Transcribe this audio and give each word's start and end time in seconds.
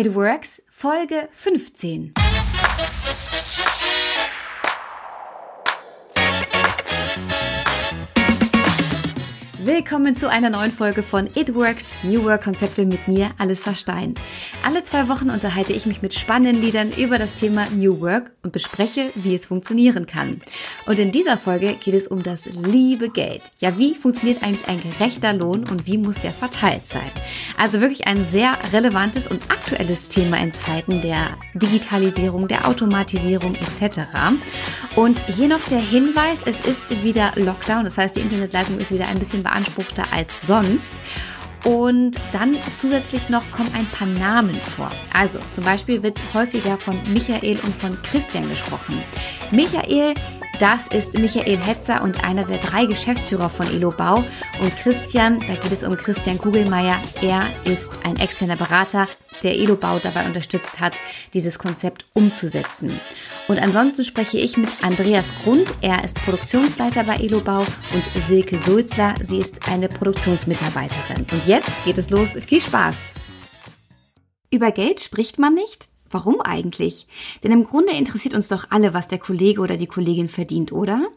It 0.00 0.14
Works, 0.14 0.62
Folge 0.70 1.28
15. 1.30 2.14
Willkommen 9.72 10.16
zu 10.16 10.28
einer 10.28 10.50
neuen 10.50 10.72
Folge 10.72 11.00
von 11.00 11.28
It 11.36 11.54
Works 11.54 11.92
New 12.02 12.24
Work 12.24 12.42
Konzepte 12.42 12.84
mit 12.84 13.06
mir, 13.06 13.30
Alissa 13.38 13.72
Stein. 13.72 14.14
Alle 14.66 14.82
zwei 14.82 15.06
Wochen 15.08 15.30
unterhalte 15.30 15.72
ich 15.72 15.86
mich 15.86 16.02
mit 16.02 16.12
spannenden 16.12 16.60
Liedern 16.60 16.90
über 16.90 17.18
das 17.18 17.36
Thema 17.36 17.68
New 17.76 18.00
Work 18.00 18.32
und 18.42 18.52
bespreche, 18.52 19.12
wie 19.14 19.32
es 19.32 19.46
funktionieren 19.46 20.06
kann. 20.06 20.42
Und 20.86 20.98
in 20.98 21.12
dieser 21.12 21.36
Folge 21.36 21.74
geht 21.74 21.94
es 21.94 22.08
um 22.08 22.24
das 22.24 22.46
liebe 22.46 23.10
Geld. 23.10 23.42
Ja, 23.60 23.78
wie 23.78 23.94
funktioniert 23.94 24.42
eigentlich 24.42 24.68
ein 24.68 24.80
gerechter 24.80 25.34
Lohn 25.34 25.62
und 25.70 25.86
wie 25.86 25.98
muss 25.98 26.18
der 26.18 26.32
verteilt 26.32 26.84
sein? 26.86 27.10
Also 27.56 27.80
wirklich 27.80 28.08
ein 28.08 28.24
sehr 28.24 28.58
relevantes 28.72 29.28
und 29.28 29.52
aktuelles 29.52 30.08
Thema 30.08 30.38
in 30.38 30.52
Zeiten 30.52 31.00
der 31.00 31.38
Digitalisierung, 31.54 32.48
der 32.48 32.66
Automatisierung 32.66 33.54
etc. 33.54 34.00
Und 34.96 35.24
hier 35.28 35.46
noch 35.46 35.62
der 35.68 35.80
Hinweis, 35.80 36.42
es 36.44 36.60
ist 36.60 37.04
wieder 37.04 37.34
Lockdown, 37.36 37.84
das 37.84 37.98
heißt 37.98 38.16
die 38.16 38.22
Internetleitung 38.22 38.80
ist 38.80 38.92
wieder 38.92 39.06
ein 39.06 39.20
bisschen 39.20 39.44
beanspruchter 39.60 40.04
als 40.12 40.42
sonst. 40.42 40.92
Und 41.66 42.18
dann 42.32 42.56
zusätzlich 42.78 43.28
noch 43.28 43.50
kommen 43.50 43.70
ein 43.74 43.86
paar 43.86 44.08
Namen 44.08 44.54
vor. 44.54 44.90
Also 45.12 45.38
zum 45.50 45.64
Beispiel 45.64 46.02
wird 46.02 46.22
häufiger 46.32 46.78
von 46.78 46.98
Michael 47.12 47.58
und 47.62 47.74
von 47.74 48.00
Christian 48.02 48.48
gesprochen. 48.48 49.02
Michael, 49.50 50.14
das 50.58 50.88
ist 50.88 51.18
Michael 51.18 51.58
Hetzer 51.58 52.02
und 52.02 52.24
einer 52.24 52.44
der 52.44 52.56
drei 52.58 52.86
Geschäftsführer 52.86 53.50
von 53.50 53.66
Elo 53.66 53.90
Bau. 53.90 54.24
Und 54.62 54.76
Christian, 54.78 55.38
da 55.40 55.54
geht 55.54 55.72
es 55.72 55.84
um 55.84 55.98
Christian 55.98 56.38
Kugelmeier. 56.38 56.98
Er 57.20 57.46
ist 57.64 57.92
ein 58.04 58.18
externer 58.18 58.56
Berater, 58.56 59.06
der 59.42 59.54
Elo 59.54 59.76
Bau 59.76 59.98
dabei 59.98 60.24
unterstützt 60.24 60.80
hat, 60.80 60.98
dieses 61.34 61.58
Konzept 61.58 62.06
umzusetzen. 62.14 62.98
Und 63.50 63.58
ansonsten 63.58 64.04
spreche 64.04 64.38
ich 64.38 64.56
mit 64.56 64.68
Andreas 64.84 65.26
Grund. 65.42 65.74
Er 65.80 66.04
ist 66.04 66.22
Produktionsleiter 66.22 67.02
bei 67.02 67.16
Elobau 67.16 67.58
und 67.58 68.22
Silke 68.24 68.60
Sulzler. 68.60 69.14
Sie 69.24 69.38
ist 69.38 69.68
eine 69.68 69.88
Produktionsmitarbeiterin. 69.88 71.26
Und 71.32 71.46
jetzt 71.48 71.84
geht 71.84 71.98
es 71.98 72.10
los. 72.10 72.34
Viel 72.34 72.60
Spaß! 72.60 73.16
Über 74.52 74.70
Geld 74.70 75.00
spricht 75.00 75.40
man 75.40 75.54
nicht? 75.54 75.88
Warum 76.10 76.40
eigentlich? 76.40 77.08
Denn 77.42 77.50
im 77.50 77.64
Grunde 77.64 77.92
interessiert 77.92 78.34
uns 78.34 78.46
doch 78.46 78.68
alle, 78.70 78.94
was 78.94 79.08
der 79.08 79.18
Kollege 79.18 79.62
oder 79.62 79.76
die 79.76 79.88
Kollegin 79.88 80.28
verdient, 80.28 80.70
oder? 80.70 81.08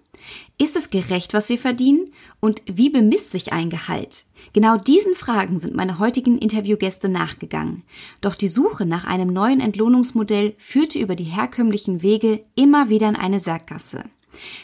Ist 0.57 0.75
es 0.75 0.89
gerecht, 0.89 1.35
was 1.35 1.49
wir 1.49 1.59
verdienen? 1.59 2.13
Und 2.39 2.63
wie 2.65 2.89
bemisst 2.89 3.29
sich 3.29 3.53
ein 3.53 3.69
Gehalt? 3.69 4.25
Genau 4.53 4.77
diesen 4.77 5.15
Fragen 5.15 5.59
sind 5.59 5.75
meine 5.75 5.97
heutigen 5.97 6.37
Interviewgäste 6.37 7.09
nachgegangen. 7.09 7.81
Doch 8.21 8.35
die 8.35 8.47
Suche 8.47 8.85
nach 8.85 9.03
einem 9.03 9.33
neuen 9.33 9.59
Entlohnungsmodell 9.59 10.53
führte 10.59 10.99
über 10.99 11.15
die 11.15 11.23
herkömmlichen 11.23 12.03
Wege 12.03 12.43
immer 12.53 12.87
wieder 12.89 13.09
in 13.09 13.15
eine 13.15 13.39
Sackgasse. 13.39 14.03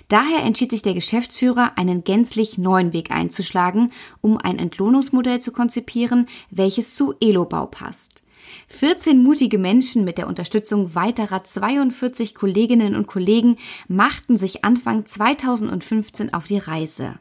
Daher 0.07 0.43
entschied 0.43 0.71
sich 0.71 0.83
der 0.83 0.93
Geschäftsführer, 0.93 1.77
einen 1.77 2.03
gänzlich 2.03 2.57
neuen 2.57 2.93
Weg 2.93 3.11
einzuschlagen, 3.11 3.91
um 4.21 4.37
ein 4.37 4.59
Entlohnungsmodell 4.59 5.41
zu 5.41 5.51
konzipieren, 5.51 6.27
welches 6.51 6.93
zu 6.93 7.15
Elobau 7.19 7.65
passt. 7.65 8.23
14 8.67 9.21
mutige 9.21 9.57
Menschen 9.57 10.05
mit 10.05 10.17
der 10.17 10.27
Unterstützung 10.27 10.95
weiterer 10.95 11.43
42 11.43 12.35
Kolleginnen 12.35 12.95
und 12.95 13.07
Kollegen 13.07 13.57
machten 13.87 14.37
sich 14.37 14.63
Anfang 14.63 15.05
2015 15.05 16.33
auf 16.33 16.45
die 16.45 16.57
Reise. 16.57 17.15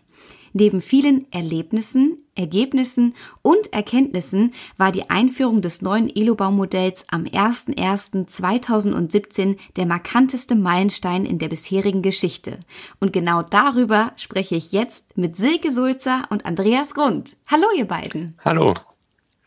Neben 0.61 0.81
vielen 0.81 1.31
Erlebnissen, 1.31 2.21
Ergebnissen 2.35 3.15
und 3.43 3.73
Erkenntnissen 3.73 4.53
war 4.77 4.91
die 4.91 5.09
Einführung 5.09 5.63
des 5.63 5.83
neuen 5.83 6.13
Elobau-Modells 6.13 7.05
am 7.13 7.27
01.01.2017 7.27 9.57
der 9.77 9.87
markanteste 9.87 10.57
Meilenstein 10.57 11.27
in 11.27 11.39
der 11.39 11.47
bisherigen 11.47 12.03
Geschichte. 12.03 12.59
Und 12.99 13.13
genau 13.13 13.43
darüber 13.43 14.11
spreche 14.17 14.57
ich 14.57 14.73
jetzt 14.73 15.17
mit 15.17 15.37
Silke 15.37 15.71
Sulzer 15.71 16.25
und 16.29 16.45
Andreas 16.45 16.93
Grund. 16.93 17.37
Hallo, 17.47 17.67
ihr 17.77 17.87
beiden. 17.87 18.37
Hallo. 18.45 18.75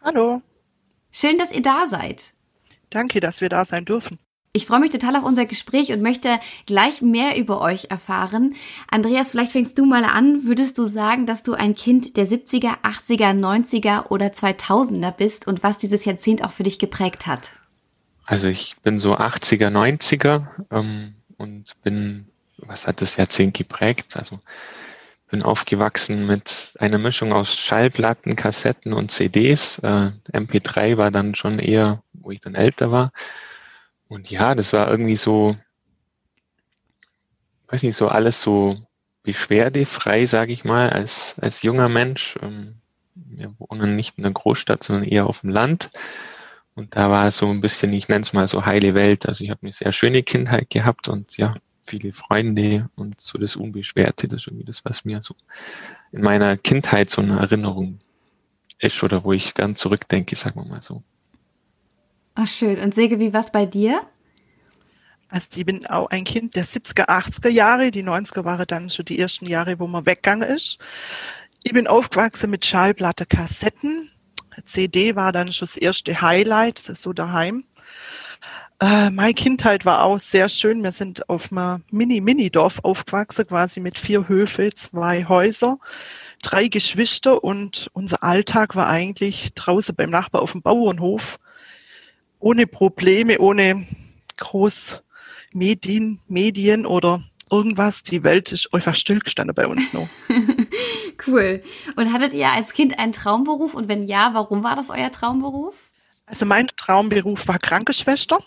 Hallo. 0.01 0.41
Schön, 1.11 1.37
dass 1.37 1.51
ihr 1.51 1.61
da 1.61 1.87
seid. 1.87 2.31
Danke, 2.89 3.19
dass 3.19 3.41
wir 3.41 3.49
da 3.49 3.65
sein 3.65 3.83
dürfen. 3.83 4.17
Ich 4.53 4.65
freue 4.65 4.81
mich 4.81 4.89
total 4.89 5.15
auf 5.15 5.23
unser 5.23 5.45
Gespräch 5.45 5.93
und 5.93 6.01
möchte 6.01 6.37
gleich 6.65 7.01
mehr 7.01 7.37
über 7.37 7.61
euch 7.61 7.85
erfahren. 7.89 8.55
Andreas, 8.89 9.31
vielleicht 9.31 9.53
fängst 9.53 9.79
du 9.79 9.85
mal 9.85 10.03
an. 10.03 10.43
Würdest 10.43 10.77
du 10.77 10.87
sagen, 10.87 11.25
dass 11.25 11.41
du 11.41 11.53
ein 11.53 11.73
Kind 11.73 12.17
der 12.17 12.27
70er, 12.27 12.81
80er, 12.83 13.31
90er 13.31 14.07
oder 14.09 14.27
2000er 14.27 15.11
bist 15.11 15.47
und 15.47 15.63
was 15.63 15.77
dieses 15.77 16.03
Jahrzehnt 16.03 16.43
auch 16.43 16.51
für 16.51 16.63
dich 16.63 16.79
geprägt 16.79 17.27
hat? 17.27 17.51
Also 18.25 18.47
ich 18.47 18.75
bin 18.83 18.99
so 18.99 19.15
80er, 19.17 19.69
90er 19.69 20.47
ähm, 20.69 21.15
und 21.37 21.81
bin, 21.83 22.27
was 22.57 22.87
hat 22.87 22.99
das 22.99 23.15
Jahrzehnt 23.15 23.55
geprägt? 23.55 24.17
Also 24.17 24.39
bin 25.29 25.43
aufgewachsen 25.43 26.27
mit 26.27 26.73
einer 26.77 26.97
Mischung 26.97 27.31
aus 27.31 27.55
Schallplatten, 27.55 28.35
Kassetten 28.35 28.91
und 28.91 29.11
CDs. 29.11 29.79
Äh, 29.79 30.11
MP3 30.33 30.97
war 30.97 31.09
dann 31.09 31.35
schon 31.35 31.57
eher, 31.57 32.03
wo 32.11 32.31
ich 32.31 32.41
dann 32.41 32.55
älter 32.55 32.91
war. 32.91 33.13
Und 34.11 34.29
ja, 34.29 34.55
das 34.55 34.73
war 34.73 34.89
irgendwie 34.91 35.15
so, 35.15 35.55
weiß 37.69 37.81
nicht, 37.83 37.95
so 37.95 38.09
alles 38.09 38.41
so 38.41 38.75
beschwerdefrei, 39.23 40.25
sage 40.25 40.51
ich 40.51 40.65
mal, 40.65 40.89
als, 40.89 41.35
als 41.39 41.61
junger 41.61 41.87
Mensch. 41.87 42.37
Ähm, 42.41 42.75
wir 43.15 43.55
wohnen 43.57 43.95
nicht 43.95 44.17
in 44.17 44.23
der 44.23 44.33
Großstadt, 44.33 44.83
sondern 44.83 45.05
eher 45.05 45.27
auf 45.27 45.39
dem 45.41 45.51
Land. 45.51 45.91
Und 46.75 46.97
da 46.97 47.09
war 47.09 47.31
so 47.31 47.47
ein 47.47 47.61
bisschen, 47.61 47.93
ich 47.93 48.09
nenne 48.09 48.23
es 48.23 48.33
mal 48.33 48.49
so 48.49 48.65
heile 48.65 48.95
Welt. 48.95 49.29
Also 49.29 49.45
ich 49.45 49.49
habe 49.49 49.61
eine 49.61 49.71
sehr 49.71 49.93
schöne 49.93 50.23
Kindheit 50.23 50.69
gehabt 50.69 51.07
und 51.07 51.37
ja, 51.37 51.55
viele 51.81 52.11
Freunde 52.11 52.89
und 52.97 53.21
so 53.21 53.37
das 53.37 53.55
Unbeschwerte, 53.55 54.27
das 54.27 54.41
ist 54.41 54.47
irgendwie 54.47 54.65
das, 54.65 54.83
was 54.83 55.05
mir 55.05 55.21
so 55.23 55.35
in 56.11 56.21
meiner 56.21 56.57
Kindheit 56.57 57.09
so 57.09 57.21
eine 57.21 57.39
Erinnerung 57.39 57.99
ist 58.77 59.01
oder 59.03 59.23
wo 59.23 59.31
ich 59.31 59.53
ganz 59.53 59.79
zurückdenke, 59.79 60.35
sagen 60.35 60.59
wir 60.59 60.67
mal 60.67 60.83
so. 60.83 61.01
Ach 62.35 62.47
schön. 62.47 62.79
Und 62.79 62.93
Sege, 62.93 63.19
wie 63.19 63.33
was 63.33 63.51
bei 63.51 63.65
dir? 63.65 64.01
Also 65.29 65.47
ich 65.55 65.65
bin 65.65 65.85
auch 65.85 66.09
ein 66.09 66.23
Kind 66.23 66.55
der 66.55 66.65
70er, 66.65 67.07
80er 67.07 67.49
Jahre. 67.49 67.91
Die 67.91 68.03
90er 68.03 68.43
waren 68.43 68.65
dann 68.67 68.89
schon 68.89 69.05
die 69.05 69.19
ersten 69.19 69.45
Jahre, 69.45 69.79
wo 69.79 69.87
man 69.87 70.05
weggegangen 70.05 70.49
ist. 70.49 70.77
Ich 71.63 71.73
bin 71.73 71.87
aufgewachsen 71.87 72.49
mit 72.49 72.65
Schallplatte, 72.65 73.25
Kassetten. 73.25 74.11
CD 74.65 75.15
war 75.15 75.31
dann 75.31 75.53
schon 75.53 75.67
das 75.67 75.77
erste 75.77 76.21
Highlight, 76.21 76.79
so 76.79 77.13
daheim. 77.13 77.63
Äh, 78.81 79.11
meine 79.11 79.33
Kindheit 79.33 79.85
war 79.85 80.03
auch 80.03 80.19
sehr 80.19 80.49
schön. 80.49 80.83
Wir 80.83 80.91
sind 80.91 81.29
auf 81.29 81.51
einem 81.51 81.83
Mini-Mini-Dorf 81.91 82.79
aufgewachsen, 82.83 83.47
quasi 83.47 83.79
mit 83.79 83.99
vier 83.99 84.27
Höfe, 84.27 84.73
zwei 84.73 85.25
Häuser, 85.25 85.77
drei 86.41 86.67
Geschwister 86.67 87.43
und 87.43 87.89
unser 87.93 88.23
Alltag 88.23 88.75
war 88.75 88.87
eigentlich 88.87 89.53
draußen 89.53 89.95
beim 89.95 90.09
Nachbar 90.09 90.41
auf 90.41 90.53
dem 90.53 90.63
Bauernhof. 90.63 91.39
Ohne 92.41 92.67
Probleme, 92.67 93.39
ohne 93.39 93.87
groß 94.37 95.01
Medien, 95.53 96.19
Medien 96.27 96.85
oder 96.85 97.23
irgendwas. 97.49 98.03
Die 98.03 98.23
Welt 98.23 98.51
ist 98.51 98.73
einfach 98.73 98.95
stillgestanden 98.95 99.55
bei 99.55 99.67
uns 99.67 99.93
noch. 99.93 100.09
cool. 101.27 101.63
Und 101.95 102.11
hattet 102.11 102.33
ihr 102.33 102.49
als 102.49 102.73
Kind 102.73 102.99
einen 102.99 103.13
Traumberuf? 103.13 103.73
Und 103.73 103.87
wenn 103.87 104.03
ja, 104.03 104.31
warum 104.33 104.63
war 104.63 104.75
das 104.75 104.89
euer 104.89 105.11
Traumberuf? 105.11 105.91
Also 106.25 106.45
mein 106.45 106.67
Traumberuf 106.67 107.47
war 107.47 107.59
Krankenschwester 107.59 108.39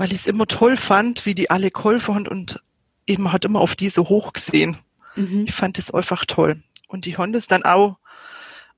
weil 0.00 0.14
ich 0.14 0.20
es 0.20 0.26
immer 0.26 0.46
toll 0.46 0.78
fand, 0.78 1.26
wie 1.26 1.34
die 1.34 1.50
alle 1.50 1.70
geholfen 1.70 2.14
haben 2.14 2.26
und 2.26 2.58
eben 3.06 3.32
hat 3.32 3.44
immer 3.44 3.60
auf 3.60 3.76
diese 3.76 4.08
hoch 4.08 4.32
gesehen. 4.32 4.78
Mhm. 5.14 5.44
Ich 5.46 5.54
fand 5.54 5.78
es 5.78 5.90
einfach 5.90 6.24
toll. 6.24 6.62
Und 6.88 7.04
die 7.04 7.18
haben 7.18 7.34
es 7.34 7.48
dann 7.48 7.64
auch 7.64 7.98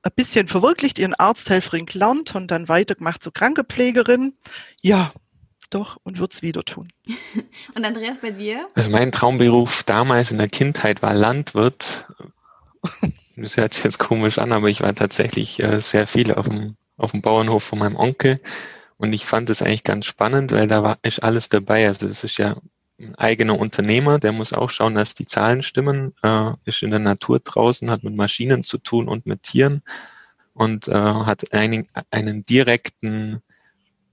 ein 0.02 0.12
bisschen 0.14 0.48
verwirklicht, 0.48 0.98
ihren 0.98 1.14
Arzthelferin 1.14 1.86
gelernt 1.86 2.34
und 2.34 2.50
dann 2.50 2.68
weitergemacht 2.68 3.22
zur 3.22 3.32
Krankenpflegerin. 3.32 4.34
Ja, 4.80 5.12
doch 5.70 5.98
und 6.02 6.18
wird 6.18 6.34
es 6.34 6.42
wieder 6.42 6.64
tun. 6.64 6.88
und 7.74 7.84
Andreas, 7.84 8.18
bei 8.20 8.30
dir? 8.30 8.68
Also 8.74 8.90
mein 8.90 9.12
Traumberuf 9.12 9.84
damals 9.84 10.30
in 10.30 10.38
der 10.38 10.48
Kindheit 10.48 11.02
war 11.02 11.14
Landwirt. 11.14 12.06
Das 13.36 13.56
hört 13.56 13.74
sich 13.74 13.84
jetzt 13.84 13.98
komisch 13.98 14.38
an, 14.38 14.52
aber 14.52 14.68
ich 14.68 14.82
war 14.82 14.94
tatsächlich 14.94 15.62
äh, 15.62 15.80
sehr 15.80 16.06
viel 16.06 16.34
auf 16.34 16.48
dem, 16.48 16.76
auf 16.98 17.12
dem 17.12 17.22
Bauernhof 17.22 17.62
von 17.62 17.78
meinem 17.78 17.96
Onkel 17.96 18.40
und 19.02 19.12
ich 19.12 19.26
fand 19.26 19.50
es 19.50 19.62
eigentlich 19.62 19.82
ganz 19.82 20.06
spannend, 20.06 20.52
weil 20.52 20.68
da 20.68 20.84
war, 20.84 20.96
ist 21.02 21.24
alles 21.24 21.48
dabei. 21.48 21.88
Also 21.88 22.06
das 22.06 22.22
ist 22.22 22.38
ja 22.38 22.54
ein 23.02 23.14
eigener 23.16 23.58
Unternehmer, 23.58 24.18
der 24.18 24.32
muss 24.32 24.52
auch 24.52 24.70
schauen, 24.70 24.94
dass 24.94 25.14
die 25.14 25.26
Zahlen 25.26 25.62
stimmen, 25.62 26.14
äh, 26.22 26.52
ist 26.64 26.82
in 26.82 26.90
der 26.90 27.00
Natur 27.00 27.40
draußen, 27.40 27.90
hat 27.90 28.04
mit 28.04 28.14
Maschinen 28.14 28.62
zu 28.62 28.78
tun 28.78 29.08
und 29.08 29.26
mit 29.26 29.42
Tieren 29.42 29.82
und 30.54 30.88
äh, 30.88 30.92
hat 30.92 31.52
einen, 31.52 31.88
einen 32.10 32.46
direkten, 32.46 33.42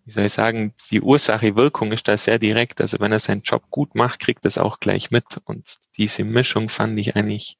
wie 0.06 0.12
soll 0.12 0.26
ich 0.26 0.34
sagen, 0.34 0.74
die 0.92 1.02
Ursache-Wirkung 1.02 1.92
ist 1.92 2.08
da 2.08 2.18
sehr 2.18 2.40
direkt. 2.40 2.82
Also 2.82 3.00
wenn 3.00 3.12
er 3.12 3.20
seinen 3.20 3.42
Job 3.42 3.64
gut 3.70 3.96
macht, 3.96 4.20
kriegt 4.20 4.46
es 4.46 4.58
auch 4.58 4.80
gleich 4.80 5.12
mit. 5.12 5.26
Und 5.46 5.80
diese 5.98 6.24
Mischung 6.24 6.70
fand 6.70 6.98
ich 7.00 7.16
eigentlich 7.16 7.58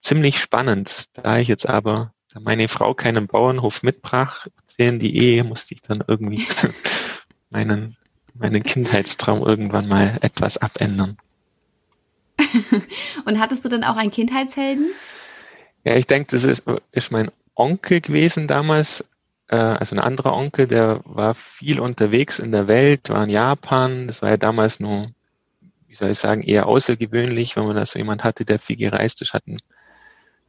ziemlich 0.00 0.38
spannend. 0.38 1.06
Da 1.14 1.38
ich 1.38 1.48
jetzt 1.48 1.68
aber 1.68 2.12
da 2.32 2.40
meine 2.40 2.68
Frau 2.68 2.94
keinen 2.94 3.26
Bauernhof 3.26 3.82
mitbrach, 3.82 4.46
sehen 4.66 4.98
die 4.98 5.16
Ehe, 5.16 5.44
musste 5.44 5.74
ich 5.74 5.82
dann 5.82 6.02
irgendwie 6.06 6.46
meinen, 7.50 7.96
meinen 8.34 8.62
Kindheitstraum 8.62 9.42
irgendwann 9.42 9.88
mal 9.88 10.18
etwas 10.20 10.58
abändern. 10.58 11.16
Und 13.24 13.38
hattest 13.38 13.64
du 13.64 13.68
dann 13.68 13.84
auch 13.84 13.96
einen 13.96 14.10
Kindheitshelden? 14.10 14.90
Ja, 15.84 15.96
ich 15.96 16.06
denke, 16.06 16.28
das 16.30 16.44
ist, 16.44 16.64
ist 16.92 17.12
mein 17.12 17.30
Onkel 17.54 18.00
gewesen 18.00 18.46
damals, 18.46 19.04
äh, 19.48 19.56
also 19.56 19.96
ein 19.96 20.00
anderer 20.00 20.34
Onkel, 20.34 20.66
der 20.66 21.00
war 21.04 21.34
viel 21.34 21.80
unterwegs 21.80 22.38
in 22.38 22.52
der 22.52 22.68
Welt, 22.68 23.10
war 23.10 23.24
in 23.24 23.30
Japan, 23.30 24.06
das 24.06 24.22
war 24.22 24.30
ja 24.30 24.36
damals 24.36 24.80
nur, 24.80 25.06
wie 25.88 25.94
soll 25.94 26.10
ich 26.10 26.18
sagen, 26.18 26.42
eher 26.42 26.66
außergewöhnlich, 26.66 27.56
wenn 27.56 27.66
man 27.66 27.76
da 27.76 27.84
so 27.84 27.98
jemand 27.98 28.24
hatte, 28.24 28.44
der 28.44 28.58
viel 28.58 28.76
gereist 28.76 29.20
ist, 29.22 29.34
hatten 29.34 29.58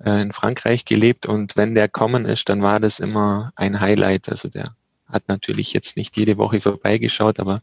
äh, 0.03 0.21
in 0.21 0.31
Frankreich 0.31 0.86
gelebt 0.86 1.25
und 1.25 1.56
wenn 1.57 1.75
der 1.75 1.89
kommen 1.89 2.25
ist, 2.25 2.50
dann 2.50 2.62
war 2.62 2.79
das 2.79 3.00
immer 3.00 3.51
ein 3.56 3.79
Highlight. 3.79 4.29
Also 4.29 4.50
der 4.50 4.75
hat 5.13 5.27
natürlich 5.27 5.74
jetzt 5.74 5.95
nicht 5.95 6.18
jede 6.18 6.38
Woche 6.38 6.60
vorbeigeschaut, 6.60 7.39
aber 7.39 7.62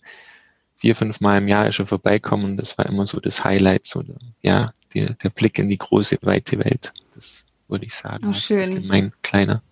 vier, 0.74 0.96
fünf 0.96 1.20
Mal 1.20 1.38
im 1.38 1.48
Jahr 1.48 1.68
ist 1.68 1.78
er 1.78 1.86
vorbeikommen 1.86 2.44
und 2.44 2.56
das 2.56 2.78
war 2.78 2.86
immer 2.86 3.06
so 3.06 3.20
das 3.20 3.44
Highlight, 3.44 3.86
so 3.86 4.02
der, 4.02 4.16
ja, 4.40 4.72
die, 4.94 5.06
der 5.06 5.28
Blick 5.30 5.58
in 5.58 5.68
die 5.68 5.78
große, 5.78 6.16
weite 6.22 6.58
Welt. 6.58 6.92
Das 7.14 7.44
würde 7.68 7.84
ich 7.84 7.94
sagen. 7.94 8.26
Oh, 8.28 8.32
schön. 8.32 8.86
Mein 8.86 9.12
kleiner 9.22 9.62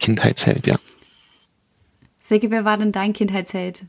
Kindheitsheld, 0.00 0.66
ja. 0.66 0.78
Sege, 2.18 2.50
wer 2.50 2.64
war 2.64 2.76
denn 2.76 2.92
dein 2.92 3.12
Kindheitsheld? 3.12 3.86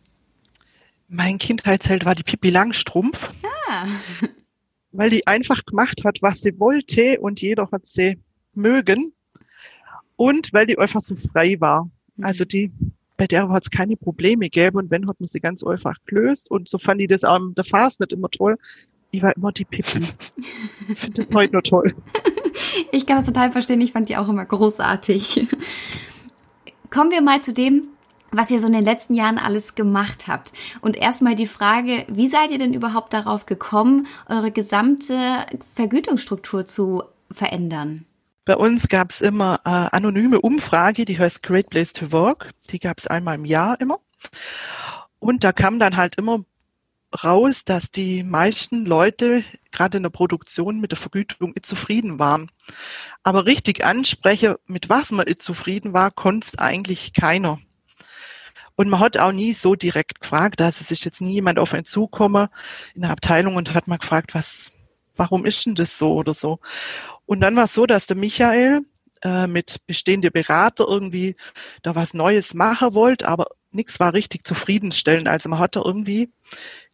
Mein 1.08 1.40
Kindheitsheld 1.40 2.06
war 2.06 2.16
die 2.16 2.24
Pippi 2.24 2.50
Langstrumpf. 2.50 3.32
Ah. 3.70 3.88
Weil 4.92 5.10
die 5.10 5.26
einfach 5.26 5.66
gemacht 5.66 6.04
hat, 6.06 6.20
was 6.22 6.42
sie 6.42 6.60
wollte 6.60 7.20
und 7.20 7.42
jeder 7.42 7.70
hat 7.72 7.88
sie 7.88 8.20
mögen. 8.54 9.14
Und 10.16 10.52
weil 10.54 10.66
die 10.66 10.78
einfach 10.78 11.02
so 11.02 11.16
frei 11.16 11.58
war. 11.60 11.90
Mhm. 12.16 12.26
Also 12.26 12.46
die, 12.46 12.72
bei 13.18 13.28
der 13.28 13.50
hat 13.50 13.64
es 13.64 13.72
keine 13.72 13.98
Probleme 13.98 14.46
gegeben 14.46 14.78
und 14.78 14.92
wenn, 14.92 15.08
hat 15.08 15.20
man 15.20 15.28
sie 15.28 15.40
ganz 15.40 15.64
einfach 15.64 15.96
gelöst. 16.06 16.50
Und 16.50 16.70
so 16.70 16.78
fand 16.78 17.02
ich 17.02 17.08
das 17.08 17.24
auch 17.24 17.40
der 17.56 17.66
Phase 17.66 18.04
nicht 18.04 18.14
immer 18.14 18.30
toll. 18.30 18.58
Ich 19.12 19.22
war 19.22 19.36
immer 19.36 19.52
die 19.52 19.66
Pippi. 19.66 20.00
Ich 20.88 21.00
finde 21.00 21.16
das 21.16 21.34
heute 21.34 21.54
nur 21.54 21.64
toll. 21.64 21.96
Ich 22.92 23.06
kann 23.08 23.18
das 23.18 23.26
total 23.26 23.52
verstehen. 23.52 23.82
Ich 23.82 23.92
fand 23.92 24.08
die 24.10 24.18
auch 24.18 24.30
immer 24.30 24.46
großartig. 24.46 25.48
Kommen 26.92 27.12
wir 27.12 27.22
mal 27.22 27.42
zu 27.42 27.52
dem, 27.52 27.88
was 28.32 28.52
ihr 28.52 28.60
so 28.60 28.68
in 28.68 28.74
den 28.74 28.86
letzten 28.86 29.16
Jahren 29.16 29.38
alles 29.38 29.76
gemacht 29.76 30.28
habt. 30.28 30.54
Und 30.82 30.96
erstmal 30.96 31.36
die 31.36 31.48
Frage, 31.48 32.06
wie 32.08 32.28
seid 32.28 32.52
ihr 32.52 32.60
denn 32.60 32.74
überhaupt 32.74 33.14
darauf 33.14 33.46
gekommen, 33.46 34.08
eure 34.30 34.52
gesamte 34.52 35.18
Vergütungsstruktur 35.74 36.66
zu 36.66 37.04
verändern? 37.32 38.06
Bei 38.48 38.56
uns 38.56 38.88
gab 38.88 39.12
es 39.12 39.20
immer 39.20 39.60
äh, 39.66 39.94
anonyme 39.94 40.40
Umfrage, 40.40 41.04
die 41.04 41.20
heißt 41.20 41.44
Great 41.44 41.70
Place 41.70 41.92
to 41.92 42.14
Work. 42.14 42.54
Die 42.70 42.80
gab 42.80 42.98
es 42.98 43.06
einmal 43.06 43.36
im 43.36 43.44
Jahr 43.44 43.80
immer. 43.82 44.00
Und 45.20 45.44
da 45.44 45.52
kam 45.52 45.80
dann 45.82 45.98
halt 45.98 46.16
immer 46.16 46.46
raus, 47.26 47.66
dass 47.66 47.92
die 47.92 48.24
meisten 48.24 48.86
Leute 48.86 49.44
gerade 49.74 49.98
in 49.98 50.04
der 50.04 50.12
Produktion 50.12 50.80
mit 50.80 50.94
der 50.94 50.98
Vergütung 50.98 51.56
zufrieden 51.62 52.20
waren. 52.20 52.50
Aber 53.22 53.46
richtig 53.46 53.84
ansprechen, 53.84 54.56
mit 54.66 54.88
was 54.88 55.12
man 55.12 55.28
zufrieden 55.38 55.92
war, 55.92 56.10
konnte 56.10 56.58
eigentlich 56.58 57.12
keiner. 57.12 57.60
Und 58.78 58.88
man 58.88 59.02
hat 59.02 59.18
auch 59.18 59.34
nie 59.34 59.52
so 59.52 59.76
direkt 59.76 60.22
gefragt, 60.22 60.62
dass 60.62 60.80
es 60.80 60.90
ist 60.90 61.04
jetzt 61.04 61.20
nie 61.20 61.34
jemand 61.34 61.60
auf 61.60 61.74
einen 61.74 61.84
zukomme 61.84 62.50
in 62.96 63.02
der 63.02 63.12
Abteilung 63.12 63.58
und 63.58 63.74
hat 63.74 63.90
mal 63.90 63.98
gefragt, 63.98 64.34
was, 64.34 64.72
warum 65.18 65.46
ist 65.46 65.66
denn 65.66 65.76
das 65.76 65.98
so 65.98 66.14
oder 66.14 66.34
so. 66.34 66.62
Und 67.28 67.42
dann 67.42 67.56
war 67.56 67.66
es 67.66 67.76
so, 67.76 67.86
dass 67.86 68.08
der 68.08 68.18
Michael 68.18 68.82
äh, 69.22 69.46
mit 69.46 69.86
bestehende 69.86 70.32
Berater 70.32 70.88
irgendwie 70.88 71.36
da 71.84 71.94
was 71.94 72.16
Neues 72.16 72.56
machen 72.56 72.96
wollte, 72.96 73.28
aber 73.28 73.48
nichts 73.72 74.00
war 74.00 74.14
richtig 74.14 74.48
zufriedenstellend. 74.48 75.28
Also 75.28 75.50
man 75.50 75.60
hatte 75.60 75.82
irgendwie 75.86 76.30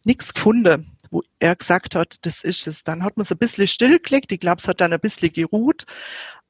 nichts 0.02 0.34
gefunden, 0.34 0.98
wo 1.10 1.22
er 1.38 1.56
gesagt 1.56 1.94
hat, 1.94 2.26
das 2.26 2.44
ist 2.44 2.66
es. 2.66 2.82
Dann 2.84 3.04
hat 3.04 3.16
man 3.16 3.22
es 3.22 3.30
ein 3.30 3.38
bisschen 3.38 3.66
stillgelegt. 3.66 4.32
Ich 4.32 4.40
glaube, 4.40 4.58
es 4.58 4.68
hat 4.68 4.80
dann 4.80 4.92
ein 4.92 5.00
bisschen 5.00 5.32
geruht. 5.32 5.86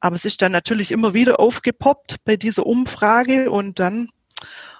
Aber 0.00 0.16
es 0.16 0.24
ist 0.24 0.42
dann 0.42 0.52
natürlich 0.52 0.90
immer 0.90 1.14
wieder 1.14 1.38
aufgepoppt 1.38 2.16
bei 2.24 2.36
dieser 2.36 2.66
Umfrage 2.66 3.50
und 3.50 3.78
dann 3.78 4.08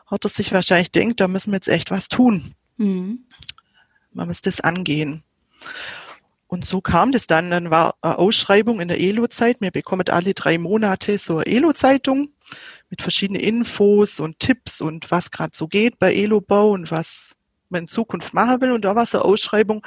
hat 0.06 0.24
er 0.24 0.28
sich 0.28 0.52
wahrscheinlich 0.52 0.90
denkt, 0.90 1.20
da 1.20 1.28
müssen 1.28 1.50
wir 1.50 1.56
jetzt 1.56 1.68
echt 1.68 1.90
was 1.90 2.08
tun. 2.08 2.52
Mhm. 2.76 3.26
Man 4.12 4.28
muss 4.28 4.40
das 4.42 4.60
angehen. 4.60 5.22
Und 6.54 6.66
so 6.66 6.80
kam 6.80 7.10
das 7.10 7.26
dann. 7.26 7.50
Dann 7.50 7.70
war 7.70 7.96
eine 8.00 8.16
Ausschreibung 8.16 8.80
in 8.80 8.86
der 8.86 9.00
Elo-Zeit. 9.00 9.60
Wir 9.60 9.72
bekommen 9.72 10.08
alle 10.08 10.34
drei 10.34 10.56
Monate 10.56 11.18
so 11.18 11.38
eine 11.38 11.46
Elo-Zeitung 11.46 12.28
mit 12.90 13.02
verschiedenen 13.02 13.42
Infos 13.42 14.20
und 14.20 14.38
Tipps 14.38 14.80
und 14.80 15.10
was 15.10 15.32
gerade 15.32 15.50
so 15.52 15.66
geht 15.66 15.98
bei 15.98 16.14
Elo-Bau 16.14 16.70
und 16.70 16.92
was 16.92 17.34
man 17.70 17.82
in 17.82 17.88
Zukunft 17.88 18.34
machen 18.34 18.60
will. 18.60 18.70
Und 18.70 18.84
da 18.84 18.94
war 18.94 19.04
so 19.04 19.18
eine 19.18 19.24
Ausschreibung, 19.24 19.84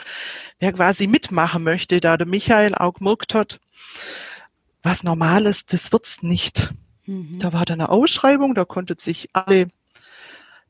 wer 0.59 0.73
quasi 0.73 1.07
mitmachen 1.07 1.63
möchte, 1.63 2.01
da 2.01 2.17
der 2.17 2.27
Michael 2.27 2.75
auch 2.75 2.95
gemerkt 2.95 3.33
hat, 3.33 3.61
was 4.83 5.03
Normales, 5.03 5.67
das 5.67 5.93
wird's 5.93 6.21
nicht. 6.21 6.73
Mhm. 7.05 7.39
Da 7.39 7.53
war 7.53 7.63
dann 7.63 7.79
eine 7.79 7.87
Ausschreibung, 7.87 8.55
da 8.55 8.65
konnten 8.65 8.97
sich 8.97 9.29
alle 9.31 9.69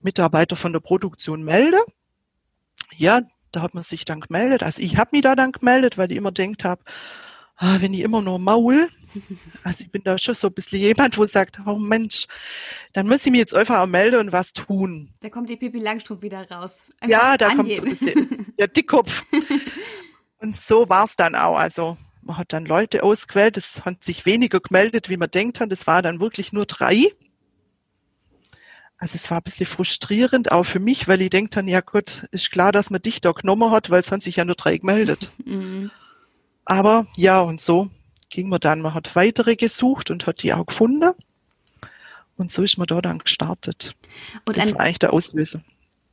Mitarbeiter 0.02 0.58
von 0.58 0.74
der 0.74 0.80
Produktion 0.80 1.42
melden. 1.42 1.82
Ja, 2.96 3.22
da 3.52 3.62
hat 3.62 3.74
man 3.74 3.84
sich 3.84 4.06
dann 4.06 4.22
gemeldet. 4.22 4.64
Also 4.64 4.82
ich 4.82 4.98
habe 4.98 5.10
mich 5.14 5.22
da 5.22 5.36
dann 5.36 5.52
gemeldet, 5.52 5.98
weil 5.98 6.12
ich 6.12 6.18
immer 6.18 6.32
denkt 6.32 6.64
habe, 6.64 6.82
ah, 7.58 7.78
wenn 7.80 7.94
ich 7.94 8.02
immer 8.02 8.22
nur 8.22 8.40
maul, 8.40 8.90
also 9.64 9.84
ich 9.84 9.92
bin 9.92 10.04
da 10.04 10.18
schon 10.18 10.36
so 10.36 10.48
ein 10.48 10.54
bisschen 10.54 10.80
jemand, 10.80 11.18
wo 11.18 11.26
sagt, 11.26 11.60
oh 11.66 11.76
Mensch, 11.76 12.28
dann 12.94 13.08
muss 13.08 13.26
ich 13.26 13.32
mich 13.32 13.40
jetzt 13.40 13.56
einfach 13.56 13.80
auch 13.80 13.88
melden 13.88 14.20
und 14.20 14.32
was 14.32 14.54
tun. 14.54 15.14
Da 15.22 15.30
kommt 15.30 15.50
die 15.50 15.58
Pipi 15.58 15.80
Langstrumpf 15.80 16.22
wieder 16.22 16.50
raus. 16.50 16.92
Einfach 17.00 17.10
Ja, 17.10 17.38
da 17.38 17.50
kommt 17.50 17.72
so 17.74 17.82
angeben. 17.82 17.88
ein 17.88 17.90
bisschen 17.90 18.56
der 18.58 18.68
Dickkopf. 18.68 19.24
Und 20.40 20.56
so 20.56 20.88
war's 20.88 21.16
dann 21.16 21.34
auch. 21.34 21.58
Also 21.58 21.98
man 22.22 22.38
hat 22.38 22.54
dann 22.54 22.66
Leute 22.66 23.02
ausgewählt, 23.02 23.58
es 23.58 23.84
hat 23.86 24.04
sich 24.04 24.26
weniger 24.26 24.60
gemeldet, 24.60 25.10
wie 25.10 25.18
man 25.18 25.32
denkt 25.32 25.60
hat. 25.60 25.72
Es 25.72 25.88
war 25.88 26.02
dann 26.02 26.20
wirklich 26.20 26.54
nur 26.54 26.68
drei. 26.68 27.12
Also 29.00 29.16
es 29.16 29.30
war 29.30 29.38
ein 29.38 29.44
bisschen 29.44 29.68
frustrierend, 29.68 30.52
auch 30.52 30.64
für 30.64 30.80
mich, 30.80 31.08
weil 31.08 31.22
ich 31.22 31.30
denke 31.30 31.52
dann, 31.52 31.68
ja 31.68 31.82
gut, 31.82 32.28
ist 32.32 32.52
klar, 32.52 32.72
dass 32.72 32.90
man 32.90 33.02
dich 33.02 33.22
da 33.22 33.32
genommen 33.32 33.72
hat, 33.72 33.90
weil 33.90 34.00
es 34.00 34.12
haben 34.12 34.22
sich 34.22 34.38
ja 34.38 34.46
nur 34.46 34.56
drei 34.56 34.78
gemeldet. 34.78 35.30
Mhm. 35.46 35.92
Aber 36.70 37.08
ja, 37.16 37.40
und 37.40 37.62
so 37.62 37.90
ging 38.30 38.50
man 38.50 38.60
dann. 38.60 38.82
Man 38.82 38.94
hat 38.94 39.16
weitere 39.16 39.56
gesucht 39.56 40.12
und 40.12 40.28
hat 40.28 40.44
die 40.44 40.54
auch 40.54 40.66
gefunden. 40.66 41.14
Und 42.36 42.52
so 42.52 42.62
ist 42.62 42.78
man 42.78 42.88
da 42.88 43.00
dann 43.00 43.20
gestartet. 43.20 43.96
Und 44.46 44.58
das 44.58 44.68
an, 44.68 44.74
war 44.74 44.82
eigentlich 44.82 45.00
der 45.00 45.14
Auslöser. 45.14 45.62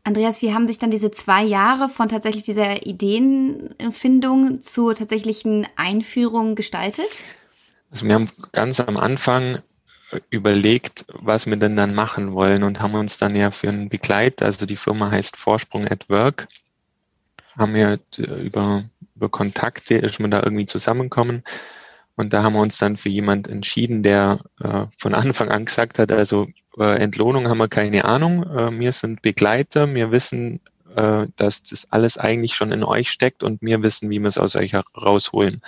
Andreas, 0.04 0.42
wie 0.42 0.54
haben 0.54 0.66
sich 0.66 0.78
dann 0.78 0.90
diese 0.90 1.10
zwei 1.10 1.42
Jahre 1.42 1.88
von 1.88 2.08
tatsächlich 2.08 2.44
dieser 2.44 2.86
Ideenfindung 2.86 4.60
zur 4.60 4.94
tatsächlichen 4.94 5.66
Einführung 5.76 6.54
gestaltet? 6.54 7.24
Also 7.90 8.06
wir 8.06 8.14
haben 8.14 8.30
ganz 8.52 8.80
am 8.80 8.96
Anfang 8.96 9.58
überlegt, 10.30 11.04
was 11.08 11.46
wir 11.46 11.56
denn 11.56 11.76
dann 11.76 11.94
machen 11.94 12.32
wollen 12.32 12.62
und 12.62 12.80
haben 12.80 12.94
uns 12.94 13.18
dann 13.18 13.34
ja 13.34 13.50
für 13.50 13.68
einen 13.68 13.88
Begleiter, 13.88 14.46
also 14.46 14.66
die 14.66 14.76
Firma 14.76 15.10
heißt 15.10 15.36
Vorsprung 15.36 15.88
at 15.88 16.08
Work, 16.08 16.48
haben 17.56 17.74
wir 17.74 17.98
über, 18.18 18.84
über 19.14 19.28
Kontakte 19.28 19.94
ist 19.94 20.20
man 20.20 20.30
da 20.30 20.42
irgendwie 20.42 20.66
zusammenkommen 20.66 21.42
und 22.16 22.32
da 22.32 22.42
haben 22.42 22.54
wir 22.54 22.60
uns 22.60 22.78
dann 22.78 22.96
für 22.96 23.08
jemand 23.08 23.48
entschieden, 23.48 24.02
der 24.02 24.38
äh, 24.60 24.84
von 24.98 25.14
Anfang 25.14 25.48
an 25.48 25.64
gesagt 25.64 25.98
hat, 25.98 26.12
also 26.12 26.48
äh, 26.78 27.00
Entlohnung 27.00 27.48
haben 27.48 27.58
wir 27.58 27.68
keine 27.68 28.04
Ahnung, 28.04 28.44
äh, 28.44 28.78
wir 28.78 28.92
sind 28.92 29.22
Begleiter, 29.22 29.92
wir 29.94 30.10
wissen, 30.10 30.60
äh, 30.96 31.26
dass 31.36 31.62
das 31.62 31.86
alles 31.90 32.18
eigentlich 32.18 32.54
schon 32.54 32.72
in 32.72 32.84
euch 32.84 33.10
steckt 33.10 33.42
und 33.42 33.62
wir 33.62 33.82
wissen, 33.82 34.10
wie 34.10 34.20
wir 34.20 34.28
es 34.28 34.38
aus 34.38 34.54
euch 34.56 34.74
rausholen. 34.96 35.60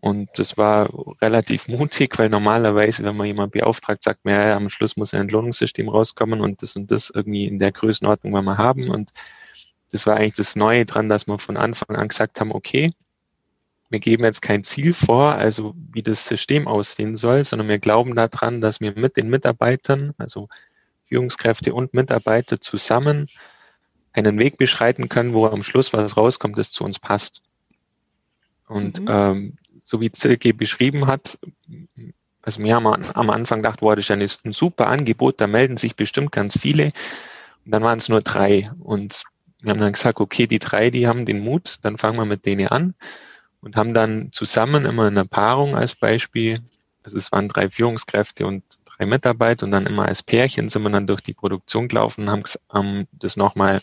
Und 0.00 0.30
das 0.38 0.56
war 0.56 0.88
relativ 1.20 1.68
mutig, 1.68 2.18
weil 2.18 2.30
normalerweise, 2.30 3.04
wenn 3.04 3.16
man 3.16 3.26
jemand 3.26 3.52
beauftragt, 3.52 4.02
sagt 4.02 4.24
man, 4.24 4.34
ja, 4.34 4.56
am 4.56 4.70
Schluss 4.70 4.96
muss 4.96 5.12
ein 5.12 5.22
Entlohnungssystem 5.22 5.90
rauskommen 5.90 6.40
und 6.40 6.62
das 6.62 6.74
und 6.74 6.90
das 6.90 7.10
irgendwie 7.10 7.46
in 7.46 7.58
der 7.58 7.70
Größenordnung 7.70 8.32
wollen 8.32 8.46
wir 8.46 8.56
haben. 8.56 8.88
Und 8.88 9.10
das 9.92 10.06
war 10.06 10.16
eigentlich 10.16 10.36
das 10.36 10.56
Neue 10.56 10.86
dran, 10.86 11.10
dass 11.10 11.26
wir 11.26 11.38
von 11.38 11.58
Anfang 11.58 11.96
an 11.96 12.08
gesagt 12.08 12.40
haben, 12.40 12.50
okay, 12.52 12.94
wir 13.90 14.00
geben 14.00 14.24
jetzt 14.24 14.40
kein 14.40 14.64
Ziel 14.64 14.94
vor, 14.94 15.34
also 15.34 15.74
wie 15.92 16.02
das 16.02 16.26
System 16.26 16.66
aussehen 16.66 17.16
soll, 17.16 17.44
sondern 17.44 17.68
wir 17.68 17.78
glauben 17.78 18.14
daran, 18.14 18.62
dass 18.62 18.80
wir 18.80 18.94
mit 18.96 19.18
den 19.18 19.28
Mitarbeitern, 19.28 20.14
also 20.16 20.48
Führungskräfte 21.04 21.74
und 21.74 21.92
Mitarbeiter 21.92 22.60
zusammen 22.60 23.26
einen 24.12 24.38
Weg 24.38 24.56
beschreiten 24.56 25.08
können, 25.08 25.34
wo 25.34 25.46
am 25.46 25.62
Schluss 25.62 25.92
was 25.92 26.16
rauskommt, 26.16 26.56
das 26.56 26.70
zu 26.70 26.84
uns 26.84 26.98
passt. 26.98 27.42
Und 28.66 29.00
Mhm. 29.00 29.06
ähm, 29.10 29.58
so 29.90 30.00
wie 30.00 30.12
Zilke 30.12 30.54
beschrieben 30.54 31.06
hat, 31.06 31.38
also 32.42 32.62
wir 32.62 32.74
haben 32.74 32.86
am 32.86 33.30
Anfang 33.30 33.62
gedacht, 33.62 33.82
wow, 33.82 33.94
das 33.94 34.08
ist 34.10 34.44
ein- 34.44 34.52
super 34.52 34.86
Angebot, 34.86 35.40
da 35.40 35.46
melden 35.46 35.76
sich 35.76 35.96
bestimmt 35.96 36.32
ganz 36.32 36.58
viele. 36.58 36.92
Und 37.64 37.72
dann 37.72 37.82
waren 37.82 37.98
es 37.98 38.08
nur 38.08 38.22
drei. 38.22 38.70
Und 38.80 39.24
wir 39.60 39.70
haben 39.70 39.80
dann 39.80 39.92
gesagt, 39.92 40.20
okay, 40.20 40.46
die 40.46 40.58
drei, 40.58 40.90
die 40.90 41.06
haben 41.06 41.26
den 41.26 41.40
Mut, 41.44 41.78
dann 41.82 41.98
fangen 41.98 42.18
wir 42.18 42.24
mit 42.24 42.46
denen 42.46 42.68
an 42.68 42.94
und 43.60 43.76
haben 43.76 43.92
dann 43.92 44.30
zusammen 44.32 44.86
immer 44.86 45.08
in 45.08 45.18
einer 45.18 45.26
Paarung 45.26 45.76
als 45.76 45.94
Beispiel 45.94 46.60
also 47.02 47.16
es 47.16 47.32
waren 47.32 47.48
drei 47.48 47.70
Führungskräfte 47.70 48.46
und 48.46 48.62
drei 48.84 49.06
Mitarbeiter 49.06 49.64
und 49.66 49.72
dann 49.72 49.86
immer 49.86 50.06
als 50.06 50.22
Pärchen 50.22 50.68
sind 50.68 50.82
wir 50.82 50.90
dann 50.90 51.06
durch 51.06 51.22
die 51.22 51.34
Produktion 51.34 51.88
gelaufen 51.88 52.28
und 52.28 52.58
haben 52.70 53.06
das 53.12 53.36
nochmal, 53.36 53.80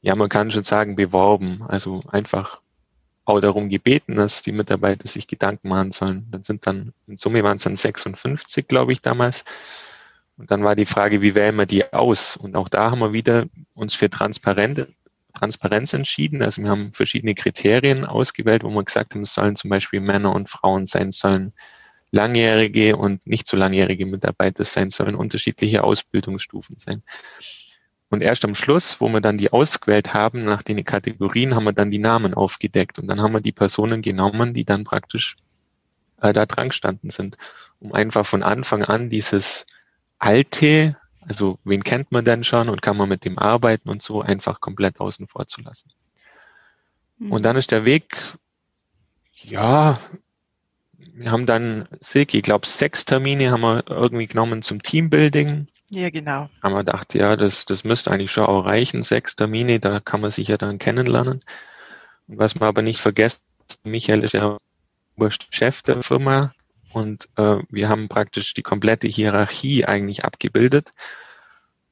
ja, 0.00 0.14
man 0.14 0.28
kann 0.28 0.50
schon 0.50 0.64
sagen, 0.64 0.96
beworben. 0.96 1.62
Also 1.68 2.00
einfach 2.08 2.60
auch 3.28 3.40
darum 3.40 3.68
gebeten, 3.68 4.16
dass 4.16 4.42
die 4.42 4.52
Mitarbeiter 4.52 5.06
sich 5.08 5.26
Gedanken 5.26 5.68
machen 5.68 5.92
sollen. 5.92 6.26
Dann 6.30 6.44
sind 6.44 6.66
dann, 6.66 6.92
in 7.06 7.16
Summe 7.16 7.42
waren 7.42 7.58
es 7.58 7.64
dann 7.64 7.76
56, 7.76 8.66
glaube 8.68 8.92
ich, 8.92 9.02
damals. 9.02 9.44
Und 10.36 10.50
dann 10.50 10.64
war 10.64 10.76
die 10.76 10.86
Frage, 10.86 11.20
wie 11.20 11.34
wählen 11.34 11.56
wir 11.56 11.66
die 11.66 11.92
aus? 11.92 12.36
Und 12.36 12.56
auch 12.56 12.68
da 12.68 12.90
haben 12.90 13.00
wir 13.00 13.12
wieder 13.12 13.46
uns 13.74 13.94
für 13.94 14.08
Transparenz, 14.08 14.86
Transparenz 15.34 15.92
entschieden. 15.92 16.42
Also 16.42 16.62
wir 16.62 16.70
haben 16.70 16.92
verschiedene 16.92 17.34
Kriterien 17.34 18.04
ausgewählt, 18.04 18.64
wo 18.64 18.70
wir 18.70 18.84
gesagt 18.84 19.14
haben, 19.14 19.22
es 19.22 19.34
sollen 19.34 19.56
zum 19.56 19.70
Beispiel 19.70 20.00
Männer 20.00 20.34
und 20.34 20.48
Frauen 20.48 20.86
sein, 20.86 21.12
sollen 21.12 21.52
langjährige 22.10 22.96
und 22.96 23.26
nicht 23.26 23.46
so 23.46 23.56
langjährige 23.56 24.06
Mitarbeiter 24.06 24.64
sein, 24.64 24.90
sollen 24.90 25.14
unterschiedliche 25.14 25.84
Ausbildungsstufen 25.84 26.76
sein. 26.78 27.02
Und 28.10 28.22
erst 28.22 28.44
am 28.44 28.54
Schluss, 28.54 29.00
wo 29.00 29.08
wir 29.08 29.20
dann 29.20 29.36
die 29.36 29.52
ausgewählt 29.52 30.14
haben, 30.14 30.44
nach 30.44 30.62
den 30.62 30.82
Kategorien, 30.84 31.54
haben 31.54 31.64
wir 31.64 31.72
dann 31.72 31.90
die 31.90 31.98
Namen 31.98 32.32
aufgedeckt. 32.32 32.98
Und 32.98 33.06
dann 33.06 33.20
haben 33.20 33.32
wir 33.32 33.40
die 33.40 33.52
Personen 33.52 34.00
genommen, 34.00 34.54
die 34.54 34.64
dann 34.64 34.84
praktisch 34.84 35.36
äh, 36.22 36.32
da 36.32 36.46
dran 36.46 36.70
gestanden 36.70 37.10
sind, 37.10 37.36
um 37.80 37.92
einfach 37.92 38.24
von 38.24 38.42
Anfang 38.42 38.82
an 38.84 39.10
dieses 39.10 39.66
alte, 40.18 40.96
also 41.20 41.58
wen 41.64 41.84
kennt 41.84 42.10
man 42.10 42.24
denn 42.24 42.44
schon 42.44 42.68
und 42.68 42.82
kann 42.82 42.96
man 42.96 43.08
mit 43.08 43.24
dem 43.24 43.38
arbeiten 43.38 43.88
und 43.88 44.02
so 44.02 44.22
einfach 44.22 44.60
komplett 44.60 45.00
außen 45.00 45.28
vor 45.28 45.46
zu 45.46 45.60
lassen. 45.60 45.90
Mhm. 47.18 47.32
Und 47.32 47.42
dann 47.42 47.56
ist 47.56 47.70
der 47.70 47.84
Weg, 47.84 48.16
ja, 49.34 50.00
wir 50.96 51.30
haben 51.30 51.46
dann, 51.46 51.88
Silke, 52.00 52.38
ich 52.38 52.42
glaube, 52.42 52.66
sechs 52.66 53.04
Termine 53.04 53.50
haben 53.50 53.60
wir 53.60 53.84
irgendwie 53.88 54.26
genommen 54.26 54.62
zum 54.62 54.82
Teambuilding. 54.82 55.68
Ja, 55.90 56.10
genau. 56.10 56.50
Haben 56.62 56.74
wir 56.74 56.84
gedacht, 56.84 57.14
ja, 57.14 57.36
das, 57.36 57.64
das 57.64 57.84
müsste 57.84 58.10
eigentlich 58.10 58.32
schon 58.32 58.44
auch 58.44 58.66
reichen. 58.66 59.02
Sechs 59.02 59.36
Termine, 59.36 59.80
da 59.80 60.00
kann 60.00 60.20
man 60.20 60.30
sich 60.30 60.48
ja 60.48 60.58
dann 60.58 60.78
kennenlernen. 60.78 61.40
Und 62.26 62.38
was 62.38 62.54
man 62.56 62.68
aber 62.68 62.82
nicht 62.82 63.00
vergessen, 63.00 63.42
Michael 63.84 64.24
ist 64.24 64.34
ja 64.34 64.56
Chef 65.50 65.82
der 65.82 66.02
Firma 66.02 66.52
und 66.92 67.28
äh, 67.36 67.56
wir 67.70 67.88
haben 67.88 68.08
praktisch 68.08 68.54
die 68.54 68.62
komplette 68.62 69.08
Hierarchie 69.08 69.84
eigentlich 69.84 70.24
abgebildet. 70.24 70.92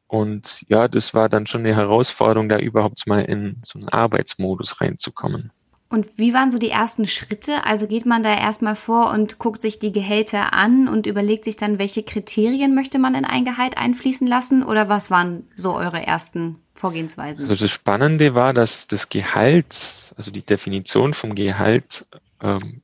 Und 0.07 0.65
ja, 0.69 0.87
das 0.89 1.15
war 1.15 1.29
dann 1.29 1.47
schon 1.47 1.63
eine 1.63 1.75
Herausforderung, 1.75 2.49
da 2.49 2.59
überhaupt 2.59 3.07
mal 3.07 3.25
in 3.25 3.61
so 3.65 3.79
einen 3.79 3.89
Arbeitsmodus 3.89 4.81
reinzukommen. 4.81 5.51
Und 5.97 6.19
wie 6.19 6.35
waren 6.35 6.51
so 6.51 6.59
die 6.59 6.69
ersten 6.69 7.07
Schritte? 7.07 7.65
Also 7.65 7.87
geht 7.87 8.05
man 8.05 8.23
da 8.23 8.29
erstmal 8.29 8.77
vor 8.77 9.13
und 9.13 9.39
guckt 9.39 9.63
sich 9.63 9.79
die 9.79 9.93
Gehälter 9.93 10.53
an 10.53 10.89
und 10.89 11.07
überlegt 11.07 11.45
sich 11.45 11.57
dann, 11.57 11.79
welche 11.79 12.03
Kriterien 12.03 12.75
möchte 12.75 12.99
man 12.99 13.15
in 13.15 13.25
ein 13.25 13.47
Gehalt 13.47 13.79
einfließen 13.79 14.27
lassen? 14.27 14.63
Oder 14.63 14.91
was 14.91 15.11
waren 15.11 15.49
so 15.57 15.75
eure 15.75 16.07
ersten 16.07 16.57
Vorgehensweisen? 16.75 17.47
Also 17.47 17.57
das 17.57 17.71
Spannende 17.71 18.35
war, 18.35 18.53
dass 18.53 18.87
das 18.89 19.09
Gehalt, 19.09 20.13
also 20.19 20.31
die 20.31 20.43
Definition 20.43 21.15
vom 21.15 21.35
Gehalt, 21.35 22.05
ähm, 22.43 22.83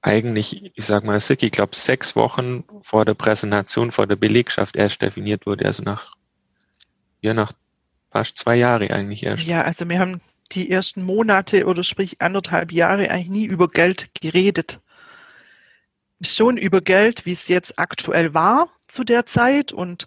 eigentlich, 0.00 0.70
ich 0.76 0.84
sag 0.86 1.02
mal, 1.02 1.18
ich 1.18 1.50
glaube, 1.50 1.74
sechs 1.74 2.14
Wochen 2.14 2.62
vor 2.82 3.04
der 3.04 3.14
Präsentation, 3.14 3.90
vor 3.90 4.06
der 4.06 4.14
Belegschaft 4.14 4.76
erst 4.76 5.02
definiert 5.02 5.44
wurde, 5.44 5.66
also 5.66 5.82
nach, 5.82 6.12
ja, 7.20 7.34
nach 7.34 7.52
fast 8.12 8.38
zwei 8.38 8.54
Jahre 8.54 8.92
eigentlich 8.92 9.24
erst. 9.24 9.44
Ja, 9.44 9.62
also 9.62 9.88
wir 9.88 9.98
haben 9.98 10.20
die 10.54 10.70
ersten 10.70 11.02
Monate 11.02 11.66
oder 11.66 11.82
sprich 11.82 12.20
anderthalb 12.20 12.72
Jahre 12.72 13.10
eigentlich 13.10 13.30
nie 13.30 13.44
über 13.44 13.68
Geld 13.68 14.08
geredet. 14.20 14.80
Schon 16.20 16.56
über 16.56 16.80
Geld, 16.80 17.26
wie 17.26 17.32
es 17.32 17.48
jetzt 17.48 17.78
aktuell 17.78 18.32
war 18.34 18.68
zu 18.86 19.04
der 19.04 19.26
Zeit 19.26 19.72
und 19.72 20.06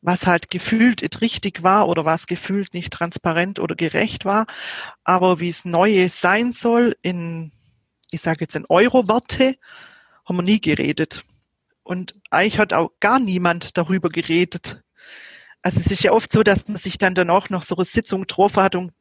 was 0.00 0.26
halt 0.26 0.50
gefühlt 0.50 1.20
richtig 1.20 1.62
war 1.62 1.88
oder 1.88 2.04
was 2.04 2.26
gefühlt 2.26 2.72
nicht 2.74 2.92
transparent 2.92 3.58
oder 3.58 3.74
gerecht 3.74 4.24
war. 4.24 4.46
Aber 5.04 5.40
wie 5.40 5.48
es 5.48 5.64
neue 5.64 6.08
sein 6.08 6.52
soll 6.52 6.94
in, 7.02 7.52
ich 8.10 8.20
sage 8.20 8.42
jetzt 8.42 8.54
in 8.54 8.66
Euro-Werte, 8.68 9.56
haben 10.24 10.36
wir 10.36 10.42
nie 10.42 10.60
geredet. 10.60 11.24
Und 11.82 12.14
eigentlich 12.30 12.58
hat 12.58 12.72
auch 12.72 12.92
gar 13.00 13.18
niemand 13.18 13.76
darüber 13.76 14.08
geredet. 14.08 14.82
Also 15.62 15.80
es 15.80 15.90
ist 15.90 16.04
ja 16.04 16.12
oft 16.12 16.32
so, 16.32 16.42
dass 16.42 16.68
man 16.68 16.76
sich 16.76 16.98
dann 16.98 17.30
auch 17.30 17.50
noch 17.50 17.62
so 17.62 17.74
eine 17.76 17.84
Sitzung 17.84 18.20
getroffen 18.20 18.62
hat 18.62 18.74
und 18.76 18.92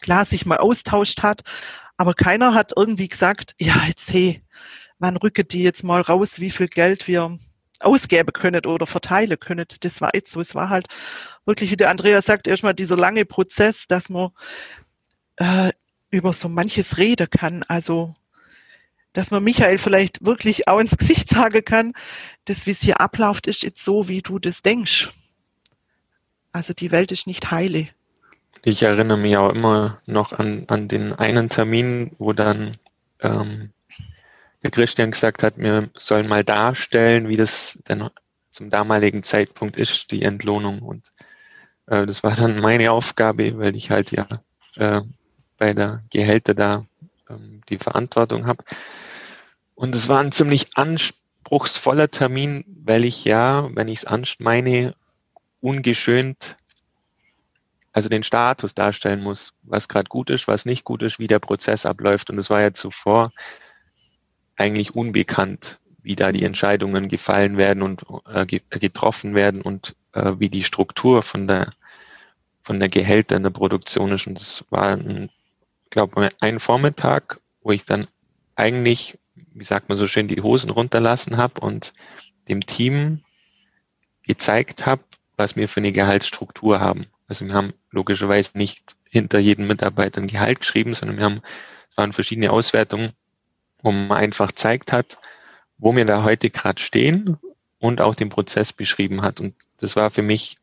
klar 0.00 0.24
sich 0.24 0.46
mal 0.46 0.58
austauscht 0.58 1.22
hat, 1.22 1.42
aber 1.96 2.14
keiner 2.14 2.54
hat 2.54 2.72
irgendwie 2.76 3.08
gesagt, 3.08 3.54
ja, 3.58 3.84
jetzt 3.86 4.12
hey, 4.12 4.42
wann 4.98 5.16
rücket 5.16 5.52
die 5.52 5.62
jetzt 5.62 5.82
mal 5.82 6.00
raus, 6.00 6.40
wie 6.40 6.50
viel 6.50 6.68
Geld 6.68 7.08
wir 7.08 7.38
ausgeben 7.80 8.32
können 8.32 8.64
oder 8.66 8.86
verteilen 8.86 9.38
können. 9.38 9.66
Das 9.80 10.00
war 10.00 10.10
jetzt 10.14 10.32
so. 10.32 10.40
Es 10.40 10.54
war 10.54 10.70
halt 10.70 10.86
wirklich, 11.44 11.70
wie 11.70 11.76
der 11.76 11.90
Andreas 11.90 12.26
sagt, 12.26 12.46
erstmal 12.46 12.74
dieser 12.74 12.96
lange 12.96 13.24
Prozess, 13.24 13.86
dass 13.86 14.08
man 14.08 14.30
äh, 15.36 15.72
über 16.10 16.32
so 16.32 16.48
manches 16.48 16.98
reden 16.98 17.28
kann. 17.30 17.62
Also, 17.64 18.14
dass 19.12 19.30
man 19.30 19.44
Michael 19.44 19.78
vielleicht 19.78 20.24
wirklich 20.24 20.68
auch 20.68 20.78
ins 20.78 20.96
Gesicht 20.96 21.28
sagen 21.28 21.64
kann, 21.64 21.92
das, 22.44 22.66
wie 22.66 22.70
es 22.72 22.82
hier 22.82 23.00
abläuft, 23.00 23.46
ist 23.46 23.62
jetzt 23.62 23.82
so, 23.82 24.08
wie 24.08 24.22
du 24.22 24.38
das 24.38 24.62
denkst. 24.62 25.10
Also 26.52 26.72
die 26.72 26.90
Welt 26.90 27.12
ist 27.12 27.26
nicht 27.26 27.50
heile. 27.50 27.88
Ich 28.68 28.82
erinnere 28.82 29.16
mich 29.16 29.36
auch 29.36 29.50
immer 29.50 30.02
noch 30.06 30.32
an, 30.32 30.64
an 30.66 30.88
den 30.88 31.12
einen 31.12 31.48
Termin, 31.48 32.10
wo 32.18 32.32
dann 32.32 32.72
ähm, 33.20 33.70
der 34.64 34.72
Christian 34.72 35.12
gesagt 35.12 35.44
hat, 35.44 35.56
wir 35.56 35.88
sollen 35.96 36.28
mal 36.28 36.42
darstellen, 36.42 37.28
wie 37.28 37.36
das 37.36 37.78
denn 37.88 38.02
zum 38.50 38.68
damaligen 38.70 39.22
Zeitpunkt 39.22 39.76
ist, 39.76 40.10
die 40.10 40.22
Entlohnung. 40.22 40.80
Und 40.80 41.12
äh, 41.86 42.06
das 42.06 42.24
war 42.24 42.34
dann 42.34 42.58
meine 42.58 42.90
Aufgabe, 42.90 43.56
weil 43.56 43.76
ich 43.76 43.92
halt 43.92 44.10
ja 44.10 44.26
äh, 44.74 45.00
bei 45.58 45.72
der 45.72 46.02
Gehälter 46.10 46.54
da 46.54 46.84
ähm, 47.30 47.60
die 47.68 47.78
Verantwortung 47.78 48.48
habe. 48.48 48.64
Und 49.76 49.94
es 49.94 50.08
war 50.08 50.18
ein 50.18 50.32
ziemlich 50.32 50.76
anspruchsvoller 50.76 52.10
Termin, 52.10 52.64
weil 52.84 53.04
ich 53.04 53.24
ja, 53.24 53.70
wenn 53.76 53.86
ich 53.86 54.06
es 54.10 54.40
meine, 54.40 54.96
ungeschönt 55.60 56.56
also 57.96 58.10
den 58.10 58.24
Status 58.24 58.74
darstellen 58.74 59.22
muss, 59.22 59.54
was 59.62 59.88
gerade 59.88 60.10
gut 60.10 60.28
ist, 60.28 60.48
was 60.48 60.66
nicht 60.66 60.84
gut 60.84 61.02
ist, 61.02 61.18
wie 61.18 61.28
der 61.28 61.38
Prozess 61.38 61.86
abläuft. 61.86 62.28
Und 62.28 62.36
es 62.36 62.50
war 62.50 62.60
ja 62.60 62.74
zuvor 62.74 63.32
eigentlich 64.56 64.94
unbekannt, 64.94 65.80
wie 66.02 66.14
da 66.14 66.30
die 66.30 66.44
Entscheidungen 66.44 67.08
gefallen 67.08 67.56
werden 67.56 67.82
und 67.82 68.02
äh, 68.26 68.44
getroffen 68.44 69.34
werden 69.34 69.62
und 69.62 69.96
äh, 70.12 70.32
wie 70.36 70.50
die 70.50 70.62
Struktur 70.62 71.22
von 71.22 71.46
der 71.46 71.72
von 72.60 72.80
der 72.80 72.90
Gehälter 72.90 73.34
in 73.34 73.44
der 73.44 73.50
Produktion 73.50 74.12
ist. 74.12 74.26
Und 74.26 74.34
das 74.34 74.62
war, 74.68 74.88
ein, 74.88 75.30
glaube 75.88 76.28
ein 76.40 76.60
Vormittag, 76.60 77.40
wo 77.62 77.72
ich 77.72 77.86
dann 77.86 78.08
eigentlich, 78.56 79.18
wie 79.54 79.64
sagt 79.64 79.88
man 79.88 79.96
so 79.96 80.06
schön, 80.06 80.28
die 80.28 80.42
Hosen 80.42 80.68
runterlassen 80.68 81.38
habe 81.38 81.62
und 81.62 81.94
dem 82.48 82.66
Team 82.66 83.22
gezeigt 84.22 84.84
habe, 84.84 85.02
was 85.38 85.56
wir 85.56 85.66
für 85.66 85.80
eine 85.80 85.92
Gehaltsstruktur 85.92 86.78
haben. 86.78 87.06
Also 87.28 87.46
wir 87.46 87.54
haben 87.54 87.72
logischerweise 87.90 88.56
nicht 88.56 88.96
hinter 89.08 89.38
jedem 89.38 89.66
Mitarbeiter 89.66 90.20
ein 90.20 90.28
Gehalt 90.28 90.60
geschrieben, 90.60 90.94
sondern 90.94 91.18
wir 91.18 91.24
haben, 91.24 91.42
es 91.90 91.96
waren 91.96 92.12
verschiedene 92.12 92.50
Auswertungen, 92.50 93.12
wo 93.82 93.92
man 93.92 94.18
einfach 94.18 94.52
zeigt 94.52 94.92
hat, 94.92 95.18
wo 95.78 95.94
wir 95.94 96.04
da 96.04 96.22
heute 96.22 96.50
gerade 96.50 96.80
stehen 96.80 97.36
und 97.78 98.00
auch 98.00 98.14
den 98.14 98.28
Prozess 98.28 98.72
beschrieben 98.72 99.22
hat. 99.22 99.40
Und 99.40 99.54
das 99.78 99.96
war 99.96 100.10
für 100.10 100.22
mich, 100.22 100.58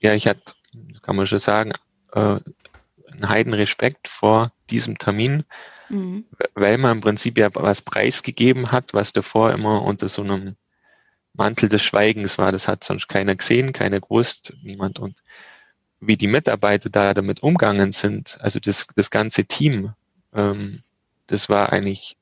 ja, 0.00 0.14
ich 0.14 0.26
hatte, 0.26 0.54
kann 1.02 1.16
man 1.16 1.26
schon 1.26 1.38
sagen, 1.38 1.72
äh, 2.12 2.38
einen 3.12 3.28
heiden 3.28 3.54
Respekt 3.54 4.08
vor 4.08 4.52
diesem 4.70 4.98
Termin, 4.98 5.44
mhm. 5.88 6.24
weil 6.54 6.78
man 6.78 6.98
im 6.98 7.00
Prinzip 7.00 7.38
ja 7.38 7.48
was 7.54 7.82
preisgegeben 7.82 8.72
hat, 8.72 8.94
was 8.94 9.12
davor 9.12 9.52
immer 9.52 9.82
unter 9.82 10.08
so 10.08 10.22
einem 10.22 10.56
Mantel 11.32 11.68
des 11.68 11.82
Schweigens 11.82 12.38
war. 12.38 12.52
Das 12.52 12.68
hat 12.68 12.84
sonst 12.84 13.08
keiner 13.08 13.34
gesehen, 13.34 13.72
keiner 13.72 14.00
gewusst, 14.00 14.54
niemand. 14.62 14.98
Und 14.98 15.16
wie 16.00 16.16
die 16.16 16.26
Mitarbeiter 16.26 16.90
da 16.90 17.14
damit 17.14 17.42
umgegangen 17.42 17.92
sind, 17.92 18.38
also 18.40 18.60
das, 18.60 18.86
das 18.94 19.10
ganze 19.10 19.44
Team, 19.44 19.92
ähm, 20.34 20.82
das 21.26 21.48
war 21.48 21.72
eigentlich 21.72 22.16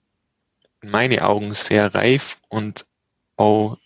in 0.80 0.90
meinen 0.90 1.18
Augen 1.20 1.54
sehr 1.54 1.94
reif 1.94 2.38
und 2.48 2.86
auch 3.36 3.78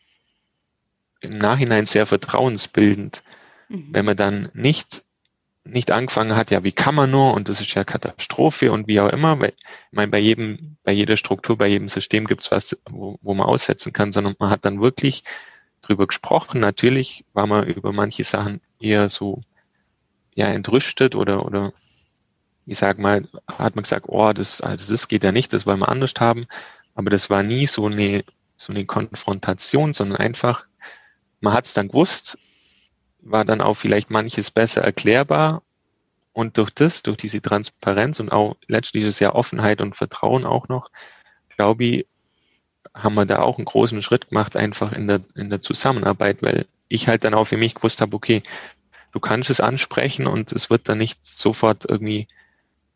im 1.20 1.38
Nachhinein 1.38 1.86
sehr 1.86 2.06
vertrauensbildend, 2.06 3.22
mhm. 3.68 3.88
wenn 3.90 4.04
man 4.04 4.16
dann 4.16 4.50
nicht 4.54 5.02
nicht 5.68 5.90
angefangen 5.90 6.34
hat, 6.34 6.50
ja, 6.50 6.64
wie 6.64 6.72
kann 6.72 6.94
man 6.94 7.10
nur 7.10 7.34
und 7.34 7.48
das 7.48 7.60
ist 7.60 7.74
ja 7.74 7.84
Katastrophe 7.84 8.72
und 8.72 8.88
wie 8.88 9.00
auch 9.00 9.10
immer, 9.10 9.38
weil 9.38 9.50
ich 9.50 9.92
meine, 9.92 10.10
bei 10.10 10.18
jedem, 10.18 10.76
bei 10.82 10.92
jeder 10.92 11.16
Struktur, 11.16 11.58
bei 11.58 11.68
jedem 11.68 11.88
System 11.88 12.26
gibt 12.26 12.42
es 12.42 12.50
was, 12.50 12.76
wo, 12.88 13.18
wo 13.20 13.34
man 13.34 13.46
aussetzen 13.46 13.92
kann, 13.92 14.12
sondern 14.12 14.34
man 14.38 14.50
hat 14.50 14.64
dann 14.64 14.80
wirklich 14.80 15.24
drüber 15.82 16.06
gesprochen. 16.06 16.60
Natürlich 16.60 17.24
war 17.34 17.46
man 17.46 17.66
über 17.66 17.92
manche 17.92 18.24
Sachen 18.24 18.60
eher 18.80 19.08
so 19.08 19.42
ja 20.38 20.46
entrüstet 20.46 21.14
oder 21.14 21.44
oder 21.44 21.72
ich 22.64 22.78
sag 22.78 22.98
mal, 22.98 23.26
hat 23.48 23.76
man 23.76 23.82
gesagt, 23.82 24.06
oh, 24.08 24.32
das, 24.32 24.60
also 24.60 24.92
das 24.92 25.08
geht 25.08 25.24
ja 25.24 25.32
nicht, 25.32 25.52
das 25.52 25.66
wollen 25.66 25.80
wir 25.80 25.88
anders 25.88 26.12
haben. 26.20 26.46
Aber 26.94 27.08
das 27.10 27.30
war 27.30 27.42
nie 27.42 27.66
so 27.66 27.86
eine 27.86 28.24
so 28.58 28.72
eine 28.72 28.84
Konfrontation, 28.84 29.92
sondern 29.94 30.18
einfach, 30.18 30.66
man 31.40 31.54
hat 31.54 31.66
es 31.66 31.74
dann 31.74 31.88
gewusst, 31.88 32.38
war 33.20 33.44
dann 33.44 33.60
auch 33.60 33.74
vielleicht 33.74 34.10
manches 34.10 34.50
besser 34.50 34.82
erklärbar 34.82 35.62
und 36.32 36.58
durch 36.58 36.70
das, 36.70 37.02
durch 37.02 37.16
diese 37.16 37.40
Transparenz 37.40 38.20
und 38.20 38.30
auch 38.32 38.56
letztlich 38.66 39.04
ist 39.04 39.20
ja 39.20 39.34
Offenheit 39.34 39.80
und 39.80 39.96
Vertrauen 39.96 40.44
auch 40.44 40.68
noch, 40.68 40.90
glaube 41.56 41.84
ich, 41.84 42.06
haben 42.94 43.14
wir 43.14 43.26
da 43.26 43.40
auch 43.40 43.58
einen 43.58 43.64
großen 43.64 44.02
Schritt 44.02 44.28
gemacht, 44.28 44.56
einfach 44.56 44.92
in 44.92 45.06
der, 45.06 45.20
in 45.36 45.50
der 45.50 45.60
Zusammenarbeit, 45.60 46.42
weil 46.42 46.66
ich 46.88 47.06
halt 47.06 47.24
dann 47.24 47.34
auch 47.34 47.44
für 47.44 47.56
mich 47.56 47.74
gewusst 47.74 48.00
habe, 48.00 48.16
okay, 48.16 48.42
du 49.18 49.20
kannst 49.20 49.50
es 49.50 49.60
ansprechen 49.60 50.28
und 50.28 50.52
es 50.52 50.70
wird 50.70 50.88
dann 50.88 50.98
nicht 50.98 51.26
sofort 51.26 51.84
irgendwie 51.88 52.28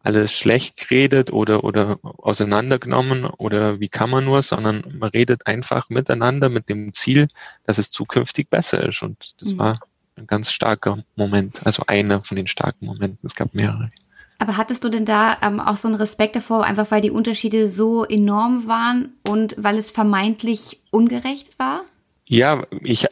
alles 0.05 0.33
schlecht 0.33 0.77
geredet 0.77 1.33
oder, 1.33 1.65
oder 1.65 1.99
auseinandergenommen 2.03 3.25
oder 3.25 3.81
wie 3.81 3.89
kann 3.89 4.09
man 4.09 4.25
nur, 4.25 4.43
sondern 4.43 4.85
man 5.01 5.11
redet 5.11 5.49
einfach 5.49 5.91
miteinander 5.91 6.49
mit 6.49 6.69
dem 6.69 6.95
Ziel, 6.95 7.27
dass 7.65 7.79
es 7.79 7.91
zukünftig 7.91 8.51
besser 8.51 8.85
ist. 8.85 9.03
Und 9.03 9.35
das 9.41 9.55
mhm. 9.55 9.59
war 9.59 9.81
ein 10.15 10.29
ganz 10.29 10.53
starker 10.53 11.03
Moment, 11.17 11.67
also 11.67 11.83
einer 11.89 12.23
von 12.23 12.37
den 12.37 12.47
starken 12.47 12.87
Momenten. 12.87 13.27
Es 13.27 13.35
gab 13.35 13.53
mehrere. 13.53 13.91
Aber 14.39 14.57
hattest 14.57 14.85
du 14.85 14.91
denn 14.91 15.05
da 15.05 15.39
ähm, 15.43 15.59
auch 15.59 15.77
so 15.77 15.89
einen 15.89 15.97
Respekt 15.97 16.37
davor, 16.37 16.65
einfach 16.65 16.91
weil 16.93 17.03
die 17.03 17.11
Unterschiede 17.11 17.69
so 17.69 18.05
enorm 18.05 18.69
waren 18.69 19.15
und 19.29 19.57
weil 19.59 19.77
es 19.77 19.91
vermeintlich 19.91 20.81
ungerecht 20.91 21.59
war? 21.59 21.83
Ja, 22.27 22.63
ich, 22.81 23.09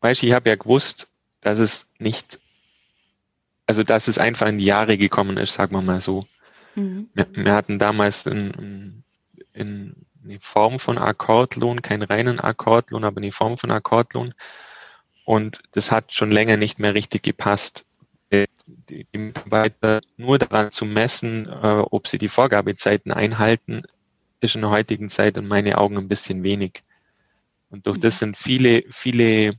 weißt, 0.00 0.24
ich 0.24 0.32
habe 0.32 0.48
ja 0.48 0.56
gewusst, 0.56 1.09
dass 1.40 1.58
es 1.58 1.88
nicht, 1.98 2.40
also 3.66 3.82
dass 3.82 4.08
es 4.08 4.18
einfach 4.18 4.48
in 4.48 4.58
die 4.58 4.64
Jahre 4.64 4.98
gekommen 4.98 5.36
ist, 5.36 5.54
sagen 5.54 5.74
wir 5.74 5.82
mal 5.82 6.00
so. 6.00 6.26
Mhm. 6.74 7.08
Wir, 7.14 7.26
wir, 7.32 7.52
hatten 7.54 7.78
damals 7.78 8.26
in, 8.26 8.50
in, 8.50 9.04
in 9.52 9.94
eine 10.24 10.40
Form 10.40 10.78
von 10.78 10.98
Akkordlohn, 10.98 11.82
keinen 11.82 12.02
reinen 12.02 12.40
Akkordlohn, 12.40 13.04
aber 13.04 13.18
eine 13.18 13.32
Form 13.32 13.58
von 13.58 13.70
Akkordlohn. 13.70 14.34
Und 15.24 15.62
das 15.72 15.90
hat 15.90 16.12
schon 16.12 16.30
länger 16.30 16.56
nicht 16.56 16.78
mehr 16.78 16.94
richtig 16.94 17.22
gepasst 17.22 17.84
die, 18.30 19.06
die 19.12 19.18
Mitarbeiter 19.18 20.00
nur 20.16 20.38
daran 20.38 20.72
zu 20.72 20.84
messen, 20.84 21.48
äh, 21.48 21.82
ob 21.90 22.06
sie 22.06 22.18
die 22.18 22.28
Vorgabezeiten 22.28 23.12
einhalten, 23.12 23.82
ist 24.40 24.54
in 24.54 24.62
der 24.62 24.70
heutigen 24.70 25.10
Zeit 25.10 25.36
in 25.36 25.48
meinen 25.48 25.74
Augen 25.74 25.98
ein 25.98 26.08
bisschen 26.08 26.42
wenig. 26.42 26.82
Und 27.70 27.86
durch 27.86 27.98
das 27.98 28.18
sind 28.18 28.36
viele, 28.36 28.84
viele 28.90 29.54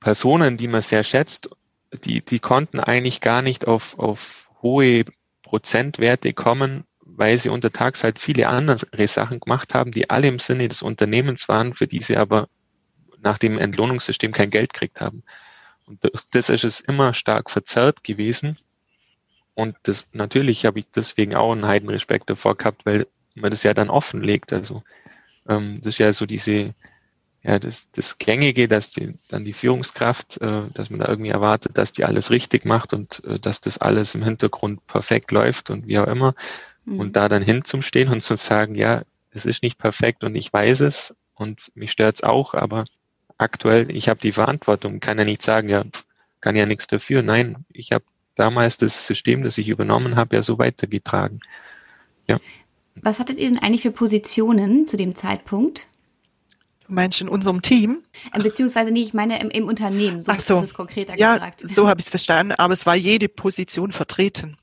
Personen, 0.00 0.56
die 0.56 0.68
man 0.68 0.82
sehr 0.82 1.04
schätzt, 1.04 1.50
die, 2.04 2.24
die 2.24 2.38
konnten 2.38 2.80
eigentlich 2.80 3.20
gar 3.20 3.42
nicht 3.42 3.66
auf, 3.66 3.98
auf 3.98 4.50
hohe 4.62 5.04
Prozentwerte 5.42 6.32
kommen, 6.32 6.84
weil 7.00 7.38
sie 7.38 7.48
untertags 7.48 8.04
halt 8.04 8.20
viele 8.20 8.48
andere 8.48 9.08
Sachen 9.08 9.40
gemacht 9.40 9.74
haben, 9.74 9.92
die 9.92 10.10
alle 10.10 10.28
im 10.28 10.38
Sinne 10.38 10.68
des 10.68 10.82
Unternehmens 10.82 11.48
waren, 11.48 11.72
für 11.72 11.86
die 11.86 12.02
sie 12.02 12.16
aber 12.16 12.48
nach 13.22 13.38
dem 13.38 13.58
Entlohnungssystem 13.58 14.32
kein 14.32 14.50
Geld 14.50 14.72
gekriegt 14.72 15.00
haben. 15.00 15.22
Und 15.86 16.00
das 16.32 16.48
ist 16.48 16.64
es 16.64 16.80
immer 16.80 17.14
stark 17.14 17.50
verzerrt 17.50 18.02
gewesen. 18.04 18.58
Und 19.54 19.76
das, 19.84 20.04
natürlich 20.12 20.66
habe 20.66 20.80
ich 20.80 20.86
deswegen 20.94 21.34
auch 21.34 21.52
einen 21.52 21.66
Heidenrespekt 21.66 22.28
davor 22.28 22.56
gehabt, 22.56 22.84
weil 22.84 23.06
man 23.34 23.50
das 23.50 23.62
ja 23.62 23.72
dann 23.72 23.88
offenlegt. 23.88 24.52
Also, 24.52 24.82
ähm, 25.48 25.78
das 25.78 25.94
ist 25.94 25.98
ja 25.98 26.12
so 26.12 26.26
diese, 26.26 26.74
ja, 27.46 27.60
das, 27.60 27.88
das 27.92 28.18
Gängige, 28.18 28.66
dass 28.66 28.90
die, 28.90 29.14
dann 29.28 29.44
die 29.44 29.52
Führungskraft, 29.52 30.40
äh, 30.40 30.62
dass 30.74 30.90
man 30.90 30.98
da 30.98 31.08
irgendwie 31.08 31.30
erwartet, 31.30 31.78
dass 31.78 31.92
die 31.92 32.04
alles 32.04 32.30
richtig 32.30 32.64
macht 32.64 32.92
und 32.92 33.22
äh, 33.24 33.38
dass 33.38 33.60
das 33.60 33.78
alles 33.78 34.16
im 34.16 34.24
Hintergrund 34.24 34.84
perfekt 34.88 35.30
läuft 35.30 35.70
und 35.70 35.86
wie 35.86 35.98
auch 36.00 36.08
immer. 36.08 36.34
Mhm. 36.86 36.98
Und 36.98 37.16
da 37.16 37.28
dann 37.28 37.42
hinzustehen 37.42 38.08
und 38.08 38.24
zu 38.24 38.34
sagen, 38.34 38.74
ja, 38.74 39.02
es 39.30 39.46
ist 39.46 39.62
nicht 39.62 39.78
perfekt 39.78 40.24
und 40.24 40.34
ich 40.34 40.52
weiß 40.52 40.80
es 40.80 41.14
und 41.34 41.70
mich 41.76 41.92
stört's 41.92 42.24
auch, 42.24 42.54
aber 42.54 42.84
aktuell, 43.38 43.94
ich 43.94 44.08
habe 44.08 44.18
die 44.18 44.32
Verantwortung, 44.32 44.98
kann 44.98 45.18
ja 45.18 45.24
nicht 45.24 45.42
sagen, 45.42 45.68
ja, 45.68 45.84
kann 46.40 46.56
ja 46.56 46.66
nichts 46.66 46.88
dafür. 46.88 47.22
Nein, 47.22 47.64
ich 47.72 47.92
habe 47.92 48.04
damals 48.34 48.76
das 48.76 49.06
System, 49.06 49.44
das 49.44 49.56
ich 49.56 49.68
übernommen 49.68 50.16
habe, 50.16 50.34
ja 50.34 50.42
so 50.42 50.58
weitergetragen. 50.58 51.40
Ja. 52.26 52.40
Was 53.02 53.20
hattet 53.20 53.38
ihr 53.38 53.48
denn 53.48 53.60
eigentlich 53.60 53.82
für 53.82 53.92
Positionen 53.92 54.88
zu 54.88 54.96
dem 54.96 55.14
Zeitpunkt? 55.14 55.86
Du 56.86 56.92
meinst 56.92 57.20
in 57.20 57.28
unserem 57.28 57.62
Team? 57.62 58.04
Äh, 58.32 58.42
beziehungsweise 58.42 58.92
nicht, 58.92 59.08
ich 59.08 59.14
meine 59.14 59.40
im, 59.40 59.50
im 59.50 59.66
Unternehmen, 59.66 60.20
so, 60.20 60.32
Ach 60.32 60.40
so. 60.40 60.56
ist 60.56 60.62
es 60.62 60.74
konkreter 60.74 61.18
ja, 61.18 61.34
gefragt. 61.34 61.60
so 61.60 61.88
habe 61.88 62.00
ich 62.00 62.06
es 62.06 62.10
verstanden, 62.10 62.52
aber 62.52 62.74
es 62.74 62.86
war 62.86 62.94
jede 62.94 63.28
Position 63.28 63.92
vertreten. 63.92 64.56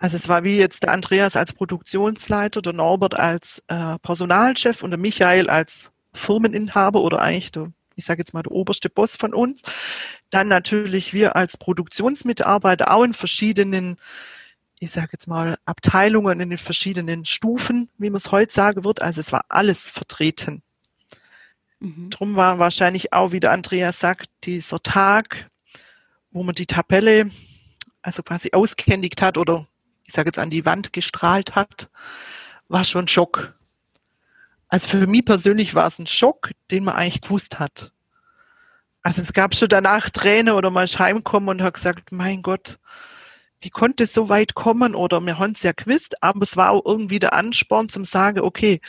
Also 0.00 0.16
es 0.16 0.28
war 0.28 0.44
wie 0.44 0.58
jetzt 0.58 0.82
der 0.82 0.92
Andreas 0.92 1.36
als 1.36 1.52
Produktionsleiter, 1.52 2.60
der 2.60 2.72
Norbert 2.72 3.14
als 3.14 3.62
äh, 3.68 3.98
Personalchef 4.00 4.82
und 4.82 4.90
der 4.90 4.98
Michael 4.98 5.48
als 5.48 5.92
Firmeninhaber 6.12 7.00
oder 7.00 7.20
eigentlich 7.20 7.52
der, 7.52 7.72
ich 7.94 8.04
sage 8.04 8.20
jetzt 8.20 8.34
mal 8.34 8.42
der 8.42 8.52
oberste 8.52 8.90
Boss 8.90 9.16
von 9.16 9.32
uns. 9.32 9.62
Dann 10.30 10.48
natürlich 10.48 11.14
wir 11.14 11.36
als 11.36 11.56
Produktionsmitarbeiter 11.56 12.92
auch 12.92 13.04
in 13.04 13.14
verschiedenen, 13.14 13.96
ich 14.80 14.90
sage 14.90 15.10
jetzt 15.12 15.28
mal 15.28 15.58
Abteilungen 15.64 16.40
in 16.40 16.50
den 16.50 16.58
verschiedenen 16.58 17.24
Stufen, 17.24 17.88
wie 17.96 18.10
man 18.10 18.16
es 18.16 18.32
heute 18.32 18.52
sagen 18.52 18.84
wird. 18.84 19.00
Also 19.00 19.20
es 19.20 19.30
war 19.30 19.44
alles 19.48 19.88
vertreten. 19.88 20.63
Mhm. 21.84 22.10
Drum 22.10 22.34
war 22.34 22.58
wahrscheinlich 22.58 23.12
auch, 23.12 23.32
wie 23.32 23.40
der 23.40 23.52
Andreas 23.52 24.00
sagt, 24.00 24.30
dieser 24.44 24.82
Tag, 24.82 25.50
wo 26.30 26.42
man 26.42 26.54
die 26.54 26.66
Tabelle 26.66 27.30
also 28.00 28.22
quasi 28.22 28.50
ausgehändigt 28.52 29.22
hat 29.22 29.38
oder 29.38 29.66
ich 30.06 30.12
sage 30.12 30.28
jetzt 30.28 30.38
an 30.38 30.50
die 30.50 30.66
Wand 30.66 30.92
gestrahlt 30.92 31.54
hat, 31.54 31.90
war 32.68 32.84
schon 32.84 33.08
Schock. 33.08 33.54
Also 34.68 34.88
für 34.88 35.06
mich 35.06 35.24
persönlich 35.24 35.74
war 35.74 35.86
es 35.86 35.98
ein 35.98 36.06
Schock, 36.06 36.50
den 36.70 36.84
man 36.84 36.96
eigentlich 36.96 37.20
gewusst 37.20 37.58
hat. 37.58 37.92
Also 39.02 39.20
es 39.20 39.34
gab 39.34 39.54
schon 39.54 39.68
danach 39.68 40.08
Tränen 40.10 40.54
oder 40.54 40.70
mal 40.70 40.86
heimkommen 40.86 41.50
und 41.50 41.62
hat 41.62 41.74
gesagt, 41.74 42.12
mein 42.12 42.42
Gott, 42.42 42.78
wie 43.60 43.70
konnte 43.70 44.04
es 44.04 44.14
so 44.14 44.28
weit 44.30 44.54
kommen? 44.54 44.94
Oder 44.94 45.20
wir 45.20 45.38
haben 45.38 45.52
es 45.52 45.62
ja 45.62 45.72
gewusst, 45.72 46.22
aber 46.22 46.42
es 46.42 46.56
war 46.56 46.70
auch 46.70 46.84
irgendwie 46.84 47.18
der 47.18 47.34
Ansporn 47.34 47.88
zum 47.88 48.04
sagen, 48.04 48.40
okay, 48.40 48.80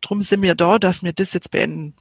drum 0.00 0.22
sind 0.22 0.42
wir 0.42 0.54
da, 0.54 0.78
dass 0.78 1.02
wir 1.02 1.12
das 1.12 1.32
jetzt 1.32 1.50
beenden. 1.50 1.94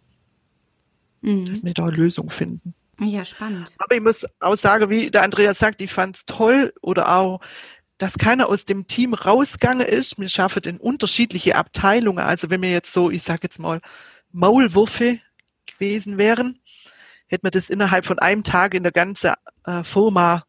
Mhm. 1.21 1.45
Dass 1.45 1.63
wir 1.63 1.73
da 1.73 1.85
eine 1.85 1.95
Lösung 1.95 2.29
finden. 2.29 2.73
Ja, 2.99 3.23
spannend. 3.23 3.73
Aber 3.77 3.95
ich 3.95 4.01
muss 4.01 4.25
auch 4.39 4.55
sagen, 4.55 4.89
wie 4.89 5.09
der 5.09 5.23
Andreas 5.23 5.59
sagt, 5.59 5.81
ich 5.81 5.91
fand 5.91 6.17
es 6.17 6.25
toll 6.25 6.73
oder 6.81 7.15
auch 7.15 7.39
dass 7.99 8.17
keiner 8.17 8.47
aus 8.47 8.65
dem 8.65 8.87
Team 8.87 9.13
rausgegangen 9.13 9.85
ist. 9.85 10.17
Wir 10.17 10.29
schaffen 10.29 10.63
in 10.63 10.77
unterschiedliche 10.77 11.55
Abteilungen. 11.55 12.23
Also 12.23 12.49
wenn 12.49 12.61
wir 12.61 12.71
jetzt 12.71 12.93
so, 12.93 13.11
ich 13.11 13.23
sage 13.23 13.41
jetzt 13.43 13.59
mal, 13.59 13.81
Maulwürfe 14.31 15.19
gewesen 15.65 16.17
wären, 16.17 16.59
hätten 17.27 17.45
wir 17.45 17.51
das 17.51 17.69
innerhalb 17.69 18.05
von 18.05 18.17
einem 18.17 18.43
Tag 18.43 18.73
in 18.73 18.83
der 18.83 18.93
ganzen 18.93 19.33
äh, 19.65 19.83
Firma 19.83 20.45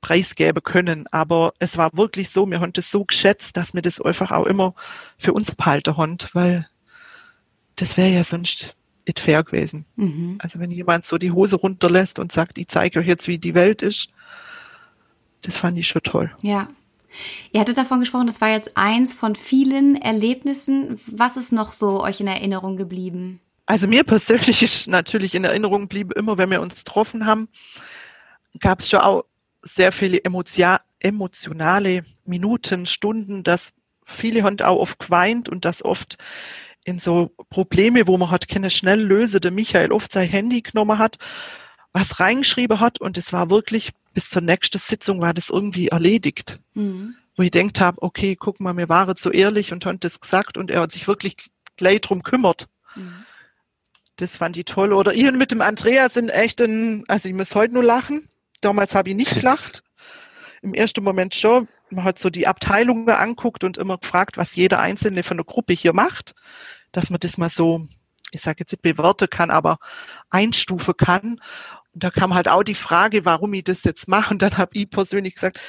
preisgeben 0.00 0.62
können. 0.62 1.06
Aber 1.12 1.54
es 1.60 1.78
war 1.78 1.96
wirklich 1.96 2.30
so, 2.30 2.50
wir 2.50 2.60
haben 2.60 2.72
das 2.72 2.90
so 2.90 3.04
geschätzt, 3.04 3.56
dass 3.56 3.74
wir 3.74 3.82
das 3.82 4.00
einfach 4.00 4.32
auch 4.32 4.46
immer 4.46 4.74
für 5.18 5.32
uns 5.32 5.54
behalten 5.54 5.96
haben, 5.96 6.18
weil 6.32 6.68
das 7.76 7.96
wäre 7.96 8.10
ja 8.10 8.24
sonst 8.24 8.74
nicht 9.06 9.20
fair 9.20 9.42
gewesen. 9.42 9.86
Mhm. 9.96 10.36
Also 10.38 10.58
wenn 10.58 10.70
jemand 10.70 11.04
so 11.04 11.18
die 11.18 11.32
Hose 11.32 11.56
runterlässt 11.56 12.18
und 12.18 12.32
sagt, 12.32 12.58
ich 12.58 12.68
zeige 12.68 13.00
euch 13.00 13.06
jetzt, 13.06 13.28
wie 13.28 13.38
die 13.38 13.54
Welt 13.54 13.82
ist, 13.82 14.08
das 15.42 15.56
fand 15.56 15.78
ich 15.78 15.88
schon 15.88 16.02
toll. 16.02 16.30
Ja. 16.42 16.68
Ihr 17.52 17.60
hattet 17.60 17.76
davon 17.76 18.00
gesprochen, 18.00 18.26
das 18.26 18.40
war 18.40 18.48
jetzt 18.48 18.76
eins 18.76 19.12
von 19.12 19.34
vielen 19.34 20.00
Erlebnissen. 20.00 20.98
Was 21.06 21.36
ist 21.36 21.52
noch 21.52 21.72
so 21.72 22.02
euch 22.02 22.20
in 22.20 22.26
Erinnerung 22.26 22.76
geblieben? 22.76 23.40
Also 23.66 23.86
mir 23.86 24.04
persönlich 24.04 24.62
ist 24.62 24.88
natürlich 24.88 25.34
in 25.34 25.44
Erinnerung 25.44 25.82
geblieben, 25.82 26.10
immer 26.16 26.38
wenn 26.38 26.50
wir 26.50 26.60
uns 26.60 26.84
getroffen 26.84 27.26
haben, 27.26 27.48
gab 28.60 28.80
es 28.80 28.88
schon 28.90 29.00
auch 29.00 29.24
sehr 29.62 29.92
viele 29.92 30.20
emotionale 30.24 32.04
Minuten, 32.24 32.86
Stunden, 32.86 33.44
dass 33.44 33.72
viele 34.04 34.42
haben 34.42 34.60
auch 34.60 34.78
oft 34.78 34.98
geweint 34.98 35.48
und 35.48 35.64
das 35.64 35.84
oft 35.84 36.18
in 36.84 36.98
so 36.98 37.32
Probleme, 37.50 38.06
wo 38.06 38.16
man 38.18 38.30
hat 38.30 38.48
keine 38.48 38.70
schnell 38.70 39.00
löse, 39.00 39.40
der 39.40 39.50
Michael 39.50 39.92
oft 39.92 40.12
sein 40.12 40.28
Handy 40.28 40.62
genommen 40.62 40.98
hat, 40.98 41.18
was 41.92 42.20
reingeschrieben 42.20 42.80
hat 42.80 43.00
und 43.00 43.18
es 43.18 43.32
war 43.32 43.50
wirklich 43.50 43.92
bis 44.14 44.28
zur 44.28 44.42
nächsten 44.42 44.78
Sitzung 44.78 45.20
war 45.20 45.34
das 45.34 45.50
irgendwie 45.50 45.88
erledigt. 45.88 46.58
Mhm. 46.74 47.16
Wo 47.36 47.42
ich 47.42 47.50
denkt 47.50 47.80
habe, 47.80 48.02
okay, 48.02 48.36
guck 48.36 48.60
mal, 48.60 48.74
mir 48.74 48.88
waren 48.88 49.16
so 49.16 49.30
ehrlich 49.30 49.72
und 49.72 49.86
haben 49.86 50.00
das 50.00 50.20
gesagt 50.20 50.58
und 50.58 50.70
er 50.70 50.82
hat 50.82 50.92
sich 50.92 51.08
wirklich 51.08 51.36
gleich 51.76 52.02
drum 52.02 52.22
kümmert. 52.22 52.68
Mhm. 52.94 53.24
Das 54.16 54.36
fand 54.36 54.56
ich 54.56 54.66
toll. 54.66 54.92
Oder 54.92 55.12
und 55.12 55.38
mit 55.38 55.50
dem 55.50 55.62
Andreas 55.62 56.14
sind 56.14 56.28
echt 56.28 56.60
ein, 56.60 57.04
also 57.08 57.28
ich 57.28 57.34
muss 57.34 57.54
heute 57.54 57.72
nur 57.72 57.84
lachen. 57.84 58.28
Damals 58.60 58.94
habe 58.94 59.10
ich 59.10 59.16
nicht 59.16 59.34
gelacht. 59.40 59.82
Im 60.60 60.74
ersten 60.74 61.02
Moment 61.02 61.34
schon. 61.34 61.68
Man 61.92 62.04
hat 62.04 62.18
so 62.18 62.30
die 62.30 62.46
Abteilungen 62.46 63.08
anguckt 63.08 63.64
und 63.64 63.78
immer 63.78 63.98
gefragt, 63.98 64.36
was 64.36 64.56
jeder 64.56 64.80
Einzelne 64.80 65.22
von 65.22 65.36
der 65.36 65.44
Gruppe 65.44 65.74
hier 65.74 65.92
macht, 65.92 66.34
dass 66.90 67.10
man 67.10 67.20
das 67.20 67.38
mal 67.38 67.48
so, 67.48 67.86
ich 68.32 68.40
sage 68.40 68.60
jetzt 68.60 68.72
nicht 68.72 68.82
bewerten 68.82 69.28
kann, 69.28 69.50
aber 69.50 69.78
einstufen 70.30 70.96
kann. 70.96 71.40
Und 71.92 72.04
da 72.04 72.10
kam 72.10 72.34
halt 72.34 72.48
auch 72.48 72.62
die 72.62 72.74
Frage, 72.74 73.24
warum 73.24 73.52
ich 73.54 73.64
das 73.64 73.84
jetzt 73.84 74.08
mache. 74.08 74.32
Und 74.32 74.42
dann 74.42 74.56
habe 74.56 74.70
ich 74.74 74.90
persönlich 74.90 75.34
gesagt, 75.34 75.60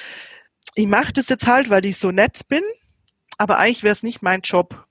ich 0.75 0.87
mache 0.87 1.13
das 1.13 1.29
jetzt 1.29 1.45
halt, 1.47 1.69
weil 1.69 1.85
ich 1.85 1.97
so 1.97 2.11
nett 2.11 2.47
bin, 2.47 2.63
aber 3.37 3.57
eigentlich 3.59 3.83
wäre 3.83 3.93
es 3.93 4.03
nicht 4.03 4.21
mein 4.21 4.41
Job. 4.41 4.87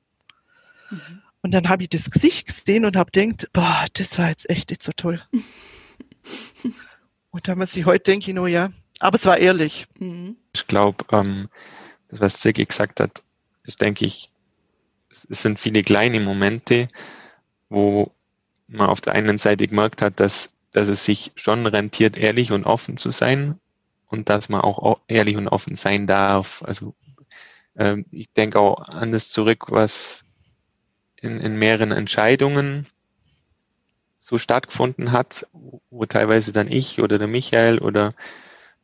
Mhm. 0.91 1.23
Und 1.43 1.51
dann 1.51 1.69
habe 1.69 1.83
ich 1.83 1.89
das 1.89 2.11
Gesicht 2.11 2.47
gesehen 2.47 2.85
und 2.85 2.97
habe 2.97 3.11
gedacht, 3.11 3.49
boah, 3.53 3.87
das 3.95 4.19
war 4.19 4.29
jetzt 4.29 4.49
echt 4.49 4.71
nicht 4.71 4.83
so 4.83 4.93
toll. 4.93 5.21
und 7.31 7.49
da 7.49 7.57
muss 7.57 7.75
ich 7.75 7.85
heute 7.85 8.13
denken, 8.13 8.39
oh 8.39 8.47
ja, 8.47 8.71
aber 9.01 9.17
es 9.17 9.27
war 9.27 9.39
ehrlich. 9.39 9.87
Mhm. 9.99 10.37
Ich 10.55 10.67
glaube, 10.67 11.05
ähm, 11.13 11.49
das, 12.09 12.21
was 12.21 12.39
Ziggy 12.39 12.65
gesagt 12.67 13.01
hat, 13.01 13.23
ist, 13.65 13.81
denke 13.81 14.05
ich, 14.05 14.31
es 15.11 15.43
sind 15.43 15.59
viele 15.59 15.83
kleine 15.83 16.21
Momente, 16.21 16.89
wo 17.69 18.13
man 18.67 18.89
auf 18.89 19.01
der 19.01 19.15
einen 19.15 19.39
Seite 19.39 19.67
gemerkt 19.67 20.03
hat, 20.03 20.19
dass, 20.21 20.51
dass 20.73 20.89
es 20.89 21.05
sich 21.05 21.33
schon 21.37 21.67
rentiert, 21.67 22.17
ehrlich 22.17 22.53
und 22.53 22.65
offen 22.65 22.97
zu 22.97 23.11
sein 23.11 23.59
und 24.07 24.29
dass 24.29 24.49
man 24.49 24.63
auch 24.63 25.01
ehrlich 25.09 25.37
und 25.37 25.49
offen 25.49 25.77
sein 25.77 26.07
darf. 26.07 26.63
Also 26.63 26.95
ähm, 27.77 28.05
ich 28.11 28.33
denke 28.33 28.59
auch 28.59 28.81
an 28.89 29.13
das 29.13 29.29
zurück, 29.29 29.67
was 29.69 30.25
in, 31.21 31.41
in 31.41 31.57
mehreren 31.57 31.93
Entscheidungen 31.93 32.87
so 34.19 34.39
stattgefunden 34.39 35.13
hat, 35.13 35.47
wo 35.91 36.05
teilweise 36.07 36.53
dann 36.53 36.71
ich 36.71 37.01
oder 37.01 37.19
der 37.19 37.29
Michael 37.29 37.79
oder 37.79 38.13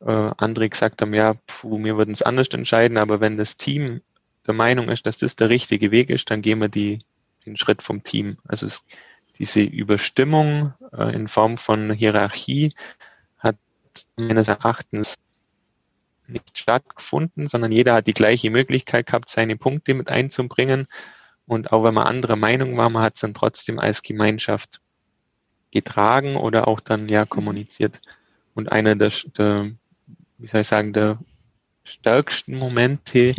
äh, 0.05 0.31
andere 0.37 0.69
gesagt 0.69 1.01
haben, 1.01 1.13
ja, 1.13 1.35
puh, 1.47 1.83
wir 1.83 1.97
würden 1.97 2.13
es 2.13 2.21
anders 2.21 2.49
entscheiden, 2.49 2.97
aber 2.97 3.19
wenn 3.19 3.37
das 3.37 3.57
Team 3.57 4.01
der 4.47 4.53
Meinung 4.53 4.89
ist, 4.89 5.05
dass 5.05 5.17
das 5.17 5.35
der 5.35 5.49
richtige 5.49 5.91
Weg 5.91 6.09
ist, 6.09 6.31
dann 6.31 6.41
gehen 6.41 6.59
wir 6.59 6.69
die, 6.69 6.99
den 7.45 7.57
Schritt 7.57 7.81
vom 7.81 8.03
Team. 8.03 8.37
Also 8.47 8.65
es, 8.65 8.83
diese 9.37 9.61
Überstimmung 9.61 10.73
äh, 10.91 11.13
in 11.13 11.27
Form 11.27 11.57
von 11.57 11.91
Hierarchie 11.91 12.73
hat 13.37 13.57
meines 14.17 14.47
Erachtens 14.47 15.17
nicht 16.27 16.57
stattgefunden, 16.57 17.47
sondern 17.47 17.71
jeder 17.71 17.95
hat 17.95 18.07
die 18.07 18.13
gleiche 18.13 18.51
Möglichkeit 18.51 19.07
gehabt, 19.07 19.29
seine 19.29 19.55
Punkte 19.55 19.93
mit 19.93 20.09
einzubringen. 20.09 20.87
Und 21.47 21.71
auch 21.71 21.83
wenn 21.83 21.93
man 21.93 22.05
anderer 22.05 22.35
Meinung 22.35 22.77
war, 22.77 22.89
man 22.89 23.01
hat 23.01 23.15
es 23.15 23.21
dann 23.21 23.33
trotzdem 23.33 23.79
als 23.79 24.03
Gemeinschaft 24.03 24.81
getragen 25.71 26.35
oder 26.35 26.67
auch 26.67 26.79
dann 26.79 27.09
ja 27.09 27.25
kommuniziert. 27.25 27.99
Und 28.53 28.71
einer 28.71 28.95
der, 28.95 29.11
der 29.37 29.71
wie 30.39 30.47
soll 30.47 30.61
ich 30.61 30.67
sagen, 30.67 30.93
der 30.93 31.19
stärksten 31.83 32.57
Momente 32.57 33.35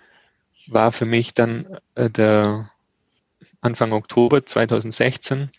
war 0.66 0.92
für 0.92 1.06
mich 1.06 1.34
dann 1.34 1.78
äh, 1.94 2.08
der 2.08 2.70
Anfang 3.60 3.92
Oktober 3.92 4.44
2016, 4.44 5.50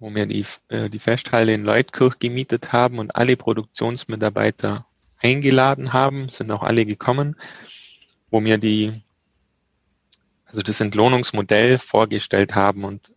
wo 0.00 0.14
wir 0.14 0.26
die, 0.26 0.44
äh, 0.68 0.90
die 0.90 0.98
Festhalle 0.98 1.54
in 1.54 1.64
Leutkirch 1.64 2.18
gemietet 2.18 2.72
haben 2.72 2.98
und 2.98 3.14
alle 3.14 3.36
Produktionsmitarbeiter 3.36 4.84
eingeladen 5.18 5.92
haben, 5.92 6.28
sind 6.28 6.50
auch 6.50 6.62
alle 6.62 6.86
gekommen, 6.86 7.36
wo 8.30 8.42
wir 8.42 8.58
die 8.58 8.92
also 10.46 10.62
das 10.62 10.80
Entlohnungsmodell 10.80 11.78
vorgestellt 11.78 12.56
haben 12.56 12.82
und 12.82 13.12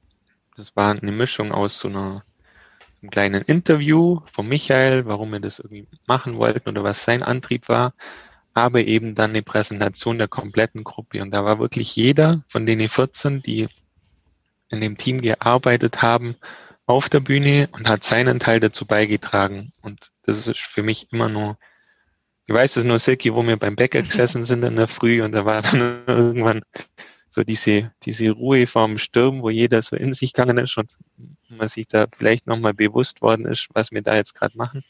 das 0.55 0.75
war 0.75 0.91
eine 0.91 1.11
Mischung 1.11 1.51
aus 1.51 1.79
so 1.79 1.87
einer 1.87 2.23
einem 3.03 3.11
kleinen 3.11 3.41
Interview 3.41 4.21
von 4.25 4.47
Michael, 4.47 5.05
warum 5.05 5.31
wir 5.31 5.39
das 5.41 5.59
irgendwie 5.59 5.87
machen 6.07 6.37
wollten 6.37 6.69
oder 6.69 6.83
was 6.83 7.03
sein 7.03 7.21
Antrieb 7.21 7.67
war, 7.67 7.93
aber 8.53 8.81
eben 8.81 9.13
dann 9.13 9.31
eine 9.31 9.43
Präsentation 9.43 10.17
der 10.17 10.27
kompletten 10.27 10.83
Gruppe. 10.83 11.21
Und 11.21 11.31
da 11.31 11.43
war 11.43 11.59
wirklich 11.59 11.95
jeder 11.95 12.43
von 12.47 12.65
denen 12.65 12.87
14, 12.87 13.41
die 13.41 13.67
in 14.69 14.81
dem 14.81 14.97
Team 14.97 15.21
gearbeitet 15.21 16.01
haben, 16.01 16.35
auf 16.85 17.09
der 17.09 17.19
Bühne 17.19 17.69
und 17.71 17.87
hat 17.87 18.03
seinen 18.03 18.39
Teil 18.39 18.59
dazu 18.59 18.85
beigetragen. 18.85 19.73
Und 19.81 20.11
das 20.23 20.47
ist 20.47 20.59
für 20.59 20.83
mich 20.83 21.11
immer 21.11 21.29
nur, 21.29 21.57
ich 22.45 22.53
weiß 22.53 22.77
es 22.77 22.83
nur, 22.83 22.99
Silky, 22.99 23.33
wo 23.33 23.45
wir 23.45 23.57
beim 23.57 23.75
Bäcker 23.75 24.01
gesessen 24.03 24.43
sind 24.45 24.63
in 24.63 24.75
der 24.77 24.87
Früh 24.87 25.21
und 25.21 25.33
da 25.33 25.45
war 25.45 25.61
dann 25.61 26.03
irgendwann 26.07 26.61
so 27.33 27.43
diese, 27.43 27.91
diese 28.03 28.29
Ruhe 28.29 28.67
vorm 28.67 28.99
Sturm, 28.99 29.41
wo 29.41 29.49
jeder 29.49 29.81
so 29.81 29.95
in 29.95 30.13
sich 30.13 30.33
gegangen 30.33 30.59
ist 30.59 30.77
und 30.77 30.99
man 31.49 31.67
sich 31.67 31.87
da 31.87 32.05
vielleicht 32.15 32.45
nochmal 32.45 32.75
bewusst 32.75 33.23
worden 33.23 33.47
ist, 33.47 33.69
was 33.73 33.91
wir 33.91 34.03
da 34.03 34.15
jetzt 34.15 34.35
gerade 34.35 34.55
machen. 34.55 34.83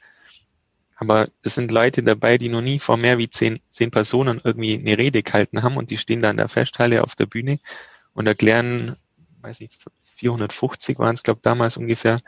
Aber 0.97 1.29
es 1.41 1.55
sind 1.55 1.71
Leute 1.71 2.03
dabei, 2.03 2.37
die 2.37 2.49
noch 2.49 2.61
nie 2.61 2.79
vor 2.79 2.97
mehr 2.97 3.17
wie 3.17 3.29
zehn, 3.29 3.61
zehn 3.69 3.91
Personen 3.91 4.41
irgendwie 4.43 4.77
eine 4.77 4.97
Rede 4.97 5.23
gehalten 5.23 5.63
haben 5.63 5.77
und 5.77 5.89
die 5.89 5.97
stehen 5.97 6.21
da 6.21 6.31
in 6.31 6.37
der 6.37 6.49
Festhalle 6.49 7.05
auf 7.05 7.15
der 7.15 7.27
Bühne 7.27 7.59
und 8.13 8.27
erklären, 8.27 8.97
weiß 9.41 9.61
ich, 9.61 9.77
450 10.17 10.99
waren 10.99 11.15
es, 11.15 11.23
glaube 11.23 11.39
damals 11.43 11.77
ungefähr, 11.77 12.19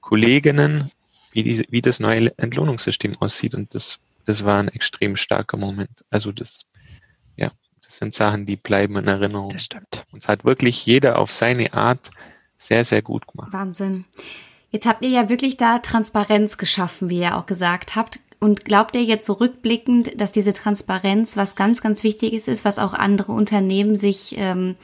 Kolleginnen, 0.00 0.90
wie, 1.32 1.42
die, 1.42 1.66
wie 1.68 1.82
das 1.82 2.00
neue 2.00 2.36
Entlohnungssystem 2.38 3.16
aussieht. 3.20 3.54
Und 3.54 3.74
das, 3.74 4.00
das 4.24 4.46
war 4.46 4.60
ein 4.60 4.68
extrem 4.68 5.16
starker 5.16 5.58
Moment. 5.58 6.04
Also 6.08 6.32
das 6.32 6.64
sind 7.98 8.14
Sachen, 8.14 8.46
die 8.46 8.56
bleiben 8.56 8.96
in 8.96 9.08
Erinnerung. 9.08 9.52
Das 9.52 9.64
stimmt. 9.64 10.04
Und 10.12 10.22
es 10.22 10.28
hat 10.28 10.44
wirklich 10.44 10.86
jeder 10.86 11.18
auf 11.18 11.32
seine 11.32 11.72
Art 11.74 12.10
sehr, 12.56 12.84
sehr 12.84 13.02
gut 13.02 13.26
gemacht. 13.26 13.52
Wahnsinn. 13.52 14.04
Jetzt 14.70 14.86
habt 14.86 15.02
ihr 15.02 15.10
ja 15.10 15.28
wirklich 15.28 15.56
da 15.56 15.78
Transparenz 15.78 16.58
geschaffen, 16.58 17.08
wie 17.10 17.20
ihr 17.20 17.36
auch 17.36 17.46
gesagt 17.46 17.96
habt. 17.96 18.20
Und 18.40 18.64
glaubt 18.64 18.94
ihr 18.94 19.02
jetzt 19.02 19.26
so 19.26 19.32
rückblickend, 19.32 20.20
dass 20.20 20.30
diese 20.30 20.52
Transparenz 20.52 21.36
was 21.36 21.56
ganz, 21.56 21.80
ganz 21.80 22.04
Wichtiges 22.04 22.46
ist, 22.46 22.64
was 22.64 22.78
auch 22.78 22.94
andere 22.94 23.32
Unternehmen 23.32 23.96
sich 23.96 24.36
ähm, 24.38 24.76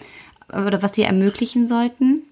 oder 0.48 0.83
was 0.83 0.94
sie 0.94 1.05
ermöglichen 1.05 1.68
sollten? 1.68 2.22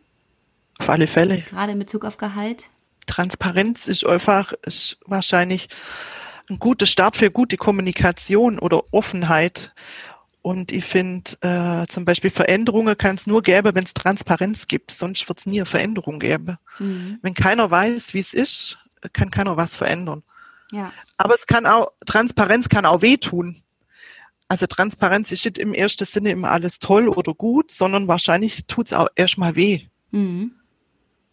Auf 0.78 0.88
alle 0.88 1.06
Fälle. 1.06 1.42
Gerade 1.42 1.72
in 1.72 1.78
Bezug 1.78 2.04
auf 2.04 2.16
Gehalt? 2.16 2.66
Transparenz 3.06 3.86
ist 3.86 4.04
einfach, 4.04 4.52
ist 4.62 4.96
wahrscheinlich 5.06 5.68
ein 6.50 6.58
guter 6.58 6.86
Start 6.86 7.16
für 7.16 7.30
gute 7.30 7.56
Kommunikation 7.56 8.58
oder 8.58 8.82
Offenheit. 8.92 9.72
Und 10.42 10.72
ich 10.72 10.84
finde, 10.84 11.30
äh, 11.40 11.86
zum 11.86 12.04
Beispiel 12.04 12.30
Veränderungen 12.30 12.98
kann 12.98 13.14
es 13.14 13.28
nur 13.28 13.42
geben, 13.42 13.76
wenn 13.76 13.84
es 13.84 13.94
Transparenz 13.94 14.66
gibt. 14.66 14.90
Sonst 14.90 15.28
wird 15.28 15.38
es 15.38 15.46
nie 15.46 15.60
eine 15.60 15.66
Veränderung 15.66 16.18
geben. 16.18 16.58
Mhm. 16.80 17.20
Wenn 17.22 17.34
keiner 17.34 17.70
weiß, 17.70 18.12
wie 18.12 18.18
es 18.18 18.34
ist, 18.34 18.78
kann 19.12 19.30
keiner 19.30 19.56
was 19.56 19.76
verändern. 19.76 20.24
Ja. 20.72 20.92
Aber 21.16 21.34
es 21.34 21.46
kann 21.46 21.64
auch, 21.64 21.92
Transparenz 22.06 22.68
kann 22.68 22.86
auch 22.86 23.02
wehtun. 23.02 23.56
Also 24.48 24.66
Transparenz 24.66 25.30
ist 25.30 25.44
nicht 25.44 25.58
im 25.58 25.74
ersten 25.74 26.04
Sinne 26.04 26.30
immer 26.30 26.50
alles 26.50 26.80
toll 26.80 27.08
oder 27.08 27.34
gut, 27.34 27.70
sondern 27.70 28.08
wahrscheinlich 28.08 28.66
tut 28.66 28.86
es 28.86 28.92
auch 28.92 29.08
erstmal 29.14 29.54
weh. 29.54 29.86
Mhm. 30.10 30.56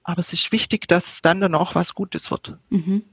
Aber 0.04 0.20
es 0.20 0.34
ist 0.34 0.52
wichtig, 0.52 0.88
dass 0.88 1.08
es 1.08 1.22
dann 1.22 1.42
dann 1.42 1.56
auch 1.56 1.74
was 1.74 1.96
Gutes 1.96 2.30
wird. 2.30 2.58
Mhm. 2.70 3.04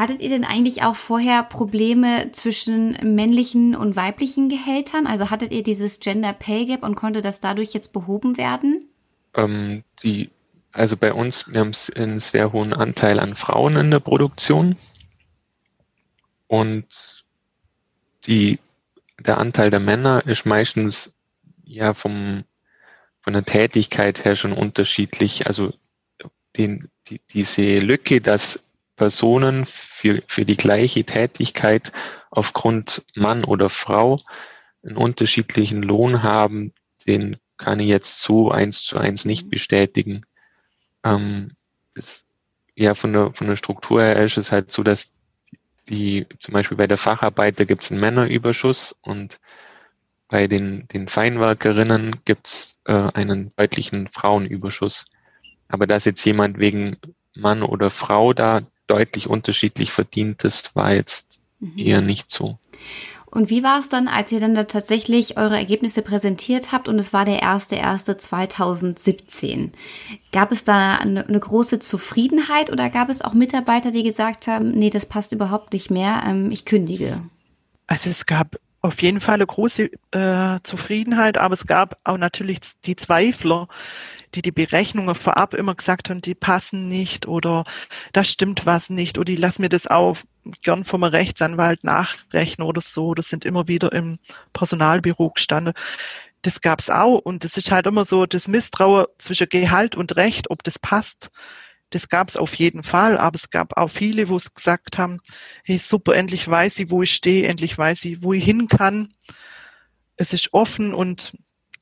Hattet 0.00 0.22
ihr 0.22 0.30
denn 0.30 0.46
eigentlich 0.46 0.82
auch 0.82 0.96
vorher 0.96 1.42
Probleme 1.42 2.32
zwischen 2.32 2.92
männlichen 3.14 3.76
und 3.76 3.96
weiblichen 3.96 4.48
Gehältern? 4.48 5.06
Also 5.06 5.28
hattet 5.28 5.52
ihr 5.52 5.62
dieses 5.62 6.00
Gender 6.00 6.32
Pay 6.32 6.64
Gap 6.64 6.84
und 6.84 6.94
konnte 6.94 7.20
das 7.20 7.40
dadurch 7.40 7.74
jetzt 7.74 7.92
behoben 7.92 8.38
werden? 8.38 8.88
Ähm, 9.34 9.84
die, 10.02 10.30
also 10.72 10.96
bei 10.96 11.12
uns, 11.12 11.48
wir 11.48 11.60
haben 11.60 11.72
einen 11.96 12.18
sehr 12.18 12.50
hohen 12.50 12.72
Anteil 12.72 13.20
an 13.20 13.34
Frauen 13.34 13.76
in 13.76 13.90
der 13.90 14.00
Produktion. 14.00 14.76
Und 16.46 17.26
die, 18.24 18.58
der 19.18 19.36
Anteil 19.36 19.68
der 19.68 19.80
Männer 19.80 20.26
ist 20.26 20.46
meistens 20.46 21.12
ja 21.62 21.92
vom, 21.92 22.44
von 23.20 23.34
der 23.34 23.44
Tätigkeit 23.44 24.24
her 24.24 24.34
schon 24.34 24.52
unterschiedlich. 24.52 25.46
Also 25.46 25.74
den, 26.56 26.88
die, 27.08 27.20
diese 27.34 27.80
Lücke, 27.80 28.22
dass 28.22 28.60
Personen 29.00 29.64
für, 29.64 30.22
für 30.26 30.44
die 30.44 30.58
gleiche 30.58 31.04
Tätigkeit 31.04 31.90
aufgrund 32.30 33.02
Mann 33.14 33.44
oder 33.44 33.70
Frau 33.70 34.20
einen 34.84 34.98
unterschiedlichen 34.98 35.82
Lohn 35.82 36.22
haben, 36.22 36.74
den 37.06 37.38
kann 37.56 37.80
ich 37.80 37.88
jetzt 37.88 38.22
so 38.22 38.50
eins 38.50 38.82
zu 38.82 38.98
eins 38.98 39.24
nicht 39.24 39.46
mhm. 39.46 39.50
bestätigen. 39.52 40.26
Ähm, 41.02 41.52
das, 41.94 42.26
ja, 42.74 42.92
von 42.92 43.14
der, 43.14 43.32
von 43.32 43.46
der 43.46 43.56
Struktur 43.56 44.02
her 44.02 44.22
ist 44.22 44.36
es 44.36 44.52
halt 44.52 44.70
so, 44.70 44.82
dass 44.82 45.08
die, 45.88 46.26
zum 46.38 46.52
Beispiel 46.52 46.76
bei 46.76 46.86
der 46.86 46.98
Facharbeiter 46.98 47.64
gibt 47.64 47.84
es 47.84 47.90
einen 47.90 48.00
Männerüberschuss 48.00 48.94
und 49.00 49.40
bei 50.28 50.46
den, 50.46 50.86
den 50.88 51.08
Feinwerkerinnen 51.08 52.16
gibt 52.26 52.48
es 52.48 52.76
äh, 52.84 52.92
einen 53.14 53.50
deutlichen 53.56 54.08
Frauenüberschuss. 54.08 55.06
Aber 55.68 55.86
dass 55.86 56.04
jetzt 56.04 56.22
jemand 56.26 56.58
wegen 56.58 56.98
Mann 57.34 57.62
oder 57.62 57.88
Frau 57.88 58.34
da 58.34 58.60
deutlich 58.90 59.28
unterschiedlich 59.28 59.92
verdient 59.92 60.44
ist, 60.44 60.76
war 60.76 60.92
jetzt 60.92 61.38
mhm. 61.60 61.78
eher 61.78 62.02
nicht 62.02 62.30
so. 62.30 62.58
Und 63.30 63.48
wie 63.48 63.62
war 63.62 63.78
es 63.78 63.88
dann, 63.88 64.08
als 64.08 64.30
ihr 64.32 64.40
dann 64.40 64.56
da 64.56 64.64
tatsächlich 64.64 65.36
eure 65.36 65.56
Ergebnisse 65.56 66.02
präsentiert 66.02 66.72
habt 66.72 66.88
und 66.88 66.98
es 66.98 67.12
war 67.12 67.24
der 67.24 67.42
1.1.2017? 67.42 69.70
Gab 70.32 70.50
es 70.50 70.64
da 70.64 70.96
eine, 70.96 71.28
eine, 71.28 71.38
große 71.38 71.78
Zufriedenheit 71.78 72.72
oder 72.72 72.90
gab 72.90 73.08
es 73.08 73.22
auch 73.22 73.34
Mitarbeiter, 73.34 73.92
die 73.92 74.02
gesagt 74.02 74.48
haben, 74.48 74.72
nee, 74.72 74.90
das 74.90 75.06
passt 75.06 75.30
überhaupt 75.30 75.72
nicht 75.72 75.92
mehr, 75.92 76.24
ähm, 76.26 76.50
ich 76.50 76.64
kündige? 76.64 77.22
Also 77.86 78.10
es 78.10 78.26
gab 78.26 78.56
auf 78.82 79.00
jeden 79.00 79.20
Fall 79.20 79.34
eine 79.34 79.46
große 79.46 79.90
äh, 80.10 80.58
Zufriedenheit, 80.64 81.38
aber 81.38 81.54
es 81.54 81.68
gab 81.68 82.00
auch 82.02 82.18
natürlich 82.18 82.58
die 82.84 82.96
Zweifler, 82.96 83.68
die 84.34 84.42
die 84.42 84.52
Berechnungen 84.52 85.14
vorab 85.14 85.54
immer 85.54 85.74
gesagt 85.74 86.10
haben, 86.10 86.20
die 86.20 86.34
passen 86.34 86.88
nicht 86.88 87.26
oder 87.26 87.64
da 88.12 88.24
stimmt 88.24 88.66
was 88.66 88.90
nicht 88.90 89.18
oder 89.18 89.26
die 89.26 89.36
lassen 89.36 89.62
mir 89.62 89.68
das 89.68 89.86
auch 89.86 90.16
gern 90.62 90.84
vom 90.84 91.04
Rechtsanwalt 91.04 91.84
nachrechnen 91.84 92.66
oder 92.66 92.80
so. 92.80 93.14
Das 93.14 93.28
sind 93.28 93.44
immer 93.44 93.68
wieder 93.68 93.92
im 93.92 94.18
Personalbüro 94.52 95.30
gestanden. 95.30 95.74
das 96.42 96.60
gab's 96.60 96.90
auch. 96.90 97.18
Und 97.18 97.44
das 97.44 97.56
ist 97.56 97.70
halt 97.70 97.86
immer 97.86 98.04
so 98.04 98.26
das 98.26 98.48
Misstrauen 98.48 99.06
zwischen 99.18 99.48
Gehalt 99.48 99.96
und 99.96 100.16
Recht, 100.16 100.50
ob 100.50 100.62
das 100.62 100.78
passt. 100.78 101.30
Das 101.90 102.08
gab's 102.08 102.36
auf 102.36 102.54
jeden 102.54 102.84
Fall, 102.84 103.18
aber 103.18 103.34
es 103.34 103.50
gab 103.50 103.76
auch 103.76 103.88
viele, 103.90 104.28
wo 104.28 104.36
es 104.36 104.54
gesagt 104.54 104.96
haben, 104.96 105.18
hey 105.64 105.78
super, 105.78 106.14
endlich 106.14 106.48
weiß 106.48 106.78
ich, 106.78 106.90
wo 106.90 107.02
ich 107.02 107.12
stehe, 107.12 107.48
endlich 107.48 107.76
weiß 107.76 108.04
ich, 108.04 108.22
wo 108.22 108.32
ich 108.32 108.44
hin 108.44 108.68
kann. 108.68 109.12
Es 110.16 110.32
ist 110.32 110.52
offen 110.54 110.94
und 110.94 111.32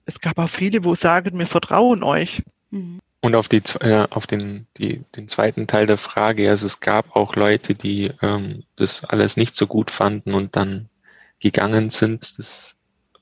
es 0.09 0.21
gab 0.21 0.39
auch 0.39 0.49
viele, 0.49 0.85
wo 0.85 0.95
sagen, 0.95 1.39
wir 1.39 1.47
vertrauen 1.47 2.03
euch. 2.03 2.43
Mhm. 2.71 2.99
Und 3.21 3.35
auf, 3.35 3.49
die, 3.49 3.63
äh, 3.81 4.07
auf 4.09 4.27
den, 4.27 4.67
die, 4.79 5.05
den 5.15 5.29
zweiten 5.29 5.67
Teil 5.67 5.87
der 5.87 5.99
Frage, 5.99 6.49
also 6.49 6.67
es 6.67 6.81
gab 6.81 7.15
auch 7.15 7.37
Leute, 7.37 7.75
die 7.75 8.11
ähm, 8.23 8.65
das 8.77 9.05
alles 9.05 9.37
nicht 9.37 9.55
so 9.55 9.67
gut 9.67 9.91
fanden 9.91 10.33
und 10.33 10.57
dann 10.57 10.89
gegangen 11.41 11.91
sind. 11.91 12.39
Das, 12.39 12.75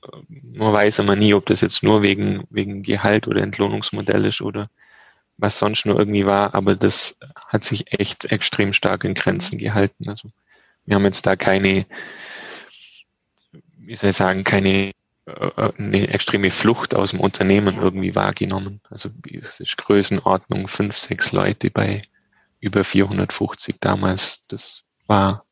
äh, 0.03 0.17
man 0.53 0.71
weiß 0.71 0.99
immer 0.99 1.17
nie, 1.17 1.33
ob 1.33 1.45
das 1.47 1.59
jetzt 1.59 1.83
nur 1.83 2.03
wegen, 2.03 2.45
wegen 2.51 2.83
Gehalt 2.83 3.27
oder 3.27 3.41
Entlohnungsmodell 3.41 4.23
ist 4.25 4.41
oder 4.41 4.69
was 5.35 5.59
sonst 5.59 5.85
nur 5.85 5.99
irgendwie 5.99 6.25
war, 6.25 6.55
aber 6.55 6.75
das 6.75 7.15
hat 7.47 7.63
sich 7.63 7.99
echt 7.99 8.31
extrem 8.31 8.73
stark 8.73 9.03
in 9.03 9.13
Grenzen 9.13 9.57
gehalten. 9.57 10.07
Also 10.07 10.29
wir 10.85 10.95
haben 10.95 11.05
jetzt 11.05 11.25
da 11.25 11.35
keine, 11.35 11.85
wie 13.77 13.95
soll 13.95 14.11
ich 14.11 14.15
sagen, 14.15 14.43
keine 14.43 14.93
eine 15.27 16.07
extreme 16.07 16.51
Flucht 16.51 16.95
aus 16.95 17.11
dem 17.11 17.19
Unternehmen 17.19 17.77
irgendwie 17.81 18.15
wahrgenommen. 18.15 18.79
Also 18.89 19.09
es 19.29 19.59
ist 19.59 19.77
Größenordnung 19.77 20.67
fünf, 20.67 20.95
sechs 20.95 21.31
Leute 21.31 21.69
bei 21.69 22.03
über 22.59 22.83
450 22.83 23.75
damals. 23.79 24.43
Das 24.47 24.83
war 25.05 25.45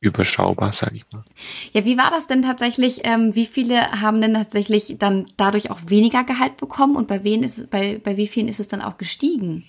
überschaubar, 0.00 0.72
sage 0.72 0.96
ich 0.96 1.04
mal. 1.12 1.24
Ja, 1.72 1.84
wie 1.84 1.98
war 1.98 2.10
das 2.10 2.26
denn 2.26 2.42
tatsächlich? 2.42 3.00
Ähm, 3.04 3.34
wie 3.34 3.46
viele 3.46 4.00
haben 4.00 4.20
denn 4.20 4.34
tatsächlich 4.34 4.96
dann 4.98 5.26
dadurch 5.36 5.70
auch 5.70 5.80
weniger 5.86 6.24
Gehalt 6.24 6.56
bekommen 6.56 6.96
und 6.96 7.08
bei 7.08 7.24
wen 7.24 7.42
ist 7.42 7.70
bei 7.70 8.00
bei 8.02 8.16
wie 8.16 8.26
vielen 8.26 8.48
ist 8.48 8.60
es 8.60 8.68
dann 8.68 8.82
auch 8.82 8.96
gestiegen? 8.98 9.64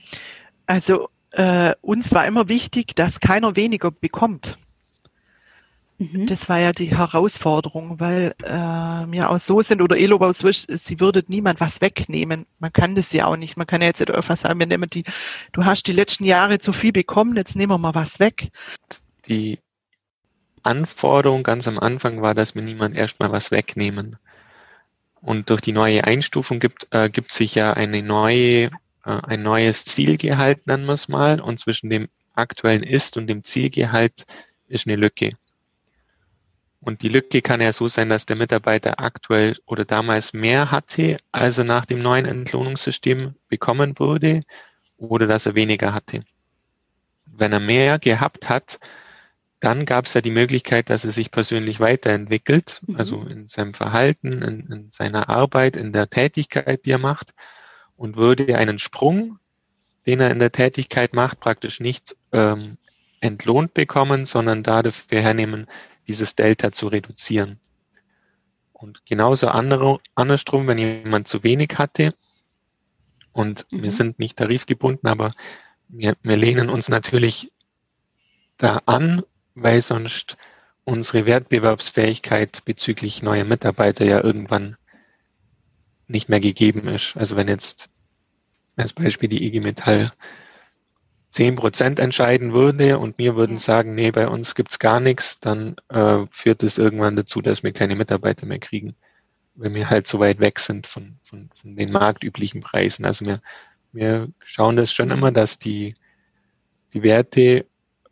Also 0.68 1.10
äh, 1.32 1.74
uns 1.82 2.14
war 2.14 2.26
immer 2.26 2.48
wichtig, 2.48 2.96
dass 2.96 3.20
keiner 3.20 3.56
weniger 3.56 3.92
bekommt. 3.92 4.58
Mhm. 6.02 6.26
Das 6.26 6.50
war 6.50 6.58
ja 6.58 6.72
die 6.72 6.98
Herausforderung, 6.98 8.00
weil 8.00 8.34
äh, 8.44 8.50
wir 8.50 9.30
auch 9.30 9.40
so 9.40 9.62
sind 9.62 9.84
oder 9.84 10.00
Elo 10.00 10.18
aus 10.18 10.40
sie 10.40 11.00
würde 11.00 11.24
niemand 11.28 11.60
was 11.60 11.80
wegnehmen. 11.80 12.48
Man 12.58 12.74
kann 12.74 12.96
das 12.96 13.14
ja 13.14 13.28
auch 13.28 13.36
nicht. 13.36 13.56
Man 13.56 13.68
kann 13.68 13.82
ja 13.82 13.88
jetzt 13.88 14.10
einfach 14.10 14.36
sagen, 14.36 14.58
wir 14.58 14.66
nehmen 14.66 14.90
die, 14.90 15.04
du 15.52 15.64
hast 15.64 15.84
die 15.84 15.92
letzten 15.92 16.24
Jahre 16.24 16.58
zu 16.58 16.74
viel 16.74 16.92
bekommen, 16.92 17.36
jetzt 17.36 17.56
nehmen 17.56 17.74
wir 17.74 17.78
mal 17.78 17.94
was 17.94 18.20
weg. 18.20 18.50
Die 19.28 19.60
Anforderung 20.64 21.44
ganz 21.44 21.68
am 21.68 21.78
Anfang 21.78 22.24
war, 22.24 22.34
dass 22.34 22.56
wir 22.56 22.64
niemand 22.64 22.96
erstmal 22.96 23.32
was 23.32 23.52
wegnehmen. 23.52 24.18
Und 25.22 25.52
durch 25.52 25.62
die 25.62 25.72
neue 25.72 26.04
Einstufung 26.04 26.60
gibt, 26.60 26.88
äh, 26.90 27.12
gibt 27.12 27.32
sich 27.32 27.54
ja 27.54 27.74
eine 27.74 28.02
neue, 28.02 28.66
äh, 28.66 28.70
ein 29.04 29.44
neues 29.44 29.86
Zielgehalt, 29.86 30.66
nennen 30.66 30.88
wir 30.88 30.94
es 30.94 31.10
mal, 31.10 31.40
und 31.40 31.60
zwischen 31.60 31.92
dem 31.92 32.08
aktuellen 32.34 32.82
Ist 32.82 33.18
und 33.18 33.28
dem 33.28 33.44
Zielgehalt 33.44 34.26
ist 34.68 34.88
eine 34.88 34.96
Lücke. 34.96 35.34
Und 36.82 37.04
die 37.04 37.10
Lücke 37.10 37.42
kann 37.42 37.62
ja 37.62 37.72
so 37.74 37.88
sein, 37.88 38.10
dass 38.10 38.26
der 38.26 38.36
Mitarbeiter 38.36 39.00
aktuell 39.00 39.56
oder 39.66 39.86
damals 39.86 40.34
mehr 40.34 40.72
hatte, 40.72 41.18
als 41.32 41.60
er 41.60 41.64
nach 41.64 41.86
dem 41.86 42.02
neuen 42.02 42.26
Entlohnungssystem 42.26 43.36
bekommen 43.48 43.98
würde, 44.00 44.42
oder 44.98 45.28
dass 45.28 45.46
er 45.46 45.56
weniger 45.56 45.94
hatte. 45.94 46.22
Wenn 47.26 47.54
er 47.54 47.60
mehr 47.60 48.00
gehabt 48.00 48.50
hat, 48.50 48.80
dann 49.60 49.86
gab 49.86 50.06
es 50.08 50.16
ja 50.16 50.22
die 50.22 50.32
Möglichkeit, 50.32 50.90
dass 50.90 51.06
er 51.06 51.12
sich 51.12 51.30
persönlich 51.30 51.80
weiterentwickelt, 51.80 52.82
mhm. 52.88 52.96
also 52.96 53.22
in 53.24 53.48
seinem 53.48 53.76
Verhalten, 53.76 54.42
in, 54.42 54.72
in, 54.72 54.90
seiner 54.90 55.30
Arbeit, 55.30 55.78
in 55.78 55.94
der 55.94 56.10
Tätigkeit, 56.10 56.86
die 56.86 56.92
er 56.92 56.98
macht, 56.98 57.34
und 57.96 58.16
würde 58.16 58.58
einen 58.58 58.80
Sprung, 58.80 59.38
den 60.08 60.20
er 60.20 60.32
in 60.32 60.40
der 60.40 60.52
Tätigkeit 60.52 61.14
macht, 61.14 61.40
praktisch 61.40 61.80
nicht 61.80 62.16
ähm, 62.32 62.78
entlohnt 63.20 63.76
bekommen, 63.76 64.26
sondern 64.26 64.64
dafür 64.64 65.22
hernehmen, 65.22 65.68
dieses 66.12 66.36
Delta 66.36 66.74
zu 66.74 66.88
reduzieren. 66.88 67.60
Und 68.74 69.06
genauso 69.06 69.48
andere, 69.48 70.00
andersrum, 70.14 70.68
wenn 70.68 70.78
jemand 70.78 71.28
zu 71.30 71.44
wenig 71.44 71.78
hatte 71.78 72.14
und 73.32 73.66
mhm. 73.72 73.84
wir 73.84 73.92
sind 73.92 74.20
nicht 74.20 74.38
tarifgebunden, 74.38 75.10
aber 75.10 75.34
wir, 75.88 76.16
wir 76.22 76.36
lehnen 76.36 76.70
uns 76.70 76.90
natürlich 76.90 77.52
da 78.58 78.82
an, 78.86 79.24
weil 79.56 79.82
sonst 79.82 80.38
unsere 80.84 81.26
Wettbewerbsfähigkeit 81.26 82.66
bezüglich 82.66 83.22
neuer 83.22 83.46
Mitarbeiter 83.46 84.04
ja 84.04 84.22
irgendwann 84.22 84.76
nicht 86.08 86.28
mehr 86.28 86.42
gegeben 86.42 86.90
ist. 86.90 87.16
Also 87.16 87.38
wenn 87.38 87.48
jetzt 87.48 87.90
als 88.76 88.92
Beispiel 88.92 89.30
die 89.30 89.46
IG 89.46 89.62
Metall 89.62 90.12
zehn 91.32 91.56
Prozent 91.56 92.00
entscheiden 92.00 92.54
würde 92.54 93.00
und 93.00 93.18
mir 93.18 93.36
würden 93.36 93.58
sagen, 93.58 93.96
nee, 93.96 94.12
bei 94.12 94.28
uns 94.28 94.54
gibt's 94.54 94.80
gar 94.80 95.00
nichts, 95.00 95.40
dann 95.40 95.76
äh, 95.90 96.26
führt 96.30 96.62
es 96.62 96.78
irgendwann 96.78 97.16
dazu, 97.16 97.42
dass 97.42 97.64
wir 97.64 97.72
keine 97.72 97.96
Mitarbeiter 97.96 98.46
mehr 98.46 98.60
kriegen, 98.60 98.96
weil 99.56 99.74
wir 99.74 99.90
halt 99.90 100.08
so 100.08 100.20
weit 100.20 100.40
weg 100.40 100.60
sind 100.60 100.88
von, 100.88 101.18
von, 101.24 101.50
von 101.56 101.76
den 101.76 101.92
marktüblichen 101.92 102.62
Preisen. 102.62 103.06
Also 103.06 103.26
wir, 103.26 103.42
wir 103.94 104.28
schauen 104.44 104.76
das 104.76 104.92
schon 104.92 105.10
immer, 105.10 105.32
dass 105.32 105.58
die, 105.58 105.96
die 106.94 107.02
Werte 107.02 107.66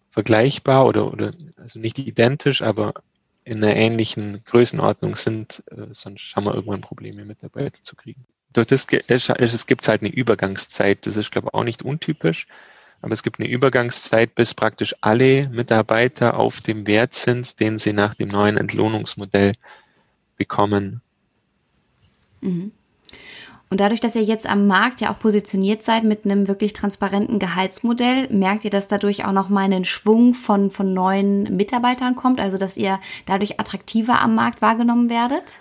vergleichbar 0.10 0.86
oder, 0.86 1.12
oder 1.12 1.34
also 1.58 1.80
nicht 1.80 2.00
identisch, 2.00 2.62
aber 2.62 2.94
in 3.44 3.64
einer 3.64 3.76
ähnlichen 3.76 4.44
Größenordnung 4.46 5.16
sind, 5.16 5.64
äh, 5.72 5.88
sonst 5.92 6.36
haben 6.36 6.46
wir 6.46 6.56
irgendwann 6.56 6.82
Probleme, 6.82 7.26
Mitarbeiter 7.26 7.84
zu 7.84 7.96
kriegen. 7.96 8.26
Durch 8.54 8.68
das 8.68 8.88
es 8.90 9.68
gibt 9.68 9.88
halt 9.88 10.02
eine 10.02 10.12
Übergangszeit, 10.12 11.06
das 11.06 11.18
ist, 11.18 11.32
glaube 11.32 11.50
ich, 11.50 11.54
auch 11.54 11.64
nicht 11.64 11.84
untypisch. 11.84 12.48
Aber 13.02 13.14
es 13.14 13.24
gibt 13.24 13.40
eine 13.40 13.50
Übergangszeit, 13.50 14.36
bis 14.36 14.54
praktisch 14.54 14.96
alle 15.02 15.48
Mitarbeiter 15.50 16.38
auf 16.38 16.62
dem 16.62 16.86
Wert 16.86 17.16
sind, 17.16 17.60
den 17.60 17.80
sie 17.80 17.94
nach 17.94 18.14
dem 18.14 18.30
neuen 18.30 18.58
Entlohnungsmodell 18.58 19.54
bekommen. 20.38 21.02
Mhm. 22.42 22.72
Und 23.72 23.80
dadurch, 23.80 24.00
dass 24.00 24.16
ihr 24.16 24.24
jetzt 24.24 24.50
am 24.50 24.66
Markt 24.66 25.00
ja 25.00 25.12
auch 25.12 25.20
positioniert 25.20 25.84
seid 25.84 26.04
mit 26.04 26.26
einem 26.26 26.48
wirklich 26.48 26.74
transparenten 26.74 27.38
Gehaltsmodell, 27.38 28.28
merkt 28.32 28.66
ihr, 28.66 28.72
dass 28.72 28.88
dadurch 28.88 29.26
auch 29.26 29.32
noch 29.32 29.50
mal 29.50 29.64
einen 29.64 29.86
Schwung 29.86 30.34
von, 30.34 30.72
von 30.72 30.94
neuen 30.94 31.56
Mitarbeitern 31.56 32.16
kommt, 32.16 32.40
also 32.40 32.58
dass 32.58 32.78
ihr 32.78 33.00
dadurch 33.28 33.60
attraktiver 33.60 34.20
am 34.22 34.34
Markt 34.34 34.64
wahrgenommen 34.64 35.10
werdet? 35.12 35.60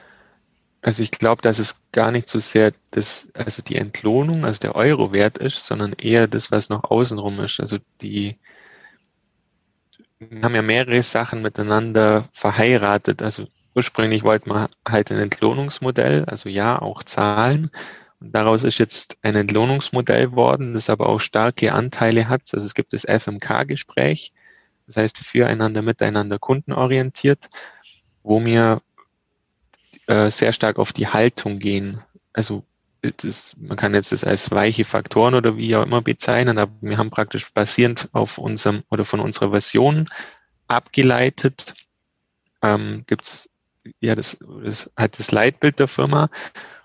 Also 0.88 1.02
ich 1.02 1.10
glaube, 1.10 1.42
dass 1.42 1.58
es 1.58 1.76
gar 1.92 2.10
nicht 2.10 2.30
so 2.30 2.38
sehr 2.38 2.72
das, 2.92 3.28
also 3.34 3.60
die 3.60 3.76
Entlohnung, 3.76 4.46
also 4.46 4.58
der 4.58 4.74
Euro 4.74 5.12
wert 5.12 5.36
ist, 5.36 5.66
sondern 5.66 5.92
eher 5.92 6.26
das, 6.26 6.50
was 6.50 6.70
noch 6.70 6.84
außenrum 6.84 7.40
ist. 7.40 7.60
Also 7.60 7.76
die, 8.00 8.38
haben 10.42 10.54
ja 10.54 10.62
mehrere 10.62 11.02
Sachen 11.02 11.42
miteinander 11.42 12.26
verheiratet. 12.32 13.20
Also 13.20 13.48
ursprünglich 13.74 14.22
wollten 14.22 14.48
wir 14.48 14.70
halt 14.88 15.12
ein 15.12 15.18
Entlohnungsmodell, 15.18 16.24
also 16.24 16.48
ja, 16.48 16.80
auch 16.80 17.02
Zahlen. 17.02 17.70
Und 18.18 18.34
daraus 18.34 18.64
ist 18.64 18.78
jetzt 18.78 19.18
ein 19.20 19.36
Entlohnungsmodell 19.36 20.32
worden, 20.32 20.72
das 20.72 20.88
aber 20.88 21.10
auch 21.10 21.20
starke 21.20 21.74
Anteile 21.74 22.30
hat. 22.30 22.44
Also 22.54 22.64
es 22.64 22.72
gibt 22.72 22.94
das 22.94 23.04
FMK-Gespräch, 23.04 24.32
das 24.86 24.96
heißt 24.96 25.18
füreinander, 25.18 25.82
miteinander 25.82 26.38
kundenorientiert, 26.38 27.50
wo 28.22 28.42
wir 28.42 28.80
äh, 30.08 30.30
sehr 30.30 30.52
stark 30.52 30.78
auf 30.78 30.92
die 30.92 31.06
Haltung 31.06 31.58
gehen. 31.58 32.02
Also 32.32 32.64
das, 33.02 33.54
man 33.58 33.76
kann 33.76 33.94
jetzt 33.94 34.10
das 34.10 34.24
als 34.24 34.50
weiche 34.50 34.84
Faktoren 34.84 35.34
oder 35.34 35.56
wie 35.56 35.76
auch 35.76 35.84
immer 35.84 36.02
bezeichnen, 36.02 36.58
aber 36.58 36.72
wir 36.80 36.98
haben 36.98 37.10
praktisch 37.10 37.52
basierend 37.52 38.08
auf 38.12 38.38
unserem 38.38 38.82
oder 38.90 39.04
von 39.04 39.20
unserer 39.20 39.50
Version 39.50 40.08
abgeleitet, 40.66 41.74
ähm, 42.62 43.04
gibt 43.06 43.48
ja 44.00 44.14
das, 44.14 44.38
das 44.64 44.90
hat 44.96 45.18
das 45.18 45.30
Leitbild 45.30 45.78
der 45.78 45.88
Firma 45.88 46.28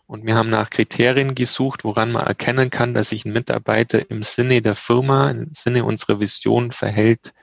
und 0.05 0.25
wir 0.25 0.35
haben 0.35 0.49
nach 0.49 0.69
Kriterien 0.69 1.33
gesucht, 1.33 1.83
woran 1.83 2.11
man 2.11 2.27
erkennen 2.27 2.69
kann, 2.69 2.93
dass 2.93 3.09
sich 3.09 3.25
ein 3.25 3.33
Mitarbeiter 3.33 4.09
im 4.11 4.21
Sinne 4.23 4.61
der 4.61 4.75
Firma, 4.75 5.31
im 5.31 5.51
Sinne 5.55 5.85
unserer 5.85 6.19
Vision 6.19 6.71
verhält. 6.71 7.33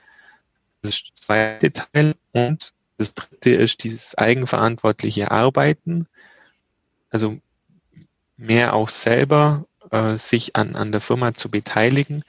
Das 0.81 0.91
ist 0.91 1.07
der 1.07 1.15
zweite 1.15 1.73
Teil 1.73 2.15
und 2.31 2.73
das 3.01 3.15
dritte 3.15 3.49
ist 3.51 3.83
dieses 3.83 4.15
eigenverantwortliche 4.15 5.31
Arbeiten, 5.31 6.07
also 7.09 7.37
mehr 8.37 8.73
auch 8.73 8.89
selber 8.89 9.65
äh, 9.89 10.17
sich 10.17 10.55
an, 10.55 10.75
an 10.75 10.91
der 10.91 11.01
Firma 11.01 11.33
zu 11.33 11.49
beteiligen. 11.49 12.23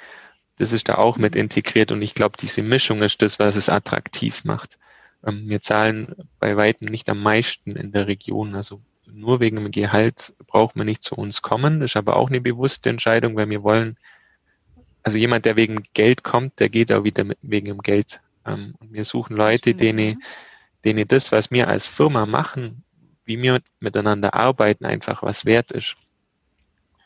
Das 0.56 0.72
ist 0.72 0.88
da 0.88 0.96
auch 0.96 1.18
mit 1.18 1.36
integriert 1.36 1.92
und 1.92 2.00
ich 2.00 2.14
glaube, 2.14 2.36
diese 2.40 2.62
Mischung 2.62 3.02
ist 3.02 3.20
das, 3.20 3.38
was 3.38 3.56
es 3.56 3.68
attraktiv 3.68 4.44
macht. 4.44 4.78
Ähm, 5.26 5.48
wir 5.48 5.60
zahlen 5.60 6.14
bei 6.38 6.56
weitem 6.56 6.88
nicht 6.88 7.10
am 7.10 7.22
meisten 7.22 7.76
in 7.76 7.92
der 7.92 8.06
Region, 8.06 8.54
also 8.54 8.80
nur 9.06 9.40
wegen 9.40 9.56
dem 9.56 9.70
Gehalt 9.70 10.32
braucht 10.46 10.74
man 10.74 10.86
nicht 10.86 11.02
zu 11.02 11.16
uns 11.16 11.42
kommen. 11.42 11.80
Das 11.80 11.90
ist 11.90 11.96
aber 11.96 12.16
auch 12.16 12.30
eine 12.30 12.40
bewusste 12.40 12.88
Entscheidung, 12.88 13.36
weil 13.36 13.50
wir 13.50 13.62
wollen, 13.62 13.98
also 15.02 15.18
jemand, 15.18 15.44
der 15.44 15.56
wegen 15.56 15.82
Geld 15.92 16.24
kommt, 16.24 16.60
der 16.60 16.70
geht 16.70 16.90
auch 16.92 17.04
wieder 17.04 17.24
mit, 17.24 17.36
wegen 17.42 17.66
dem 17.66 17.82
Geld. 17.82 18.20
Ähm, 18.46 18.74
und 18.80 18.92
wir 18.92 19.04
suchen 19.04 19.36
Leute, 19.36 19.74
denen, 19.74 20.22
denen 20.84 21.06
das, 21.08 21.32
was 21.32 21.50
wir 21.50 21.68
als 21.68 21.86
Firma 21.86 22.26
machen, 22.26 22.84
wie 23.24 23.40
wir 23.40 23.60
miteinander 23.80 24.34
arbeiten, 24.34 24.84
einfach 24.84 25.22
was 25.22 25.44
wert 25.44 25.72
ist. 25.72 25.96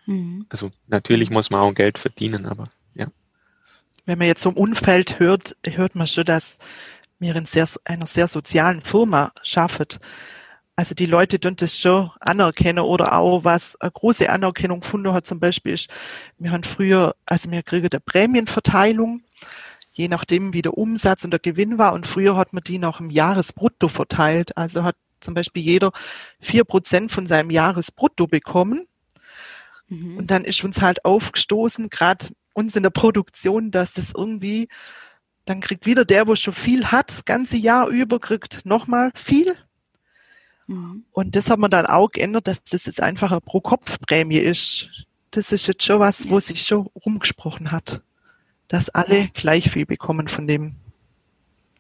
Mhm. 0.07 0.47
Also 0.49 0.71
natürlich 0.87 1.31
muss 1.31 1.51
man 1.51 1.61
auch 1.61 1.75
Geld 1.75 1.99
verdienen, 1.99 2.47
aber 2.47 2.69
ja. 2.95 3.07
Wenn 4.07 4.19
man 4.19 4.29
jetzt 4.29 4.43
so 4.43 4.51
im 4.51 4.57
Umfeld 4.57 5.19
hört, 5.19 5.57
hört 5.65 5.95
man 5.95 6.07
schon, 6.07 6.25
dass 6.25 6.59
wir 7.19 7.35
in 7.35 7.47
sehr, 7.47 7.69
einer 7.85 8.07
sehr 8.07 8.29
sozialen 8.29 8.83
Firma 8.83 9.33
schaffen. 9.43 9.87
Also 10.77 10.95
die 10.95 11.07
Leute 11.07 11.41
tun 11.41 11.57
das 11.57 11.79
schon 11.79 12.11
anerkennen 12.21 12.81
oder 12.81 13.15
auch 13.15 13.45
was 13.45 13.81
eine 13.81 13.91
große 13.91 14.29
Anerkennung 14.29 14.81
gefunden 14.81 15.13
hat 15.13 15.27
zum 15.27 15.41
Beispiel 15.41 15.73
ist, 15.73 15.91
wir 16.39 16.53
haben 16.53 16.65
früher, 16.65 17.17
also 17.25 17.51
wir 17.51 17.63
kriegen 17.63 17.89
eine 17.91 18.01
Prämienverteilung, 18.01 19.23
je 19.97 20.09
nachdem 20.09 20.53
wie 20.53 20.63
der 20.63 20.77
Umsatz 20.77 21.25
und 21.25 21.31
der 21.31 21.41
Gewinn 21.41 21.79
war 21.79 21.93
und 21.93 22.07
früher 22.07 22.37
hat 22.37 22.53
man 22.53 22.63
die 22.63 22.79
noch 22.79 23.01
im 23.01 23.11
Jahresbrutto 23.11 23.89
verteilt. 23.89 24.57
Also 24.57 24.83
hat 24.85 24.97
zum 25.21 25.35
Beispiel 25.35 25.63
jeder 25.63 25.93
vier 26.41 26.65
Prozent 26.65 27.11
von 27.11 27.27
seinem 27.27 27.51
Jahresbrutto 27.51 28.27
bekommen. 28.27 28.87
Mhm. 29.89 30.19
Und 30.19 30.31
dann 30.31 30.45
ist 30.45 30.63
uns 30.65 30.81
halt 30.81 31.05
aufgestoßen, 31.05 31.89
gerade 31.91 32.29
uns 32.53 32.77
in 32.77 32.83
der 32.83 32.91
Produktion, 32.91 33.71
dass 33.71 33.93
das 33.93 34.13
irgendwie, 34.15 34.69
dann 35.45 35.61
kriegt 35.61 35.87
wieder 35.87 36.05
der, 36.05 36.27
wo 36.27 36.37
schon 36.37 36.55
viel 36.55 36.87
hat, 36.87 37.11
das 37.11 37.25
ganze 37.25 37.57
Jahr 37.57 37.89
über, 37.89 38.21
kriegt 38.21 38.67
nochmal 38.67 39.13
viel 39.15 39.57
Mhm. 40.67 41.05
Und 41.13 41.37
das 41.37 41.51
hat 41.51 41.59
man 41.59 41.71
dann 41.71 41.87
auch 41.87 42.11
geändert, 42.11 42.49
dass 42.49 42.63
das 42.65 42.87
jetzt 42.87 43.01
einfach 43.01 43.31
eine 43.31 43.41
Pro-Kopf-Prämie 43.41 44.39
ist. 44.39 44.89
Das 45.31 45.53
ist 45.53 45.67
jetzt 45.67 45.85
schon 45.85 46.01
was, 46.01 46.29
wo 46.29 46.41
sich 46.41 46.63
schon 46.63 46.89
rumgesprochen 47.05 47.73
hat, 47.73 48.03
dass 48.69 48.89
alle 48.89 49.29
gleich 49.35 49.71
viel 49.71 49.87
bekommen 49.87 50.29
von 50.29 50.47
dem, 50.47 50.75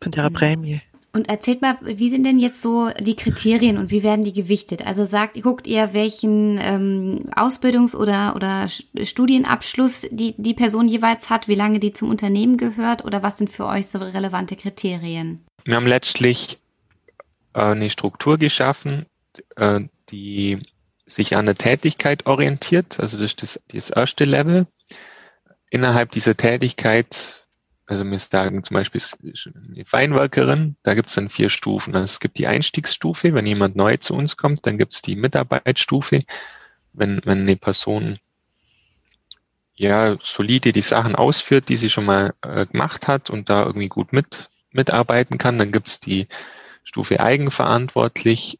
von 0.01 0.12
der 0.12 0.31
mhm. 0.31 0.35
Prämie. 0.35 0.81
Und 1.16 1.31
erzählt 1.31 1.62
mal, 1.62 1.79
wie 1.81 2.11
sind 2.11 2.25
denn 2.25 2.38
jetzt 2.38 2.61
so 2.61 2.90
die 3.01 3.16
Kriterien 3.16 3.79
und 3.79 3.90
wie 3.90 4.03
werden 4.03 4.22
die 4.22 4.35
gewichtet? 4.35 4.87
Also 4.87 5.07
sagt, 5.07 5.40
guckt 5.40 5.66
ihr, 5.66 5.94
welchen 5.94 6.59
ähm, 6.61 7.31
Ausbildungs- 7.35 7.96
oder, 7.96 8.37
oder 8.37 8.66
Studienabschluss 9.03 10.09
die, 10.11 10.35
die 10.37 10.53
Person 10.53 10.87
jeweils 10.88 11.31
hat, 11.31 11.49
wie 11.49 11.55
lange 11.55 11.81
die 11.81 11.94
zum 11.94 12.11
Unternehmen 12.11 12.59
gehört 12.59 13.03
oder 13.03 13.22
was 13.22 13.38
sind 13.38 13.49
für 13.49 13.64
euch 13.64 13.87
so 13.87 13.99
relevante 13.99 14.57
Kriterien? 14.57 15.42
Wir 15.64 15.77
haben 15.77 15.87
letztlich 15.87 16.59
äh, 17.55 17.62
eine 17.62 17.88
Struktur 17.88 18.37
geschaffen, 18.37 19.07
äh, 19.57 19.81
die 20.11 20.59
sich 21.07 21.35
an 21.35 21.46
der 21.46 21.55
Tätigkeit 21.55 22.27
orientiert. 22.27 23.01
Also 23.01 23.16
das 23.16 23.27
ist 23.31 23.42
das, 23.42 23.61
das 23.68 23.88
erste 23.88 24.27
Level. 24.27 24.66
Innerhalb 25.76 26.10
dieser 26.10 26.34
Tätigkeit, 26.34 27.46
also 27.84 28.02
wir 28.02 28.18
sagen 28.18 28.64
zum 28.64 28.76
Beispiel 28.76 29.02
eine 29.70 29.84
Feinwerkerin, 29.84 30.76
da 30.82 30.94
gibt 30.94 31.10
es 31.10 31.16
dann 31.16 31.28
vier 31.28 31.50
Stufen. 31.50 31.94
Also 31.94 32.14
es 32.14 32.18
gibt 32.18 32.38
die 32.38 32.46
Einstiegsstufe, 32.46 33.34
wenn 33.34 33.44
jemand 33.44 33.76
neu 33.76 33.98
zu 33.98 34.14
uns 34.14 34.38
kommt, 34.38 34.66
dann 34.66 34.78
gibt 34.78 34.94
es 34.94 35.02
die 35.02 35.16
Mitarbeitsstufe. 35.16 36.22
Wenn, 36.94 37.20
wenn 37.26 37.40
eine 37.40 37.56
Person 37.56 38.16
ja 39.74 40.16
solide 40.22 40.72
die 40.72 40.80
Sachen 40.80 41.14
ausführt, 41.14 41.68
die 41.68 41.76
sie 41.76 41.90
schon 41.90 42.06
mal 42.06 42.32
äh, 42.40 42.64
gemacht 42.64 43.06
hat 43.06 43.28
und 43.28 43.50
da 43.50 43.66
irgendwie 43.66 43.88
gut 43.88 44.14
mit 44.14 44.48
mitarbeiten 44.70 45.36
kann, 45.36 45.58
dann 45.58 45.72
gibt 45.72 45.88
es 45.88 46.00
die 46.00 46.26
Stufe 46.84 47.20
eigenverantwortlich, 47.20 48.58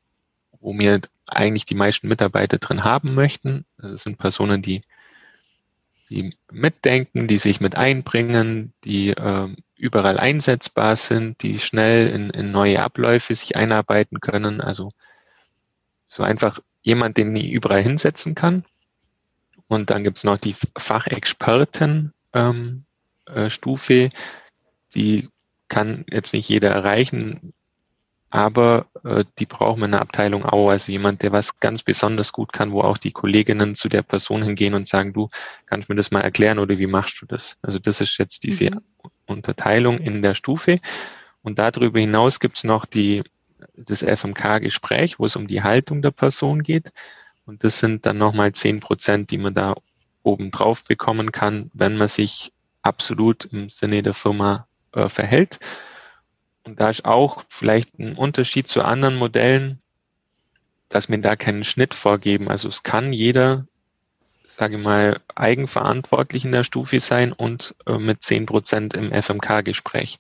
wo 0.61 0.79
wir 0.79 1.01
eigentlich 1.25 1.65
die 1.65 1.77
meisten 1.77 2.09
Mitarbeiter 2.09 2.59
drin 2.59 2.85
haben 2.85 3.15
möchten. 3.15 3.65
Das 3.79 3.85
also 3.87 3.97
sind 4.05 4.19
Personen, 4.19 4.61
die, 4.61 4.83
die 6.11 6.35
mitdenken, 6.51 7.29
die 7.29 7.39
sich 7.39 7.61
mit 7.61 7.77
einbringen, 7.77 8.73
die 8.85 9.11
äh, 9.11 9.49
überall 9.77 10.19
einsetzbar 10.19 10.97
sind, 10.97 11.43
die 11.43 11.59
schnell 11.59 12.09
in, 12.09 12.31
in 12.31 12.51
neue 12.53 12.83
Abläufe 12.83 13.35
sich 13.35 13.57
einarbeiten 13.57 14.21
können. 14.21 14.61
Also 14.61 14.91
so 16.09 16.23
einfach 16.23 16.61
jemand, 16.83 17.17
den 17.17 17.35
ich 17.37 17.51
überall 17.51 17.83
hinsetzen 17.83 18.35
kann. 18.35 18.65
Und 19.69 19.91
dann 19.91 20.05
gibt's 20.05 20.25
noch 20.25 20.39
die 20.39 20.55
Fachexperten 20.79 22.13
ähm, 22.33 22.85
äh, 23.27 23.51
die 24.95 25.29
kann 25.69 26.05
jetzt 26.09 26.33
nicht 26.33 26.49
jeder 26.49 26.71
erreichen 26.71 27.53
aber 28.37 28.85
äh, 29.03 29.25
die 29.39 29.47
brauchen 29.47 29.81
wir 29.81 29.87
in 29.87 29.93
der 29.93 30.03
Abteilung 30.03 30.45
auch. 30.45 30.69
Also 30.69 30.93
jemand, 30.93 31.23
der 31.23 31.33
was 31.33 31.59
ganz 31.59 31.83
besonders 31.83 32.33
gut 32.33 32.53
kann, 32.53 32.71
wo 32.71 32.83
auch 32.83 32.99
die 32.99 33.11
Kolleginnen 33.11 33.77
zu 33.77 33.89
der 33.89 34.03
Person 34.03 34.43
hingehen 34.43 34.75
und 34.75 34.87
sagen, 34.87 35.15
du, 35.15 35.31
kannst 35.65 35.89
mir 35.89 35.95
das 35.95 36.11
mal 36.11 36.21
erklären 36.21 36.59
oder 36.59 36.77
wie 36.77 36.87
machst 36.87 37.23
du 37.23 37.25
das? 37.25 37.57
Also 37.63 37.79
das 37.79 38.03
ist 38.03 38.19
jetzt 38.19 38.43
diese 38.43 38.73
mhm. 38.73 38.81
Unterteilung 39.25 39.97
in 39.97 40.21
der 40.21 40.35
Stufe. 40.35 40.81
Und 41.41 41.59
darüber 41.59 41.99
hinaus 41.99 42.39
gibt 42.39 42.59
es 42.59 42.65
noch 42.65 42.85
die, 42.85 43.23
das 43.75 44.03
FMK-Gespräch, 44.03 45.19
wo 45.19 45.25
es 45.25 45.37
um 45.37 45.47
die 45.47 45.63
Haltung 45.63 46.03
der 46.03 46.11
Person 46.11 46.63
geht. 46.63 46.93
Und 47.47 47.65
das 47.65 47.81
sind 47.81 48.05
dann 48.05 48.19
nochmal 48.19 48.53
zehn 48.53 48.81
Prozent, 48.81 49.31
die 49.31 49.39
man 49.39 49.55
da 49.55 49.77
oben 50.23 50.51
drauf 50.51 50.85
bekommen 50.85 51.33
kann, 51.33 51.71
wenn 51.73 51.97
man 51.97 52.09
sich 52.09 52.53
absolut 52.83 53.47
im 53.47 53.71
Sinne 53.71 54.03
der 54.03 54.13
Firma 54.13 54.67
äh, 54.93 55.09
verhält. 55.09 55.59
Und 56.67 56.81
da 56.81 56.91
ist 56.91 57.05
auch 57.05 57.45
vielleicht 57.49 57.99
ein 57.99 58.17
Unterschied 58.17 58.67
zu 58.67 58.83
anderen 58.83 59.17
Modellen, 59.17 59.79
dass 60.89 61.09
wir 61.09 61.19
da 61.19 61.37
keinen 61.37 61.63
Schnitt 61.63 61.95
vorgeben. 61.95 62.49
Also 62.49 62.69
es 62.69 62.83
kann 62.83 63.13
jeder, 63.13 63.67
sage 64.49 64.77
ich 64.77 64.83
mal, 64.83 65.21
eigenverantwortlich 65.37 66.45
in 66.45 66.51
der 66.51 66.65
Stufe 66.65 66.99
sein 66.99 67.33
und 67.33 67.77
äh, 67.87 67.99
mit 67.99 68.25
zehn 68.25 68.47
Prozent 68.47 68.95
im 68.95 69.13
FMK-Gespräch. 69.13 70.19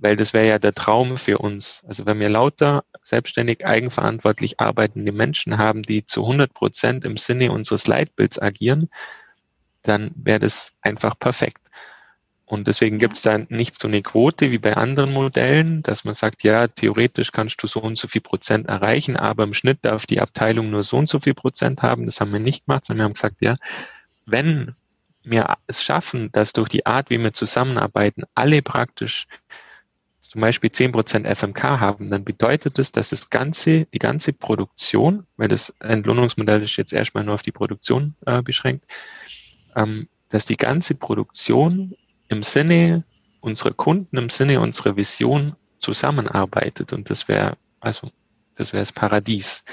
Weil 0.00 0.16
das 0.16 0.32
wäre 0.32 0.48
ja 0.48 0.58
der 0.58 0.74
Traum 0.74 1.16
für 1.16 1.38
uns. 1.38 1.84
Also 1.86 2.06
wenn 2.06 2.18
wir 2.18 2.28
lauter 2.28 2.84
selbstständig 3.04 3.64
eigenverantwortlich 3.64 4.58
arbeitende 4.58 5.12
Menschen 5.12 5.58
haben, 5.58 5.84
die 5.84 6.04
zu 6.04 6.22
100 6.22 6.52
Prozent 6.52 7.04
im 7.04 7.16
Sinne 7.16 7.52
unseres 7.52 7.86
Leitbilds 7.86 8.42
agieren, 8.42 8.90
dann 9.82 10.10
wäre 10.16 10.40
das 10.40 10.72
einfach 10.82 11.16
perfekt. 11.16 11.62
Und 12.52 12.68
deswegen 12.68 12.98
gibt 12.98 13.14
es 13.14 13.22
da 13.22 13.38
nicht 13.48 13.80
so 13.80 13.88
eine 13.88 14.02
Quote 14.02 14.50
wie 14.50 14.58
bei 14.58 14.76
anderen 14.76 15.10
Modellen, 15.14 15.82
dass 15.82 16.04
man 16.04 16.12
sagt, 16.12 16.42
ja, 16.42 16.68
theoretisch 16.68 17.32
kannst 17.32 17.62
du 17.62 17.66
so 17.66 17.80
und 17.80 17.96
so 17.96 18.08
viel 18.08 18.20
Prozent 18.20 18.68
erreichen, 18.68 19.16
aber 19.16 19.44
im 19.44 19.54
Schnitt 19.54 19.78
darf 19.80 20.04
die 20.04 20.20
Abteilung 20.20 20.68
nur 20.68 20.82
so 20.82 20.98
und 20.98 21.08
so 21.08 21.18
viel 21.18 21.32
Prozent 21.32 21.80
haben. 21.80 22.04
Das 22.04 22.20
haben 22.20 22.30
wir 22.30 22.40
nicht 22.40 22.66
gemacht, 22.66 22.84
sondern 22.84 22.98
wir 23.00 23.04
haben 23.06 23.14
gesagt, 23.14 23.36
ja, 23.40 23.56
wenn 24.26 24.74
wir 25.24 25.56
es 25.66 25.82
schaffen, 25.82 26.30
dass 26.32 26.52
durch 26.52 26.68
die 26.68 26.84
Art, 26.84 27.08
wie 27.08 27.16
wir 27.16 27.32
zusammenarbeiten, 27.32 28.24
alle 28.34 28.60
praktisch 28.60 29.28
zum 30.20 30.42
Beispiel 30.42 30.70
zehn 30.70 30.92
Prozent 30.92 31.26
FMK 31.26 31.62
haben, 31.62 32.10
dann 32.10 32.22
bedeutet 32.22 32.78
das, 32.78 32.92
dass 32.92 33.08
das 33.08 33.30
ganze, 33.30 33.86
die 33.86 33.98
ganze 33.98 34.34
Produktion, 34.34 35.26
weil 35.38 35.48
das 35.48 35.72
Entlohnungsmodell 35.80 36.62
ist 36.62 36.76
jetzt 36.76 36.92
erstmal 36.92 37.24
nur 37.24 37.36
auf 37.36 37.42
die 37.42 37.50
Produktion 37.50 38.14
äh, 38.26 38.42
beschränkt, 38.42 38.84
ähm, 39.74 40.06
dass 40.28 40.44
die 40.44 40.58
ganze 40.58 40.94
Produktion 40.94 41.94
im 42.32 42.42
Sinne 42.42 43.04
unserer 43.40 43.72
Kunden, 43.72 44.16
im 44.16 44.30
Sinne 44.30 44.60
unserer 44.60 44.96
Vision 44.96 45.54
zusammenarbeitet. 45.78 46.92
Und 46.92 47.10
das 47.10 47.28
wäre, 47.28 47.56
also, 47.80 48.10
das 48.54 48.72
wäre 48.72 48.82
das 48.82 48.92
Paradies. 48.92 49.64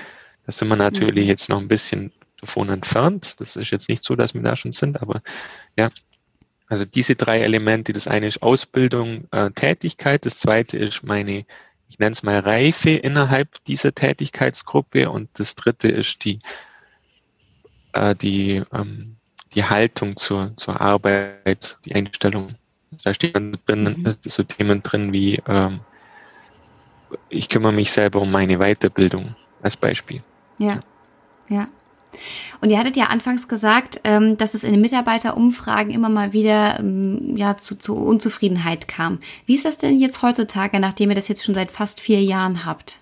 Da 0.45 0.51
sind 0.51 0.67
wir 0.67 0.75
natürlich 0.75 1.25
mhm. 1.25 1.29
jetzt 1.29 1.49
noch 1.49 1.59
ein 1.59 1.67
bisschen 1.67 2.11
davon 2.39 2.69
entfernt. 2.69 3.39
Das 3.39 3.55
ist 3.55 3.71
jetzt 3.71 3.89
nicht 3.89 4.03
so, 4.03 4.15
dass 4.15 4.33
wir 4.33 4.41
da 4.41 4.55
schon 4.55 4.71
sind, 4.71 5.01
aber 5.01 5.21
ja, 5.77 5.89
also 6.67 6.85
diese 6.85 7.15
drei 7.15 7.41
Elemente, 7.41 7.93
das 7.93 8.07
eine 8.07 8.27
ist 8.27 8.41
Ausbildung, 8.43 9.27
äh, 9.31 9.49
Tätigkeit, 9.51 10.25
das 10.25 10.37
zweite 10.37 10.77
ist 10.77 11.03
meine, 11.03 11.45
ich 11.89 11.97
nenne 11.97 12.13
es 12.13 12.21
mal 12.21 12.39
Reife 12.39 12.91
innerhalb 12.91 13.63
dieser 13.65 13.93
Tätigkeitsgruppe 13.93 15.09
und 15.09 15.29
das 15.33 15.55
dritte 15.55 15.87
ist 15.87 16.23
die, 16.25 16.39
äh, 17.93 18.15
die 18.15 18.61
ähm, 18.71 19.18
die 19.55 19.63
Haltung 19.63 20.15
zur, 20.17 20.53
zur 20.57 20.79
Arbeit, 20.79 21.77
die 21.85 21.95
Einstellung. 21.95 22.55
Da 23.03 23.13
stehen 23.13 23.57
drin 23.65 24.03
mhm. 24.03 24.15
so 24.21 24.43
Themen 24.43 24.83
drin 24.83 25.13
wie 25.13 25.41
ähm, 25.47 25.79
ich 27.29 27.49
kümmere 27.49 27.73
mich 27.73 27.91
selber 27.91 28.21
um 28.21 28.31
meine 28.31 28.57
Weiterbildung 28.57 29.35
als 29.61 29.77
Beispiel. 29.77 30.21
Ja, 30.57 30.79
ja. 31.47 31.67
Und 32.59 32.69
ihr 32.71 32.79
hattet 32.79 32.97
ja 32.97 33.05
anfangs 33.05 33.47
gesagt, 33.47 34.01
ähm, 34.03 34.37
dass 34.37 34.53
es 34.55 34.63
in 34.63 34.71
den 34.71 34.81
Mitarbeiterumfragen 34.81 35.93
immer 35.93 36.09
mal 36.09 36.33
wieder 36.33 36.79
ähm, 36.79 37.37
ja, 37.37 37.55
zu, 37.57 37.77
zu 37.77 37.95
Unzufriedenheit 37.95 38.87
kam. 38.87 39.19
Wie 39.45 39.55
ist 39.55 39.65
das 39.65 39.77
denn 39.77 39.99
jetzt 39.99 40.21
heutzutage, 40.21 40.79
nachdem 40.79 41.11
ihr 41.11 41.15
das 41.15 41.27
jetzt 41.27 41.43
schon 41.43 41.55
seit 41.55 41.71
fast 41.71 42.01
vier 42.01 42.21
Jahren 42.21 42.65
habt? 42.65 42.99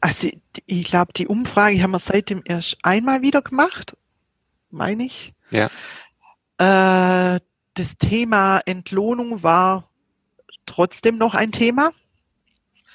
Also 0.00 0.28
ich 0.66 0.84
glaube, 0.84 1.12
die 1.14 1.26
Umfrage 1.26 1.82
haben 1.82 1.90
wir 1.90 1.98
seitdem 1.98 2.42
erst 2.44 2.76
einmal 2.82 3.22
wieder 3.22 3.42
gemacht, 3.42 3.96
meine 4.70 5.04
ich. 5.04 5.32
Ja. 5.54 5.70
Äh, 7.36 7.40
das 7.74 7.96
Thema 7.98 8.60
Entlohnung 8.66 9.42
war 9.42 9.88
trotzdem 10.66 11.18
noch 11.18 11.34
ein 11.34 11.52
Thema. 11.52 11.92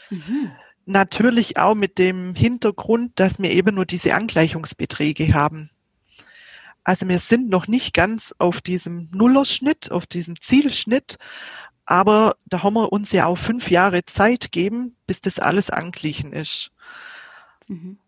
Mhm. 0.10 0.52
Natürlich 0.86 1.58
auch 1.58 1.76
mit 1.76 1.98
dem 1.98 2.36
Hintergrund, 2.36 3.20
dass 3.20 3.40
wir 3.40 3.52
eben 3.52 3.76
nur 3.76 3.86
diese 3.86 4.16
Angleichungsbeträge 4.16 5.34
haben. 5.34 5.70
Also 6.84 7.08
wir 7.08 7.20
sind 7.20 7.50
noch 7.50 7.68
nicht 7.68 7.94
ganz 7.94 8.34
auf 8.40 8.62
diesem 8.62 9.10
Nullerschnitt, 9.12 9.92
auf 9.92 10.08
diesem 10.08 10.42
Zielschnitt, 10.42 11.18
aber 11.86 12.38
da 12.46 12.64
haben 12.64 12.74
wir 12.74 12.92
uns 12.92 13.12
ja 13.12 13.26
auch 13.26 13.38
fünf 13.38 13.70
Jahre 13.70 14.06
Zeit 14.06 14.52
gegeben, 14.52 14.96
bis 15.06 15.22
das 15.22 15.40
alles 15.40 15.70
anglichen 15.70 16.34
ist. 16.34 16.72
Mhm. 17.68 18.00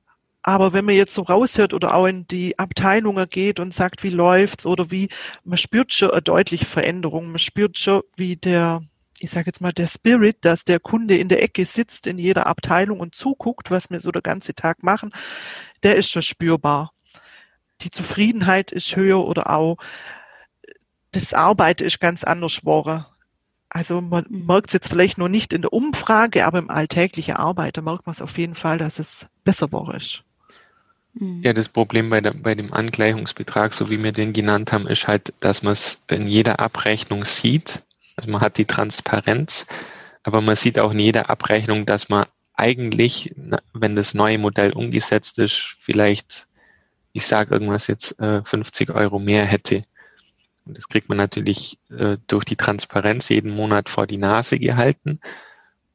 Aber 0.44 0.74
wenn 0.74 0.86
man 0.86 0.96
jetzt 0.96 1.14
so 1.14 1.22
raushört 1.22 1.74
oder 1.74 1.94
auch 1.94 2.08
in 2.08 2.28
die 2.28 2.58
Abteilungen 2.58 3.30
geht 3.30 3.60
und 3.60 3.74
sagt, 3.74 4.04
wie 4.04 4.10
läuft's 4.10 4.66
oder 4.66 4.90
wie, 4.90 5.10
man 5.44 5.58
spürt 5.58 5.94
schon 5.94 6.12
eine 6.12 6.22
deutliche 6.22 6.66
Veränderung. 6.66 7.30
Man 7.30 7.40
spürt 7.40 7.78
schon, 7.78 8.02
wie 8.16 8.38
der, 8.38 8.82
ich 9.20 9.30
sage 9.30 9.48
jetzt 9.48 9.62
mal, 9.62 9.72
der 9.72 9.88
Spirit, 9.88 10.38
dass 10.42 10.64
der 10.64 10.80
Kunde 10.80 11.18
in 11.18 11.30
der 11.30 11.44
Ecke 11.44 11.66
sitzt 11.66 12.08
in 12.08 12.18
jeder 12.18 12.48
Abteilung 12.48 13.00
und 13.00 13.14
zuguckt, 13.14 13.70
was 13.70 13.92
wir 13.92 14.00
so 14.00 14.12
der 14.12 14.24
ganze 14.24 14.56
Tag 14.56 14.82
machen, 14.82 15.12
der 15.84 15.96
ist 15.96 16.10
schon 16.10 16.24
spürbar. 16.24 16.92
Die 17.82 17.92
Zufriedenheit 17.92 18.72
ist 18.72 18.96
höher 18.96 19.24
oder 19.26 19.50
auch 19.52 19.78
das 21.12 21.34
Arbeiten 21.34 21.84
ist 21.84 22.00
ganz 22.00 22.24
anders 22.24 22.62
geworden. 22.62 23.06
Also 23.70 24.02
man 24.02 24.26
mhm. 24.28 24.46
merkt 24.48 24.70
es 24.70 24.74
jetzt 24.74 24.90
vielleicht 24.90 25.18
noch 25.18 25.30
nicht 25.30 25.54
in 25.54 25.62
der 25.62 25.74
Umfrage, 25.74 26.46
aber 26.46 26.60
im 26.60 26.70
alltäglichen 26.70 27.36
Arbeiten 27.36 27.84
merkt 27.84 28.06
man 28.06 28.12
es 28.12 28.22
auf 28.22 28.38
jeden 28.38 28.56
Fall, 28.56 28.78
dass 28.78 29.00
es 29.00 29.28
besser 29.44 29.68
geworden 29.68 29.96
ist. 29.96 30.24
Mhm. 31.14 31.42
Ja, 31.44 31.54
das 31.54 31.70
Problem 31.70 32.10
bei, 32.10 32.22
der, 32.22 32.34
bei 32.34 32.56
dem 32.56 32.74
Angleichungsbetrag, 32.74 33.74
so 33.74 33.90
wie 33.90 34.02
wir 34.04 34.12
den 34.12 34.34
genannt 34.34 34.72
haben, 34.72 34.88
ist 34.88 35.08
halt, 35.08 35.34
dass 35.40 35.64
man 35.64 35.74
es 35.74 36.00
in 36.08 36.28
jeder 36.28 36.60
Abrechnung 36.60 37.26
sieht. 37.26 37.84
Also 38.16 38.32
man 38.32 38.42
hat 38.42 38.58
die 38.58 38.66
Transparenz, 38.66 39.66
aber 40.24 40.42
man 40.42 40.56
sieht 40.56 40.80
auch 40.80 40.92
in 40.92 41.00
jeder 41.00 41.30
Abrechnung, 41.30 41.86
dass 41.86 42.10
man 42.10 42.26
eigentlich, 42.54 43.34
wenn 43.74 43.96
das 43.96 44.14
neue 44.14 44.38
Modell 44.38 44.74
umgesetzt 44.74 45.40
ist, 45.40 45.76
vielleicht, 45.80 46.48
ich 47.14 47.26
sage 47.26 47.54
irgendwas 47.54 47.88
jetzt, 47.88 48.16
50 48.20 48.90
äh, 48.90 48.92
Euro 48.92 49.20
mehr 49.20 49.46
hätte. 49.46 49.86
Und 50.66 50.78
das 50.78 50.88
kriegt 50.88 51.10
man 51.10 51.18
natürlich 51.18 51.80
äh, 51.90 52.18
durch 52.28 52.46
die 52.46 52.56
Transparenz 52.56 53.30
jeden 53.30 53.56
Monat 53.56 53.90
vor 53.90 54.06
die 54.06 54.18
Nase 54.18 54.60
gehalten. 54.60 55.20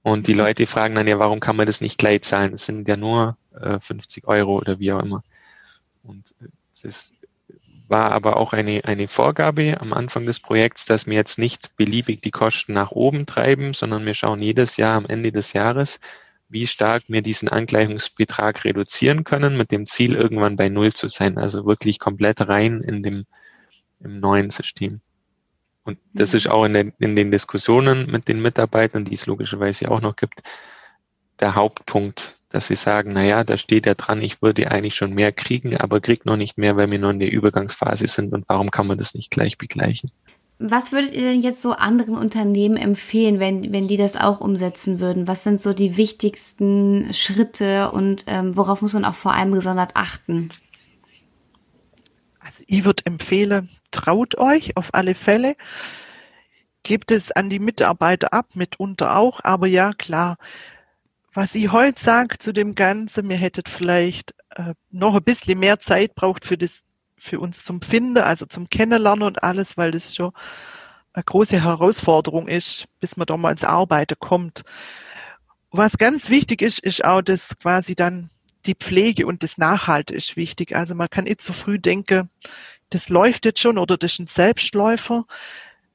Und 0.06 0.28
die. 0.28 0.34
Leute 0.34 0.66
fragen 0.66 0.94
dann 0.94 1.08
ja, 1.08 1.18
warum 1.18 1.40
kann 1.40 1.56
man 1.56 1.66
das 1.66 1.80
nicht 1.80 1.98
gleich 1.98 2.22
zahlen? 2.22 2.52
Das 2.52 2.64
sind 2.64 2.86
ja 2.86 2.96
nur 2.96 3.36
äh, 3.60 3.80
50 3.80 4.28
Euro 4.28 4.58
oder 4.58 4.78
wie 4.78 4.92
auch 4.92 5.02
immer. 5.02 5.24
Und 6.04 6.32
äh, 6.40 6.46
das 6.80 7.12
war 7.88 8.12
aber 8.12 8.36
auch 8.36 8.52
eine, 8.52 8.84
eine 8.84 9.08
Vorgabe 9.08 9.80
am 9.80 9.92
Anfang 9.92 10.24
des 10.24 10.38
Projekts, 10.38 10.86
dass 10.86 11.06
wir 11.06 11.14
jetzt 11.14 11.40
nicht 11.40 11.74
beliebig 11.74 12.22
die 12.22 12.30
Kosten 12.30 12.72
nach 12.72 12.92
oben 12.92 13.26
treiben, 13.26 13.74
sondern 13.74 14.06
wir 14.06 14.14
schauen 14.14 14.40
jedes 14.40 14.76
Jahr 14.76 14.96
am 14.96 15.06
Ende 15.06 15.32
des 15.32 15.54
Jahres, 15.54 15.98
wie 16.48 16.68
stark 16.68 17.02
wir 17.08 17.22
diesen 17.22 17.48
Angleichungsbetrag 17.48 18.64
reduzieren 18.64 19.24
können, 19.24 19.56
mit 19.56 19.72
dem 19.72 19.86
Ziel, 19.86 20.14
irgendwann 20.14 20.56
bei 20.56 20.68
Null 20.68 20.92
zu 20.92 21.08
sein, 21.08 21.36
also 21.36 21.66
wirklich 21.66 21.98
komplett 21.98 22.46
rein 22.46 22.80
in 22.80 23.02
dem 23.02 23.24
im 23.98 24.20
neuen 24.20 24.50
System. 24.50 25.00
Und 25.86 25.98
das 26.12 26.34
ist 26.34 26.48
auch 26.48 26.64
in 26.64 26.74
den, 26.74 26.92
in 26.98 27.16
den 27.16 27.30
Diskussionen 27.30 28.10
mit 28.10 28.28
den 28.28 28.42
Mitarbeitern, 28.42 29.04
die 29.04 29.14
es 29.14 29.26
logischerweise 29.26 29.90
auch 29.90 30.00
noch 30.00 30.16
gibt, 30.16 30.42
der 31.40 31.54
Hauptpunkt, 31.54 32.36
dass 32.50 32.66
sie 32.66 32.74
sagen, 32.74 33.12
na 33.14 33.22
ja, 33.22 33.44
da 33.44 33.56
steht 33.56 33.86
ja 33.86 33.94
dran, 33.94 34.20
ich 34.20 34.42
würde 34.42 34.70
eigentlich 34.70 34.96
schon 34.96 35.14
mehr 35.14 35.32
kriegen, 35.32 35.76
aber 35.76 36.00
krieg 36.00 36.26
noch 36.26 36.36
nicht 36.36 36.58
mehr, 36.58 36.76
weil 36.76 36.90
wir 36.90 36.98
noch 36.98 37.10
in 37.10 37.20
der 37.20 37.32
Übergangsphase 37.32 38.06
sind 38.08 38.32
und 38.32 38.44
warum 38.48 38.70
kann 38.70 38.86
man 38.86 38.98
das 38.98 39.14
nicht 39.14 39.30
gleich 39.30 39.58
begleichen? 39.58 40.10
Was 40.58 40.90
würdet 40.90 41.14
ihr 41.14 41.20
denn 41.20 41.42
jetzt 41.42 41.60
so 41.60 41.72
anderen 41.72 42.16
Unternehmen 42.16 42.78
empfehlen, 42.78 43.38
wenn, 43.38 43.72
wenn 43.72 43.88
die 43.88 43.98
das 43.98 44.16
auch 44.16 44.40
umsetzen 44.40 45.00
würden? 45.00 45.28
Was 45.28 45.44
sind 45.44 45.60
so 45.60 45.74
die 45.74 45.98
wichtigsten 45.98 47.12
Schritte 47.12 47.90
und 47.90 48.24
ähm, 48.26 48.56
worauf 48.56 48.80
muss 48.80 48.94
man 48.94 49.04
auch 49.04 49.14
vor 49.14 49.34
allem 49.34 49.52
gesondert 49.52 49.90
achten? 49.94 50.48
Ich 52.66 52.84
würde 52.84 53.06
empfehlen, 53.06 53.68
traut 53.90 54.36
euch 54.38 54.76
auf 54.76 54.92
alle 54.92 55.14
Fälle. 55.14 55.56
Gebt 56.82 57.10
es 57.10 57.32
an 57.32 57.50
die 57.50 57.58
Mitarbeiter 57.58 58.32
ab, 58.32 58.50
mitunter 58.54 59.16
auch. 59.16 59.40
Aber 59.42 59.66
ja, 59.66 59.92
klar, 59.92 60.36
was 61.32 61.54
ich 61.54 61.70
heute 61.70 62.00
sage 62.00 62.38
zu 62.38 62.52
dem 62.52 62.74
Ganzen, 62.74 63.26
mir 63.26 63.36
hättet 63.36 63.68
vielleicht 63.68 64.34
äh, 64.50 64.74
noch 64.90 65.14
ein 65.14 65.22
bisschen 65.22 65.58
mehr 65.58 65.78
Zeit 65.80 66.14
braucht 66.14 66.44
für 66.44 66.56
das, 66.56 66.82
für 67.16 67.40
uns 67.40 67.64
zum 67.64 67.82
Finden, 67.82 68.18
also 68.18 68.46
zum 68.46 68.68
Kennenlernen 68.70 69.26
und 69.26 69.42
alles, 69.42 69.76
weil 69.76 69.90
das 69.90 70.14
schon 70.14 70.32
eine 71.12 71.24
große 71.24 71.62
Herausforderung 71.62 72.46
ist, 72.46 72.86
bis 73.00 73.16
man 73.16 73.26
da 73.26 73.36
mal 73.36 73.50
ins 73.50 73.64
Arbeiten 73.64 74.18
kommt. 74.18 74.62
Was 75.70 75.98
ganz 75.98 76.30
wichtig 76.30 76.62
ist, 76.62 76.78
ist 76.78 77.04
auch, 77.04 77.22
dass 77.22 77.58
quasi 77.58 77.94
dann 77.94 78.30
die 78.66 78.74
Pflege 78.74 79.26
und 79.26 79.42
das 79.42 79.58
Nachhalte 79.58 80.14
ist 80.14 80.36
wichtig. 80.36 80.74
Also 80.74 80.94
man 80.94 81.08
kann 81.08 81.24
nicht 81.24 81.40
so 81.40 81.52
früh 81.52 81.78
denken, 81.78 82.30
das 82.90 83.08
läuft 83.08 83.44
jetzt 83.44 83.60
schon 83.60 83.78
oder 83.78 83.96
das 83.96 84.12
ist 84.12 84.18
ein 84.20 84.26
Selbstläufer. 84.26 85.26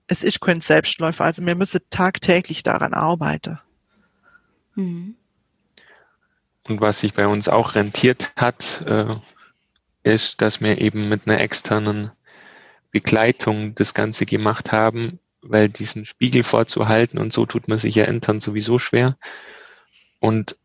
Es 0.07 0.23
ist 0.23 0.41
kein 0.41 0.61
Selbstläufer. 0.61 1.23
Also 1.23 1.45
wir 1.45 1.55
müssen 1.55 1.81
tagtäglich 1.89 2.63
daran 2.63 2.93
arbeiten. 2.93 3.59
Mhm. 4.75 5.15
Und 6.63 6.81
was 6.81 6.99
sich 6.99 7.13
bei 7.13 7.27
uns 7.27 7.47
auch 7.47 7.75
rentiert 7.75 8.33
hat, 8.35 8.83
äh, 8.85 9.15
ist, 10.03 10.41
dass 10.41 10.61
wir 10.61 10.79
eben 10.79 11.09
mit 11.09 11.27
einer 11.27 11.39
externen 11.39 12.11
Begleitung 12.91 13.75
das 13.75 13.93
Ganze 13.93 14.25
gemacht 14.25 14.71
haben, 14.71 15.19
weil 15.41 15.69
diesen 15.69 16.05
Spiegel 16.05 16.43
vorzuhalten 16.43 17.17
und 17.17 17.33
so 17.33 17.45
tut 17.45 17.67
man 17.67 17.77
sich 17.77 17.95
ja 17.95 18.05
intern 18.05 18.39
sowieso 18.39 18.79
schwer. 18.79 19.17
Und 20.19 20.57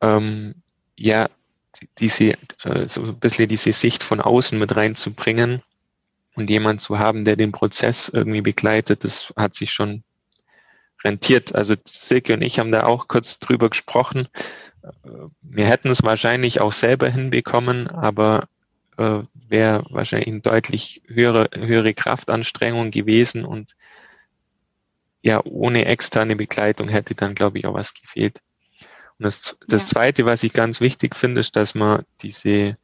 ähm, 0.00 0.62
ja, 0.96 1.28
diese, 1.98 2.34
äh, 2.64 2.86
so 2.86 3.02
ein 3.02 3.18
bisschen 3.18 3.48
diese 3.48 3.72
Sicht 3.72 4.02
von 4.02 4.20
außen 4.20 4.58
mit 4.58 4.76
reinzubringen 4.76 5.62
und 6.34 6.50
jemand 6.50 6.80
zu 6.80 6.98
haben, 6.98 7.24
der 7.24 7.36
den 7.36 7.52
Prozess 7.52 8.08
irgendwie 8.08 8.42
begleitet, 8.42 9.04
das 9.04 9.32
hat 9.36 9.54
sich 9.54 9.72
schon 9.72 10.02
rentiert. 11.04 11.54
Also 11.54 11.74
Silke 11.86 12.34
und 12.34 12.42
ich 12.42 12.58
haben 12.58 12.72
da 12.72 12.84
auch 12.84 13.08
kurz 13.08 13.38
drüber 13.38 13.70
gesprochen. 13.70 14.28
Wir 15.42 15.66
hätten 15.66 15.88
es 15.88 16.02
wahrscheinlich 16.02 16.60
auch 16.60 16.72
selber 16.72 17.08
hinbekommen, 17.08 17.88
aber 17.88 18.48
äh, 18.96 19.20
wäre 19.34 19.84
wahrscheinlich 19.90 20.28
eine 20.28 20.40
deutlich 20.40 21.02
höhere, 21.06 21.48
höhere 21.54 21.94
Kraftanstrengung 21.94 22.90
gewesen 22.90 23.44
und 23.44 23.74
ja, 25.22 25.40
ohne 25.44 25.84
externe 25.86 26.36
Begleitung 26.36 26.88
hätte 26.88 27.14
dann, 27.14 27.34
glaube 27.34 27.58
ich, 27.58 27.66
auch 27.66 27.74
was 27.74 27.92
gefehlt. 27.94 28.40
Und 29.18 29.24
das, 29.24 29.56
das 29.66 29.82
ja. 29.82 29.88
Zweite, 29.88 30.26
was 30.26 30.42
ich 30.42 30.52
ganz 30.52 30.80
wichtig 30.80 31.16
finde, 31.16 31.40
ist, 31.40 31.56
dass 31.56 31.74
man 31.74 32.04
diese, 32.22 32.76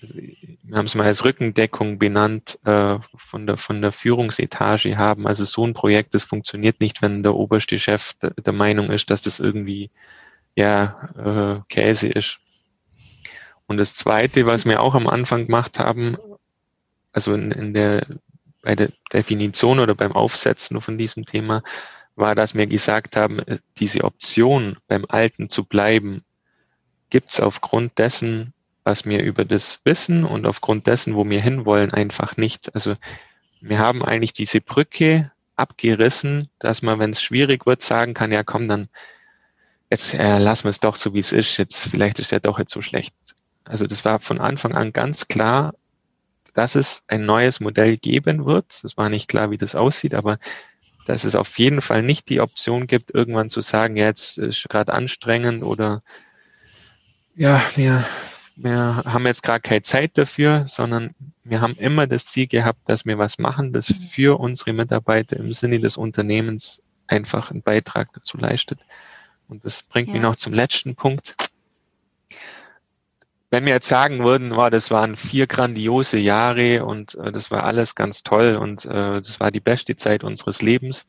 also 0.00 0.14
wir 0.14 0.76
haben 0.76 0.86
es 0.86 0.94
mal 0.94 1.06
als 1.06 1.24
Rückendeckung 1.24 1.98
benannt, 1.98 2.58
äh, 2.64 2.98
von, 3.14 3.46
der, 3.46 3.56
von 3.56 3.80
der 3.82 3.92
Führungsetage 3.92 4.98
haben. 4.98 5.26
Also 5.26 5.44
so 5.44 5.64
ein 5.64 5.74
Projekt, 5.74 6.14
das 6.14 6.24
funktioniert 6.24 6.80
nicht, 6.80 7.02
wenn 7.02 7.22
der 7.22 7.34
oberste 7.34 7.78
Chef 7.78 8.14
der, 8.14 8.30
der 8.30 8.52
Meinung 8.52 8.90
ist, 8.90 9.10
dass 9.10 9.22
das 9.22 9.38
irgendwie 9.38 9.90
ja, 10.56 11.08
äh, 11.16 11.60
Käse 11.68 12.08
ist. 12.08 12.38
Und 13.66 13.78
das 13.78 13.94
Zweite, 13.94 14.44
was 14.44 14.66
wir 14.66 14.82
auch 14.82 14.94
am 14.94 15.06
Anfang 15.06 15.46
gemacht 15.46 15.78
haben, 15.78 16.16
also 17.12 17.32
in, 17.34 17.52
in 17.52 17.74
der, 17.74 18.06
bei 18.62 18.74
der 18.74 18.90
Definition 19.12 19.78
oder 19.78 19.94
beim 19.94 20.12
Aufsetzen 20.12 20.80
von 20.80 20.98
diesem 20.98 21.26
Thema, 21.26 21.62
war, 22.16 22.34
dass 22.34 22.54
wir 22.54 22.66
gesagt 22.66 23.16
haben, 23.16 23.38
äh, 23.40 23.58
diese 23.78 24.04
Option 24.04 24.76
beim 24.88 25.04
Alten 25.08 25.50
zu 25.50 25.64
bleiben, 25.64 26.22
gibt 27.10 27.32
es 27.32 27.40
aufgrund 27.40 27.98
dessen, 27.98 28.52
was 28.84 29.04
wir 29.04 29.22
über 29.22 29.44
das 29.44 29.80
wissen 29.84 30.24
und 30.24 30.46
aufgrund 30.46 30.86
dessen, 30.86 31.14
wo 31.14 31.28
wir 31.28 31.40
hinwollen, 31.40 31.92
einfach 31.92 32.36
nicht. 32.36 32.74
Also 32.74 32.96
wir 33.60 33.78
haben 33.78 34.02
eigentlich 34.04 34.32
diese 34.32 34.60
Brücke 34.60 35.30
abgerissen, 35.56 36.48
dass 36.58 36.82
man, 36.82 36.98
wenn 36.98 37.10
es 37.10 37.22
schwierig 37.22 37.66
wird, 37.66 37.82
sagen 37.82 38.14
kann, 38.14 38.32
ja 38.32 38.42
komm, 38.42 38.68
dann 38.68 38.88
jetzt 39.90 40.14
äh, 40.14 40.38
lassen 40.38 40.64
wir 40.64 40.70
es 40.70 40.80
doch 40.80 40.96
so, 40.96 41.14
wie 41.14 41.20
es 41.20 41.32
ist. 41.32 41.58
Jetzt 41.58 41.76
vielleicht 41.88 42.18
ist 42.18 42.32
ja 42.32 42.40
doch 42.40 42.58
jetzt 42.58 42.72
so 42.72 42.82
schlecht. 42.82 43.14
Also 43.64 43.86
das 43.86 44.04
war 44.04 44.18
von 44.18 44.40
Anfang 44.40 44.74
an 44.74 44.92
ganz 44.92 45.28
klar, 45.28 45.74
dass 46.54 46.74
es 46.74 47.02
ein 47.06 47.24
neues 47.24 47.60
Modell 47.60 47.96
geben 47.96 48.44
wird. 48.44 48.82
Es 48.84 48.96
war 48.96 49.08
nicht 49.08 49.28
klar, 49.28 49.50
wie 49.50 49.58
das 49.58 49.74
aussieht, 49.74 50.14
aber 50.14 50.38
dass 51.06 51.24
es 51.24 51.34
auf 51.34 51.58
jeden 51.58 51.80
Fall 51.80 52.02
nicht 52.02 52.28
die 52.28 52.40
Option 52.40 52.86
gibt, 52.86 53.14
irgendwann 53.14 53.50
zu 53.50 53.60
sagen, 53.60 53.96
ja, 53.96 54.06
jetzt 54.06 54.38
ist 54.38 54.68
gerade 54.68 54.92
anstrengend 54.92 55.62
oder 55.62 56.00
ja, 57.34 57.62
wir, 57.76 58.04
wir 58.56 59.02
haben 59.04 59.26
jetzt 59.26 59.42
gerade 59.42 59.62
keine 59.62 59.82
Zeit 59.82 60.18
dafür, 60.18 60.66
sondern 60.68 61.14
wir 61.44 61.60
haben 61.60 61.74
immer 61.76 62.06
das 62.06 62.26
Ziel 62.26 62.46
gehabt, 62.46 62.80
dass 62.88 63.06
wir 63.06 63.18
was 63.18 63.38
machen, 63.38 63.72
das 63.72 63.86
für 63.86 64.38
unsere 64.38 64.72
Mitarbeiter 64.72 65.36
im 65.38 65.52
Sinne 65.52 65.80
des 65.80 65.96
Unternehmens 65.96 66.82
einfach 67.06 67.50
einen 67.50 67.62
Beitrag 67.62 68.12
dazu 68.12 68.36
leistet. 68.36 68.80
Und 69.48 69.64
das 69.64 69.82
bringt 69.82 70.08
ja. 70.08 70.14
mich 70.14 70.22
noch 70.22 70.36
zum 70.36 70.52
letzten 70.52 70.94
Punkt 70.94 71.36
wenn 73.52 73.66
wir 73.66 73.74
jetzt 73.74 73.88
sagen 73.88 74.24
würden, 74.24 74.56
wow, 74.56 74.70
das 74.70 74.90
waren 74.90 75.14
vier 75.14 75.46
grandiose 75.46 76.16
Jahre 76.16 76.86
und 76.86 77.16
äh, 77.16 77.30
das 77.30 77.50
war 77.50 77.64
alles 77.64 77.94
ganz 77.94 78.22
toll 78.22 78.56
und 78.56 78.86
äh, 78.86 79.20
das 79.20 79.40
war 79.40 79.50
die 79.50 79.60
beste 79.60 79.94
Zeit 79.94 80.24
unseres 80.24 80.62
Lebens, 80.62 81.06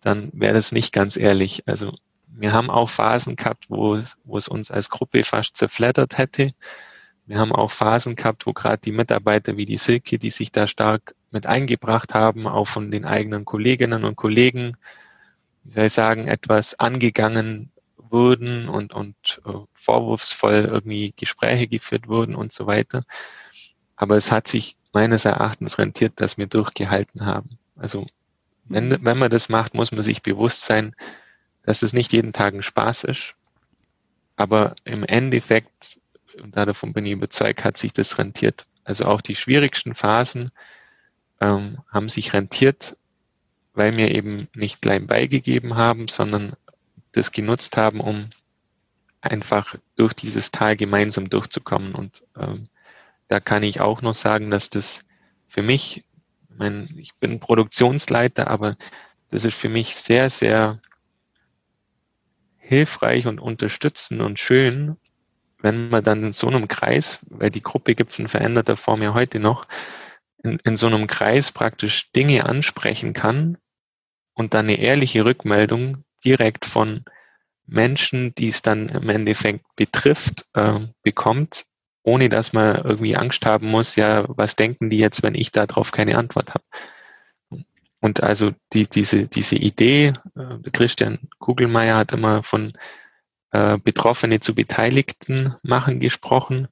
dann 0.00 0.30
wäre 0.32 0.54
das 0.54 0.70
nicht 0.70 0.92
ganz 0.92 1.16
ehrlich. 1.16 1.64
Also 1.66 1.92
wir 2.28 2.52
haben 2.52 2.70
auch 2.70 2.88
Phasen 2.88 3.34
gehabt, 3.34 3.64
wo, 3.68 3.98
wo 4.22 4.38
es 4.38 4.46
uns 4.46 4.70
als 4.70 4.90
Gruppe 4.90 5.24
fast 5.24 5.56
zerflattert 5.56 6.18
hätte. 6.18 6.52
Wir 7.26 7.40
haben 7.40 7.50
auch 7.50 7.72
Phasen 7.72 8.14
gehabt, 8.14 8.46
wo 8.46 8.52
gerade 8.52 8.78
die 8.78 8.92
Mitarbeiter 8.92 9.56
wie 9.56 9.66
die 9.66 9.76
Silke, 9.76 10.20
die 10.20 10.30
sich 10.30 10.52
da 10.52 10.68
stark 10.68 11.16
mit 11.32 11.48
eingebracht 11.48 12.14
haben, 12.14 12.46
auch 12.46 12.68
von 12.68 12.92
den 12.92 13.04
eigenen 13.04 13.44
Kolleginnen 13.44 14.04
und 14.04 14.14
Kollegen, 14.14 14.76
wie 15.64 15.72
soll 15.72 15.86
ich 15.86 15.92
sagen, 15.92 16.28
etwas 16.28 16.78
angegangen 16.78 17.71
wurden 18.12 18.68
und, 18.68 18.92
und 18.92 19.42
äh, 19.46 19.52
vorwurfsvoll 19.74 20.68
irgendwie 20.70 21.12
Gespräche 21.16 21.66
geführt 21.66 22.08
wurden 22.08 22.34
und 22.34 22.52
so 22.52 22.66
weiter. 22.66 23.02
Aber 23.96 24.16
es 24.16 24.30
hat 24.30 24.48
sich 24.48 24.76
meines 24.92 25.24
Erachtens 25.24 25.78
rentiert, 25.78 26.20
dass 26.20 26.38
wir 26.38 26.46
durchgehalten 26.46 27.24
haben. 27.26 27.58
Also 27.76 28.06
wenn, 28.64 28.88
mhm. 28.88 28.98
wenn 29.02 29.18
man 29.18 29.30
das 29.30 29.48
macht, 29.48 29.74
muss 29.74 29.92
man 29.92 30.02
sich 30.02 30.22
bewusst 30.22 30.62
sein, 30.62 30.94
dass 31.64 31.82
es 31.82 31.92
nicht 31.92 32.12
jeden 32.12 32.32
Tag 32.32 32.54
ein 32.54 32.62
Spaß 32.62 33.04
ist. 33.04 33.34
Aber 34.36 34.74
im 34.84 35.04
Endeffekt, 35.04 36.00
und 36.40 36.56
davon 36.56 36.92
bin 36.92 37.06
ich 37.06 37.12
überzeugt, 37.12 37.64
hat 37.64 37.76
sich 37.76 37.92
das 37.92 38.18
rentiert. 38.18 38.66
Also 38.84 39.04
auch 39.04 39.20
die 39.20 39.36
schwierigsten 39.36 39.94
Phasen 39.94 40.50
ähm, 41.40 41.78
haben 41.88 42.08
sich 42.08 42.32
rentiert, 42.32 42.96
weil 43.74 43.96
wir 43.96 44.10
eben 44.10 44.48
nicht 44.54 44.82
klein 44.82 45.06
beigegeben 45.06 45.76
haben, 45.76 46.08
sondern 46.08 46.54
das 47.12 47.32
genutzt 47.32 47.76
haben, 47.76 48.00
um 48.00 48.28
einfach 49.20 49.76
durch 49.96 50.14
dieses 50.14 50.50
Tal 50.50 50.76
gemeinsam 50.76 51.30
durchzukommen. 51.30 51.94
Und 51.94 52.24
ähm, 52.38 52.64
da 53.28 53.40
kann 53.40 53.62
ich 53.62 53.80
auch 53.80 54.02
noch 54.02 54.14
sagen, 54.14 54.50
dass 54.50 54.68
das 54.70 55.04
für 55.46 55.62
mich, 55.62 56.04
ich, 56.58 56.98
ich 56.98 57.14
bin 57.14 57.40
Produktionsleiter, 57.40 58.48
aber 58.48 58.76
das 59.30 59.44
ist 59.44 59.54
für 59.54 59.68
mich 59.68 59.94
sehr, 59.96 60.28
sehr 60.28 60.80
hilfreich 62.58 63.26
und 63.26 63.40
unterstützend 63.40 64.20
und 64.20 64.38
schön, 64.38 64.96
wenn 65.60 65.88
man 65.88 66.02
dann 66.02 66.24
in 66.24 66.32
so 66.32 66.48
einem 66.48 66.68
Kreis, 66.68 67.20
weil 67.28 67.50
die 67.50 67.62
Gruppe 67.62 67.94
gibt 67.94 68.12
es 68.12 68.18
in 68.18 68.28
veränderter 68.28 68.76
Form 68.76 69.02
ja 69.02 69.14
heute 69.14 69.38
noch, 69.38 69.68
in, 70.42 70.58
in 70.64 70.76
so 70.76 70.88
einem 70.88 71.06
Kreis 71.06 71.52
praktisch 71.52 72.10
Dinge 72.12 72.46
ansprechen 72.46 73.12
kann 73.12 73.58
und 74.34 74.54
dann 74.54 74.66
eine 74.66 74.78
ehrliche 74.78 75.24
Rückmeldung 75.24 76.04
direkt 76.24 76.64
von 76.64 77.04
Menschen, 77.66 78.34
die 78.34 78.48
es 78.48 78.62
dann 78.62 78.88
im 78.88 79.08
Endeffekt 79.08 79.64
betrifft, 79.76 80.46
äh, 80.54 80.80
bekommt, 81.02 81.64
ohne 82.02 82.28
dass 82.28 82.52
man 82.52 82.76
irgendwie 82.84 83.16
Angst 83.16 83.46
haben 83.46 83.68
muss, 83.68 83.96
ja, 83.96 84.24
was 84.28 84.56
denken 84.56 84.90
die 84.90 84.98
jetzt, 84.98 85.22
wenn 85.22 85.34
ich 85.34 85.52
darauf 85.52 85.92
keine 85.92 86.18
Antwort 86.18 86.50
habe. 86.50 86.64
Und 88.00 88.22
also 88.22 88.50
die, 88.72 88.88
diese, 88.88 89.28
diese 89.28 89.54
Idee, 89.54 90.12
äh, 90.36 90.70
Christian 90.72 91.20
Kugelmeier 91.38 91.96
hat 91.96 92.12
immer 92.12 92.42
von 92.42 92.72
äh, 93.52 93.78
Betroffene 93.78 94.40
zu 94.40 94.54
Beteiligten 94.54 95.54
machen 95.62 96.00
gesprochen. 96.00 96.66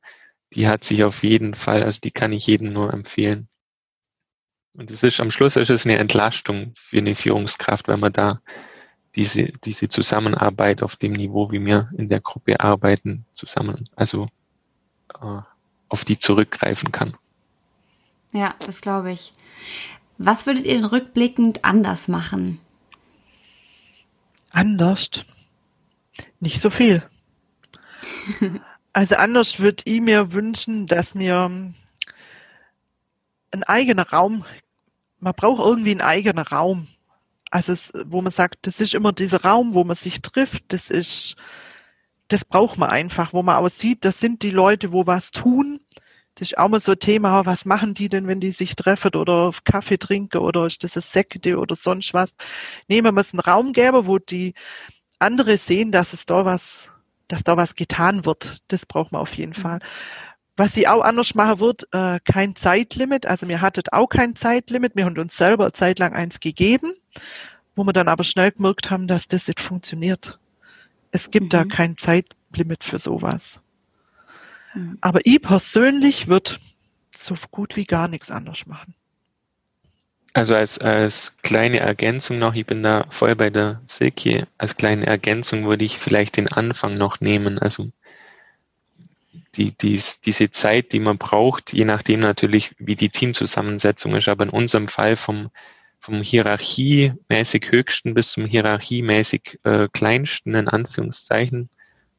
Die 0.55 0.67
hat 0.67 0.83
sich 0.83 1.05
auf 1.05 1.23
jeden 1.23 1.55
Fall, 1.55 1.85
also 1.85 2.01
die 2.01 2.11
kann 2.11 2.33
ich 2.33 2.49
jedem 2.49 2.73
nur 2.73 2.93
empfehlen. 2.93 3.49
Und 4.73 4.91
es 4.91 5.05
ist 5.05 5.21
am 5.21 5.31
Schluss 5.31 5.57
ist 5.57 5.71
es 5.71 5.85
eine 5.85 5.99
Entlastung 5.99 6.73
für 6.77 6.99
eine 6.99 7.15
Führungskraft, 7.15 7.87
wenn 7.87 8.01
man 8.01 8.13
da 8.13 8.41
diese, 9.17 9.45
diese 9.65 9.89
Zusammenarbeit 9.89 10.83
auf 10.83 10.97
dem 10.97 11.13
Niveau, 11.13 11.51
wie 11.51 11.65
wir 11.65 11.91
in 11.97 12.09
der 12.09 12.21
Gruppe 12.21 12.61
arbeiten, 12.61 13.25
zusammen, 13.35 13.89
also 13.97 14.29
äh, 15.21 15.41
auf 15.89 16.05
die 16.05 16.19
zurückgreifen 16.19 16.93
kann. 16.93 17.15
Ja, 18.33 18.55
das 18.61 18.81
glaube 18.81 19.13
ich. 19.13 19.33
Was 20.19 20.47
würdet 20.47 20.65
ihr 20.65 20.75
denn 20.75 20.85
rückblickend 20.85 21.65
anders 21.65 22.07
machen? 22.07 22.61
Anders? 24.51 25.11
Nicht 26.39 26.61
so 26.61 26.71
viel. 26.71 27.03
also 28.93 29.17
anders 29.17 29.59
würde 29.59 29.83
ich 29.87 30.01
mir 30.01 30.33
wünschen, 30.33 30.87
dass 30.87 31.15
mir 31.15 31.51
ein 33.51 33.63
eigener 33.65 34.09
Raum, 34.09 34.45
man 35.19 35.35
braucht 35.35 35.61
irgendwie 35.61 35.93
einen 35.93 36.01
eigenen 36.01 36.45
Raum. 36.45 36.87
Also 37.51 37.73
es, 37.73 37.93
wo 38.07 38.23
man 38.23 38.31
sagt, 38.31 38.67
das 38.67 38.81
ist 38.81 38.95
immer 38.95 39.13
dieser 39.13 39.43
Raum, 39.43 39.75
wo 39.75 39.85
man 39.85 39.97
sich 39.97 40.23
trifft, 40.23 40.73
das 40.73 40.91
ist, 40.91 41.37
das 42.29 42.45
braucht 42.45 42.79
man 42.79 42.91
einfach, 42.91 43.33
wo 43.33 43.43
man 43.43 43.57
auch 43.57 43.69
sieht, 43.69 44.05
das 44.05 44.21
sind 44.21 44.43
die 44.43 44.51
Leute, 44.51 44.93
wo 44.93 45.07
was 45.07 45.33
tun. 45.33 45.81
Das 46.37 46.53
ist 46.53 46.59
auch 46.59 46.69
mal 46.69 46.81
so 46.81 46.93
ein 46.93 46.99
Thema, 46.99 47.45
was 47.45 47.65
machen 47.65 47.93
die 47.93 48.09
denn, 48.09 48.29
wenn 48.29 48.41
die 48.41 48.53
sich 48.53 48.77
treffen 48.77 49.15
oder 49.17 49.53
Kaffee 49.65 49.99
trinken 49.99 50.39
oder 50.39 50.65
ist 50.67 50.85
das 50.85 50.97
ein 50.97 51.03
Sekte 51.03 51.59
oder 51.59 51.75
sonst 51.75 52.15
was. 52.15 52.35
Nehmen 52.87 53.15
wir 53.15 53.25
einen 53.33 53.41
Raum 53.41 53.73
geben, 53.73 54.07
wo 54.07 54.19
die 54.19 54.55
andere 55.19 55.59
sehen, 55.59 55.93
dass 55.93 56.13
es 56.13 56.27
da 56.27 56.45
was, 56.45 56.91
dass 57.29 57.43
da 57.43 57.57
was 57.57 57.75
getan 57.75 58.25
wird. 58.25 58.63
Das 58.69 58.87
braucht 58.87 59.13
man 59.13 59.21
auf 59.21 59.35
jeden 59.35 59.55
mhm. 59.57 59.81
Was 60.61 60.75
sie 60.75 60.87
auch 60.87 61.01
anders 61.01 61.35
machen 61.35 61.59
wird, 61.59 61.89
äh, 61.93 62.21
kein 62.23 62.55
Zeitlimit. 62.55 63.25
Also 63.25 63.49
wir 63.49 63.63
hatten 63.63 63.81
auch 63.93 64.09
kein 64.09 64.37
Zeitlimit. 64.37 64.95
Wir 64.95 65.07
haben 65.07 65.17
uns 65.17 65.35
selber 65.35 65.65
eine 65.65 65.73
Zeit 65.73 65.99
lang 65.99 66.13
eins 66.13 66.39
gegeben, 66.39 66.93
wo 67.75 67.85
wir 67.85 67.95
dann 67.95 68.09
aber 68.09 68.25
schnell 68.25 68.53
gemerkt 68.53 68.91
haben, 68.91 69.07
dass 69.07 69.27
das 69.27 69.49
nicht 69.49 69.59
funktioniert. 69.59 70.39
Es 71.13 71.31
gibt 71.31 71.45
mhm. 71.45 71.49
da 71.49 71.65
kein 71.65 71.97
Zeitlimit 71.97 72.85
für 72.85 72.99
sowas. 72.99 73.59
Mhm. 74.75 74.99
Aber 75.01 75.21
ich 75.25 75.41
persönlich 75.41 76.29
würde 76.29 76.57
so 77.17 77.37
gut 77.51 77.77
wie 77.77 77.87
gar 77.87 78.07
nichts 78.07 78.31
anders 78.31 78.67
machen. 78.67 78.95
Also 80.35 80.55
als, 80.55 80.79
als 80.79 81.39
kleine 81.41 81.79
Ergänzung 81.79 82.39
noch, 82.39 82.55
ich 82.55 82.67
bin 82.67 82.83
da 82.83 83.07
voll 83.09 83.35
bei 83.35 83.49
der 83.49 83.81
Silke, 83.87 84.47
als 84.59 84.77
kleine 84.77 85.07
Ergänzung 85.07 85.65
würde 85.65 85.87
ich 85.87 85.99
vielleicht 85.99 86.37
den 86.37 86.49
Anfang 86.49 86.99
noch 86.99 87.23
nehmen. 87.23 87.59
Also 87.59 87.89
die, 89.57 89.77
die, 89.77 90.01
diese 90.25 90.51
Zeit, 90.51 90.93
die 90.93 91.01
man 91.01 91.19
braucht, 91.19 91.73
je 91.73 91.85
nachdem 91.85 92.21
natürlich, 92.21 92.73
wie 92.79 92.97
die 92.97 93.09
Teamzusammensetzung 93.09 94.15
ist, 94.15 94.29
aber 94.29 94.45
in 94.45 94.51
unserem 94.51 94.89
Fall 94.89 95.17
vom, 95.17 95.51
vom 95.99 96.23
hierarchiemäßig 96.23 97.71
höchsten 97.71 98.15
bis 98.15 98.33
zum 98.33 98.47
hierarchiemäßig 98.47 99.59
äh, 99.65 99.89
kleinsten, 99.93 100.55
in 100.55 100.69
Anführungszeichen. 100.69 101.69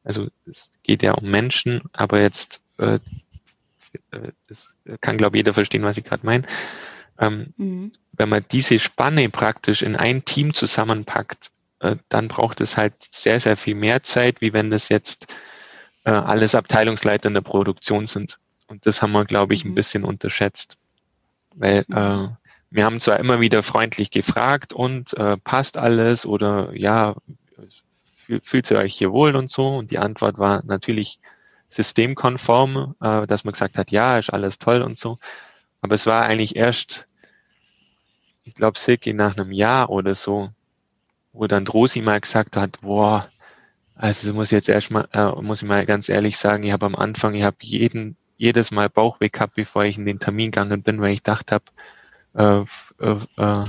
Also 0.04 0.28
es 0.46 0.72
geht 0.82 1.02
ja 1.02 1.12
um 1.12 1.30
Menschen, 1.30 1.82
aber 1.92 2.20
jetzt 2.20 2.60
äh, 2.78 2.98
das 4.48 4.76
kann, 5.00 5.18
glaube 5.18 5.36
ich, 5.36 5.40
jeder 5.40 5.52
verstehen, 5.52 5.82
was 5.82 5.98
ich 5.98 6.04
gerade 6.04 6.24
meine. 6.24 6.46
Ähm, 7.18 7.52
mhm. 7.56 7.92
Wenn 8.12 8.28
man 8.28 8.44
diese 8.50 8.78
Spanne 8.78 9.28
praktisch 9.28 9.82
in 9.82 9.96
ein 9.96 10.24
Team 10.24 10.54
zusammenpackt, 10.54 11.50
äh, 11.80 11.96
dann 12.08 12.28
braucht 12.28 12.60
es 12.60 12.76
halt 12.76 12.94
sehr, 13.10 13.40
sehr 13.40 13.56
viel 13.56 13.74
mehr 13.74 14.02
Zeit, 14.02 14.40
wie 14.40 14.52
wenn 14.52 14.70
das 14.70 14.88
jetzt 14.88 15.26
äh, 16.04 16.10
alles 16.10 16.54
Abteilungsleiter 16.54 17.28
in 17.28 17.34
der 17.34 17.40
Produktion 17.42 18.06
sind. 18.06 18.38
Und 18.66 18.86
das 18.86 19.02
haben 19.02 19.12
wir, 19.12 19.24
glaube 19.24 19.54
ich, 19.54 19.64
ein 19.64 19.70
mhm. 19.70 19.74
bisschen 19.76 20.04
unterschätzt. 20.04 20.76
Weil 21.54 21.84
äh, 21.90 22.28
wir 22.70 22.84
haben 22.84 23.00
zwar 23.00 23.20
immer 23.20 23.40
wieder 23.40 23.62
freundlich 23.62 24.10
gefragt 24.10 24.72
und 24.72 25.16
äh, 25.18 25.36
passt 25.36 25.76
alles 25.76 26.24
oder 26.24 26.72
ja, 26.74 27.14
fühlt 28.42 28.70
ihr 28.70 28.78
euch 28.78 28.94
hier 28.94 29.12
wohl 29.12 29.36
und 29.36 29.50
so? 29.50 29.76
Und 29.76 29.90
die 29.90 29.98
Antwort 29.98 30.38
war 30.38 30.62
natürlich 30.64 31.18
systemkonform, 31.68 32.94
äh, 33.00 33.26
dass 33.26 33.44
man 33.44 33.52
gesagt 33.52 33.78
hat, 33.78 33.90
ja, 33.90 34.18
ist 34.18 34.30
alles 34.30 34.58
toll 34.58 34.82
und 34.82 34.98
so. 34.98 35.18
Aber 35.82 35.94
es 35.94 36.06
war 36.06 36.24
eigentlich 36.24 36.56
erst, 36.56 37.06
ich 38.44 38.54
glaube, 38.54 38.78
Silke 38.78 39.14
nach 39.14 39.36
einem 39.36 39.52
Jahr 39.52 39.90
oder 39.90 40.14
so, 40.14 40.48
wo 41.32 41.46
dann 41.46 41.64
Drosi 41.64 42.00
mal 42.00 42.20
gesagt 42.20 42.56
hat, 42.56 42.80
boah, 42.80 43.26
also 44.02 44.34
muss 44.34 44.48
ich 44.48 44.56
jetzt 44.56 44.68
erstmal, 44.68 45.06
äh, 45.12 45.30
muss 45.40 45.62
ich 45.62 45.68
mal 45.68 45.86
ganz 45.86 46.08
ehrlich 46.08 46.36
sagen, 46.36 46.64
ich 46.64 46.72
habe 46.72 46.86
am 46.86 46.96
Anfang, 46.96 47.36
ich 47.36 47.44
habe 47.44 47.58
jeden, 47.60 48.16
jedes 48.36 48.72
Mal 48.72 48.88
Bauchweh 48.88 49.28
gehabt, 49.28 49.54
bevor 49.54 49.84
ich 49.84 49.96
in 49.96 50.06
den 50.06 50.18
Termin 50.18 50.50
gegangen 50.50 50.82
bin, 50.82 51.00
weil 51.00 51.12
ich 51.12 51.22
gedacht 51.22 51.52
habe, 51.52 51.64
äh, 52.34 52.64
äh, 53.00 53.16
äh, 53.36 53.64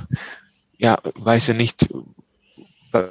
ja, 0.79 0.97
weiß 1.03 1.47
ja 1.47 1.53
nicht, 1.53 1.87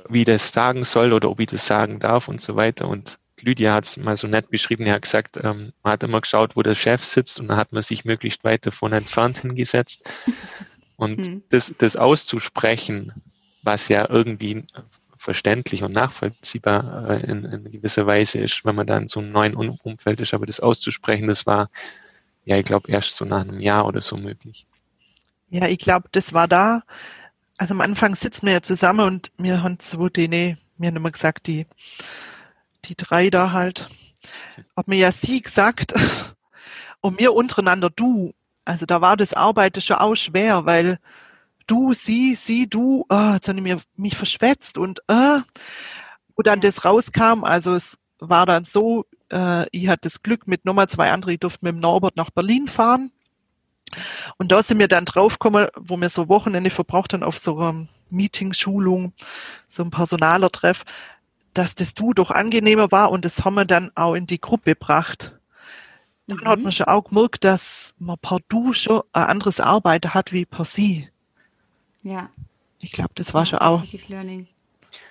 wie 0.08 0.24
das 0.24 0.48
sagen 0.48 0.82
soll 0.82 1.12
oder 1.12 1.30
ob 1.30 1.38
ich 1.38 1.46
das 1.46 1.64
sagen 1.64 2.00
darf 2.00 2.26
und 2.26 2.40
so 2.40 2.56
weiter. 2.56 2.88
Und 2.88 3.20
Lydia 3.40 3.72
hat 3.72 3.84
es 3.84 3.96
mal 3.96 4.16
so 4.16 4.26
nett 4.26 4.50
beschrieben, 4.50 4.86
er 4.86 4.94
hat 4.94 5.02
gesagt, 5.02 5.36
ähm, 5.36 5.72
man 5.84 5.92
hat 5.92 6.02
immer 6.02 6.22
geschaut, 6.22 6.56
wo 6.56 6.62
der 6.62 6.74
Chef 6.74 7.04
sitzt 7.04 7.38
und 7.38 7.46
dann 7.46 7.56
hat 7.56 7.72
man 7.72 7.84
sich 7.84 8.04
möglichst 8.04 8.42
weit 8.42 8.66
davon 8.66 8.92
entfernt 8.92 9.38
hingesetzt. 9.38 10.10
Und 10.96 11.26
hm. 11.26 11.42
das, 11.48 11.74
das 11.78 11.96
auszusprechen, 11.96 13.12
was 13.62 13.88
ja 13.88 14.08
irgendwie 14.08 14.66
verständlich 15.22 15.84
und 15.84 15.92
nachvollziehbar 15.92 17.10
äh, 17.10 17.30
in, 17.30 17.44
in 17.44 17.70
gewisser 17.70 18.06
Weise 18.06 18.38
ist, 18.40 18.64
wenn 18.64 18.74
man 18.74 18.88
da 18.88 18.98
in 18.98 19.06
so 19.06 19.20
einem 19.20 19.30
neuen 19.30 19.54
Umfeld 19.54 20.20
ist. 20.20 20.34
Aber 20.34 20.46
das 20.46 20.58
auszusprechen, 20.58 21.28
das 21.28 21.46
war, 21.46 21.70
ja, 22.44 22.56
ich 22.56 22.64
glaube, 22.64 22.90
erst 22.90 23.16
so 23.16 23.24
nach 23.24 23.42
einem 23.42 23.60
Jahr 23.60 23.86
oder 23.86 24.00
so 24.00 24.16
möglich. 24.16 24.66
Ja, 25.48 25.68
ich 25.68 25.78
glaube, 25.78 26.08
das 26.10 26.32
war 26.32 26.48
da. 26.48 26.82
Also 27.56 27.74
am 27.74 27.80
Anfang 27.80 28.16
sitzen 28.16 28.46
wir 28.46 28.54
ja 28.54 28.62
zusammen 28.62 29.06
und 29.06 29.30
wir 29.38 29.62
haben 29.62 29.78
die, 30.16 30.26
nee, 30.28 30.56
mir 30.76 30.88
haben 30.88 30.96
immer 30.96 31.12
gesagt, 31.12 31.46
die, 31.46 31.66
die 32.86 32.96
drei 32.96 33.30
da 33.30 33.52
halt, 33.52 33.88
ob 34.74 34.88
mir 34.88 34.96
ja 34.96 35.12
sie 35.12 35.40
gesagt 35.40 35.94
und 37.00 37.20
mir 37.20 37.32
untereinander 37.32 37.90
du. 37.90 38.34
Also 38.64 38.86
da 38.86 39.00
war 39.00 39.16
das 39.16 39.34
Arbeiten 39.34 39.80
schon 39.80 39.96
auch 39.96 40.16
schwer, 40.16 40.66
weil 40.66 40.98
du, 41.66 41.92
sie, 41.92 42.34
sie, 42.34 42.68
du, 42.68 43.06
oh, 43.08 43.30
jetzt 43.34 43.48
habe 43.48 43.58
ich 43.58 43.62
mir, 43.62 43.80
mich 43.96 44.16
verschwätzt 44.16 44.78
und 44.78 45.00
äh, 45.08 45.40
wo 46.36 46.42
dann 46.42 46.60
das 46.60 46.84
rauskam, 46.84 47.44
also 47.44 47.74
es 47.74 47.98
war 48.18 48.46
dann 48.46 48.64
so, 48.64 49.04
äh, 49.30 49.66
ich 49.70 49.88
hatte 49.88 50.02
das 50.02 50.22
Glück 50.22 50.46
mit 50.46 50.64
Nummer 50.64 50.88
zwei 50.88 51.10
anderen, 51.10 51.34
ich 51.34 51.40
durfte 51.40 51.64
mit 51.64 51.74
dem 51.74 51.80
Norbert 51.80 52.16
nach 52.16 52.30
Berlin 52.30 52.68
fahren. 52.68 53.12
Und 54.38 54.50
da 54.50 54.62
sind 54.62 54.78
wir 54.78 54.88
dann 54.88 55.04
draufgekommen, 55.04 55.68
wo 55.76 55.98
wir 55.98 56.08
so 56.08 56.28
Wochenende 56.28 56.70
verbraucht 56.70 57.12
haben 57.12 57.22
auf 57.22 57.38
so 57.38 57.58
einer 57.58 57.88
Meeting, 58.08 58.54
Schulung, 58.54 59.12
so 59.68 59.82
ein 59.82 59.90
personaler 59.90 60.50
Treff, 60.50 60.84
dass 61.52 61.74
das 61.74 61.92
Du 61.92 62.14
doch 62.14 62.30
angenehmer 62.30 62.90
war 62.90 63.10
und 63.10 63.24
das 63.24 63.44
haben 63.44 63.54
wir 63.54 63.66
dann 63.66 63.90
auch 63.94 64.14
in 64.14 64.26
die 64.26 64.40
Gruppe 64.40 64.70
gebracht. 64.70 65.38
Dann 66.26 66.38
mhm. 66.38 66.44
hat 66.44 66.60
man 66.60 66.72
schon 66.72 66.86
auch 66.86 67.04
gemerkt, 67.04 67.44
dass 67.44 67.94
man 67.98 68.18
per 68.18 68.38
Du 68.48 68.72
schon 68.72 69.02
ein 69.12 69.24
anderes 69.24 69.60
Arbeiten 69.60 70.14
hat 70.14 70.32
wie 70.32 70.46
per 70.46 70.64
Sie. 70.64 71.08
Ja. 72.03 72.30
Ich 72.78 72.92
glaube, 72.92 73.12
das 73.14 73.32
war 73.32 73.42
ja, 73.42 73.46
schon 73.46 73.59
auch 73.61 73.84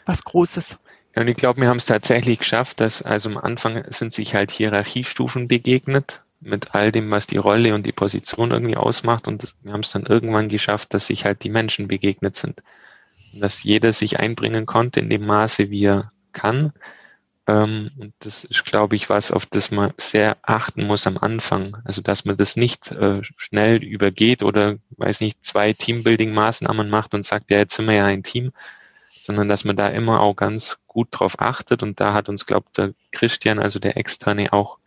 was 0.06 0.24
Großes. 0.24 0.78
Ja, 1.16 1.22
und 1.22 1.28
ich 1.28 1.38
glaube, 1.38 1.62
wir 1.62 1.70
haben 1.70 1.78
es 1.78 1.86
tatsächlich 1.86 2.40
geschafft, 2.40 2.80
dass 2.80 3.02
also 3.02 3.30
am 3.30 3.38
Anfang 3.38 3.84
sind 3.90 4.14
sich 4.14 4.36
halt 4.36 4.52
Hierarchiestufen 4.52 5.48
begegnet 5.48 6.22
mit 6.42 6.74
all 6.74 6.92
dem, 6.92 7.10
was 7.12 7.28
die 7.28 7.38
Rolle 7.38 7.76
und 7.76 7.86
die 7.86 7.92
Position 7.92 8.52
irgendwie 8.52 8.78
ausmacht. 8.78 9.28
Und 9.28 9.56
wir 9.62 9.74
haben 9.74 9.82
es 9.82 9.92
dann 9.92 10.06
irgendwann 10.06 10.50
geschafft, 10.50 10.94
dass 10.94 11.08
sich 11.08 11.26
halt 11.26 11.44
die 11.44 11.50
Menschen 11.50 11.88
begegnet 11.88 12.36
sind. 12.36 12.62
Und 13.34 13.42
dass 13.42 13.64
jeder 13.64 13.94
sich 13.94 14.20
einbringen 14.20 14.66
konnte 14.66 15.00
in 15.00 15.10
dem 15.10 15.26
Maße, 15.26 15.70
wie 15.70 15.86
er 15.86 16.12
kann. 16.34 16.74
Ähm, 17.48 17.92
und 17.98 18.14
das 18.20 18.44
ist, 18.44 18.66
glaube 18.66 18.96
ich, 18.96 19.10
was, 19.10 19.32
auf 19.32 19.46
das 19.46 19.72
man 19.72 19.94
sehr 19.98 20.38
achten 20.44 20.86
muss 20.86 21.08
am 21.08 21.18
Anfang. 21.18 21.78
Also, 21.86 22.02
dass 22.02 22.26
man 22.26 22.38
das 22.38 22.56
nicht 22.56 22.92
äh, 22.92 23.22
schnell 23.38 23.84
übergeht 23.84 24.44
oder, 24.44 24.76
weiß 24.98 25.22
nicht, 25.22 25.44
zwei 25.44 25.74
Teambuilding-Maßnahmen 25.74 26.90
macht 26.90 27.14
und 27.14 27.26
sagt, 27.26 27.50
ja, 27.52 27.58
jetzt 27.58 27.76
sind 27.76 27.88
wir 27.88 27.96
ja 27.96 28.06
ein 28.06 28.24
Team, 28.24 28.52
sondern 29.24 29.50
dass 29.50 29.66
man 29.66 29.76
da 29.76 29.88
immer 29.90 30.22
auch 30.22 30.36
ganz 30.36 30.80
gut 30.88 31.08
drauf 31.12 31.40
achtet. 31.40 31.84
Und 31.84 32.00
da 32.00 32.14
hat 32.14 32.30
uns, 32.30 32.46
glaubt 32.46 32.78
der 32.78 32.94
Christian, 33.12 33.60
also 33.60 33.80
der 33.80 33.98
Externe, 33.98 34.54
auch 34.54 34.78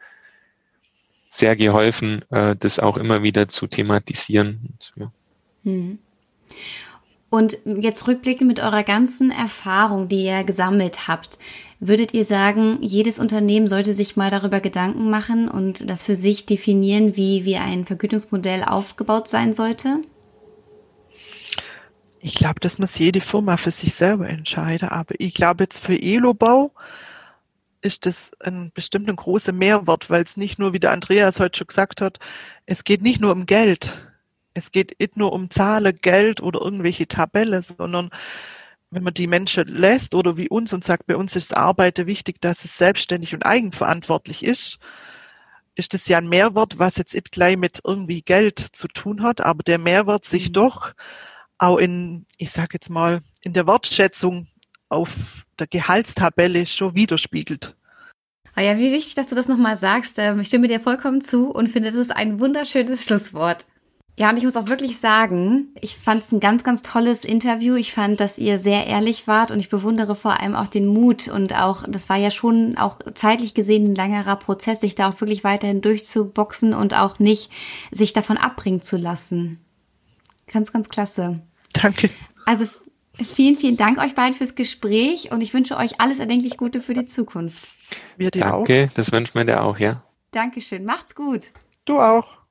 sehr 1.31 1.57
geholfen, 1.57 2.25
äh, 2.31 2.55
das 2.55 2.79
auch 2.79 2.97
immer 2.97 3.25
wieder 3.25 3.49
zu 3.49 3.67
thematisieren. 3.67 4.79
Ja. 4.97 5.11
Hm. 5.65 5.99
Und 7.31 7.59
jetzt 7.65 8.07
rückblickend 8.07 8.47
mit 8.47 8.61
eurer 8.61 8.85
ganzen 8.85 9.33
Erfahrung, 9.33 10.09
die 10.09 10.25
ihr 10.25 10.45
gesammelt 10.45 11.09
habt, 11.09 11.41
würdet 11.87 12.15
ihr 12.15 12.25
sagen, 12.25 12.79
jedes 12.81 13.19
Unternehmen 13.19 13.69
sollte 13.69 13.95
sich 13.95 14.17
mal 14.17 14.31
darüber 14.31 14.61
Gedanken 14.61 15.11
machen 15.11 15.49
und 15.49 15.89
das 15.89 16.03
für 16.03 16.17
sich 16.17 16.47
definieren, 16.47 17.17
wie, 17.17 17.45
wie 17.45 17.57
ein 17.57 17.85
Vergütungsmodell 17.85 18.65
aufgebaut 18.65 19.29
sein 19.29 19.53
sollte? 19.53 20.01
Ich 22.21 22.35
glaube, 22.35 22.59
das 22.61 22.79
muss 22.79 22.99
jede 22.99 23.21
Firma 23.21 23.59
für 23.59 23.71
sich 23.71 23.95
selber 23.95 24.29
entscheiden. 24.29 24.89
Aber 24.89 25.15
ich 25.19 25.35
glaube 25.35 25.65
jetzt 25.65 25.79
für 25.79 26.01
Elobau 26.01 26.73
ist 27.83 28.07
das 28.07 28.31
ein 28.41 28.73
bestimmt 28.73 29.11
ein 29.11 29.17
großer 29.17 29.53
Mehrwert, 29.53 30.09
weil 30.09 30.23
es 30.23 30.39
nicht 30.39 30.59
nur, 30.59 30.73
wie 30.73 30.81
der 30.81 30.93
Andreas 30.93 31.39
heute 31.39 31.59
schon 31.59 31.67
gesagt 31.67 32.01
hat, 32.01 32.19
es 32.65 32.85
geht 32.85 33.03
nicht 33.03 33.21
nur 33.21 33.33
um 33.33 33.45
Geld. 33.45 33.99
Es 34.55 34.73
geht 34.73 34.99
nicht 34.99 35.19
nur 35.19 35.35
um 35.35 35.51
Zahlen, 35.51 35.99
Geld 36.01 36.41
oder 36.41 36.63
irgendwelche 36.63 37.07
Tabellen, 37.07 37.63
sondern 37.63 38.09
wenn 38.95 39.03
man 39.03 39.15
die 39.15 39.27
Menschen 39.27 39.67
lässt 39.69 40.15
oder 40.15 40.37
wie 40.37 40.49
uns 40.49 40.73
und 40.73 40.85
sagt, 40.85 41.07
bei 41.07 41.17
uns 41.17 41.37
ist 41.37 41.51
das 41.51 41.59
Arbeiten 41.59 42.07
wichtig, 42.07 42.41
dass 42.41 42.65
es 42.65 42.79
selbstständig 42.79 43.35
und 43.35 43.45
eigenverantwortlich 43.45 44.45
ist, 44.45 44.79
ist 45.75 45.95
das 45.95 46.07
ja 46.07 46.19
ein 46.19 46.29
Mehrwert, 46.29 46.79
was 46.79 46.97
jetzt 46.97 47.15
nicht 47.15 47.33
gleich 47.33 47.57
mit 47.57 47.81
irgendwie 47.85 48.23
Geld 48.23 48.59
zu 48.59 48.87
tun 48.89 49.23
hat, 49.23 49.41
aber 49.41 49.63
der 49.63 49.79
Mehrwert 49.79 50.25
sich 50.25 50.49
mhm. 50.49 50.53
doch 50.53 50.93
auch 51.59 51.79
in, 51.79 52.27
ich 52.39 52.51
sage 52.51 52.71
jetzt 52.75 52.91
mal, 52.91 53.23
in 53.43 53.53
der 53.53 53.67
Wertschätzung 53.67 54.49
auf 54.89 55.11
der 55.59 55.67
Gehaltstabelle 55.67 56.67
schon 56.67 56.95
widerspiegelt. 56.95 57.77
Ah 58.55 58.63
ja, 58.63 58.79
wie 58.79 58.93
wichtig, 58.93 59.17
dass 59.17 59.27
du 59.27 59.35
das 59.35 59.49
nochmal 59.49 59.75
sagst. 59.75 60.19
Ähm, 60.19 60.41
ich 60.41 60.49
stimme 60.49 60.69
dir 60.69 60.79
vollkommen 60.79 61.21
zu 61.21 61.51
und 61.51 61.69
finde, 61.69 61.91
das 61.91 61.99
ist 61.99 62.15
ein 62.15 62.39
wunderschönes 62.39 63.05
Schlusswort. 63.05 63.67
Ja, 64.17 64.31
und 64.31 64.37
ich 64.37 64.45
muss 64.45 64.57
auch 64.57 64.69
wirklich 64.69 64.99
sagen, 64.99 65.75
ich 65.81 65.97
fand 65.97 66.23
es 66.23 66.31
ein 66.31 66.39
ganz, 66.39 66.63
ganz 66.63 66.83
tolles 66.83 67.25
Interview. 67.25 67.75
Ich 67.75 67.93
fand, 67.93 68.21
dass 68.21 68.39
ihr 68.39 68.61
sehr 68.61 68.87
ehrlich 68.87 69.27
wart 69.27 69.51
und 69.51 69.59
ich 69.59 69.71
bewundere 69.71 70.15
vor 70.15 70.39
allem 70.39 70.55
auch 70.55 70.69
den 70.69 70.87
Mut 70.87 71.27
und 71.27 71.53
auch, 71.55 71.83
das 71.89 72.09
war 72.09 72.17
ja 72.17 72.31
schon 72.31 72.79
auch 72.79 73.01
zeitlich 73.15 73.55
gesehen 73.55 73.91
ein 73.91 73.95
langerer 73.97 74.37
Prozess, 74.37 74.81
sich 74.81 74.95
da 74.95 75.09
auch 75.09 75.21
wirklich 75.21 75.43
weiterhin 75.43 75.81
durchzuboxen 75.81 76.75
und 76.75 76.95
auch 76.95 77.19
nicht 77.19 77.51
sich 77.91 78.13
davon 78.13 78.37
abbringen 78.37 78.83
zu 78.83 78.97
lassen. 78.97 79.59
Ganz, 80.47 80.73
ganz 80.73 80.89
klasse. 80.89 81.43
Danke. 81.73 82.11
Also 82.47 82.67
Vielen, 83.23 83.57
vielen 83.57 83.77
Dank 83.77 83.99
euch 83.99 84.17
beiden 84.17 84.35
fürs 84.35 84.57
Gespräch 84.57 85.31
und 85.31 85.41
ich 85.41 85.55
wünsche 85.55 85.77
euch 85.77 86.01
alles 86.01 86.19
erdenklich 86.19 86.57
Gute 86.57 86.81
für 86.81 86.95
die 86.95 87.07
Zukunft. 87.07 87.71
Wir 88.17 88.33
dir 88.33 88.41
Danke, 88.41 88.89
auch. 88.91 88.95
das 88.95 89.13
wünscht 89.13 89.37
mir 89.37 89.45
dir 89.45 89.63
auch, 89.63 89.79
ja. 89.79 90.03
Dankeschön, 90.33 90.85
macht's 90.85 91.15
gut. 91.15 91.53
Du 91.85 92.01
auch. 92.01 92.44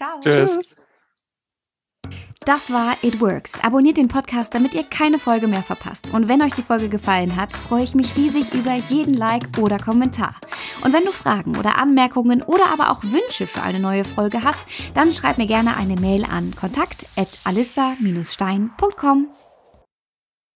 Ciao. 0.00 0.18
Tschüss. 0.20 0.58
Das 2.46 2.72
war 2.72 2.96
It 3.02 3.20
Works. 3.20 3.62
Abonniert 3.62 3.98
den 3.98 4.08
Podcast, 4.08 4.54
damit 4.54 4.72
ihr 4.72 4.84
keine 4.84 5.18
Folge 5.18 5.46
mehr 5.46 5.62
verpasst. 5.62 6.14
Und 6.14 6.26
wenn 6.26 6.40
euch 6.40 6.54
die 6.54 6.62
Folge 6.62 6.88
gefallen 6.88 7.36
hat, 7.36 7.52
freue 7.52 7.82
ich 7.82 7.94
mich 7.94 8.16
riesig 8.16 8.54
über 8.54 8.72
jeden 8.88 9.12
Like 9.12 9.58
oder 9.58 9.78
Kommentar. 9.78 10.36
Und 10.82 10.94
wenn 10.94 11.04
du 11.04 11.12
Fragen 11.12 11.58
oder 11.58 11.76
Anmerkungen 11.76 12.42
oder 12.42 12.72
aber 12.72 12.92
auch 12.92 13.04
Wünsche 13.04 13.46
für 13.46 13.60
eine 13.60 13.78
neue 13.78 14.06
Folge 14.06 14.42
hast, 14.42 14.60
dann 14.94 15.12
schreib 15.12 15.36
mir 15.36 15.46
gerne 15.46 15.76
eine 15.76 15.96
Mail 15.96 16.24
an 16.24 16.50
kontakt@alissa-stein.com. 16.58 19.28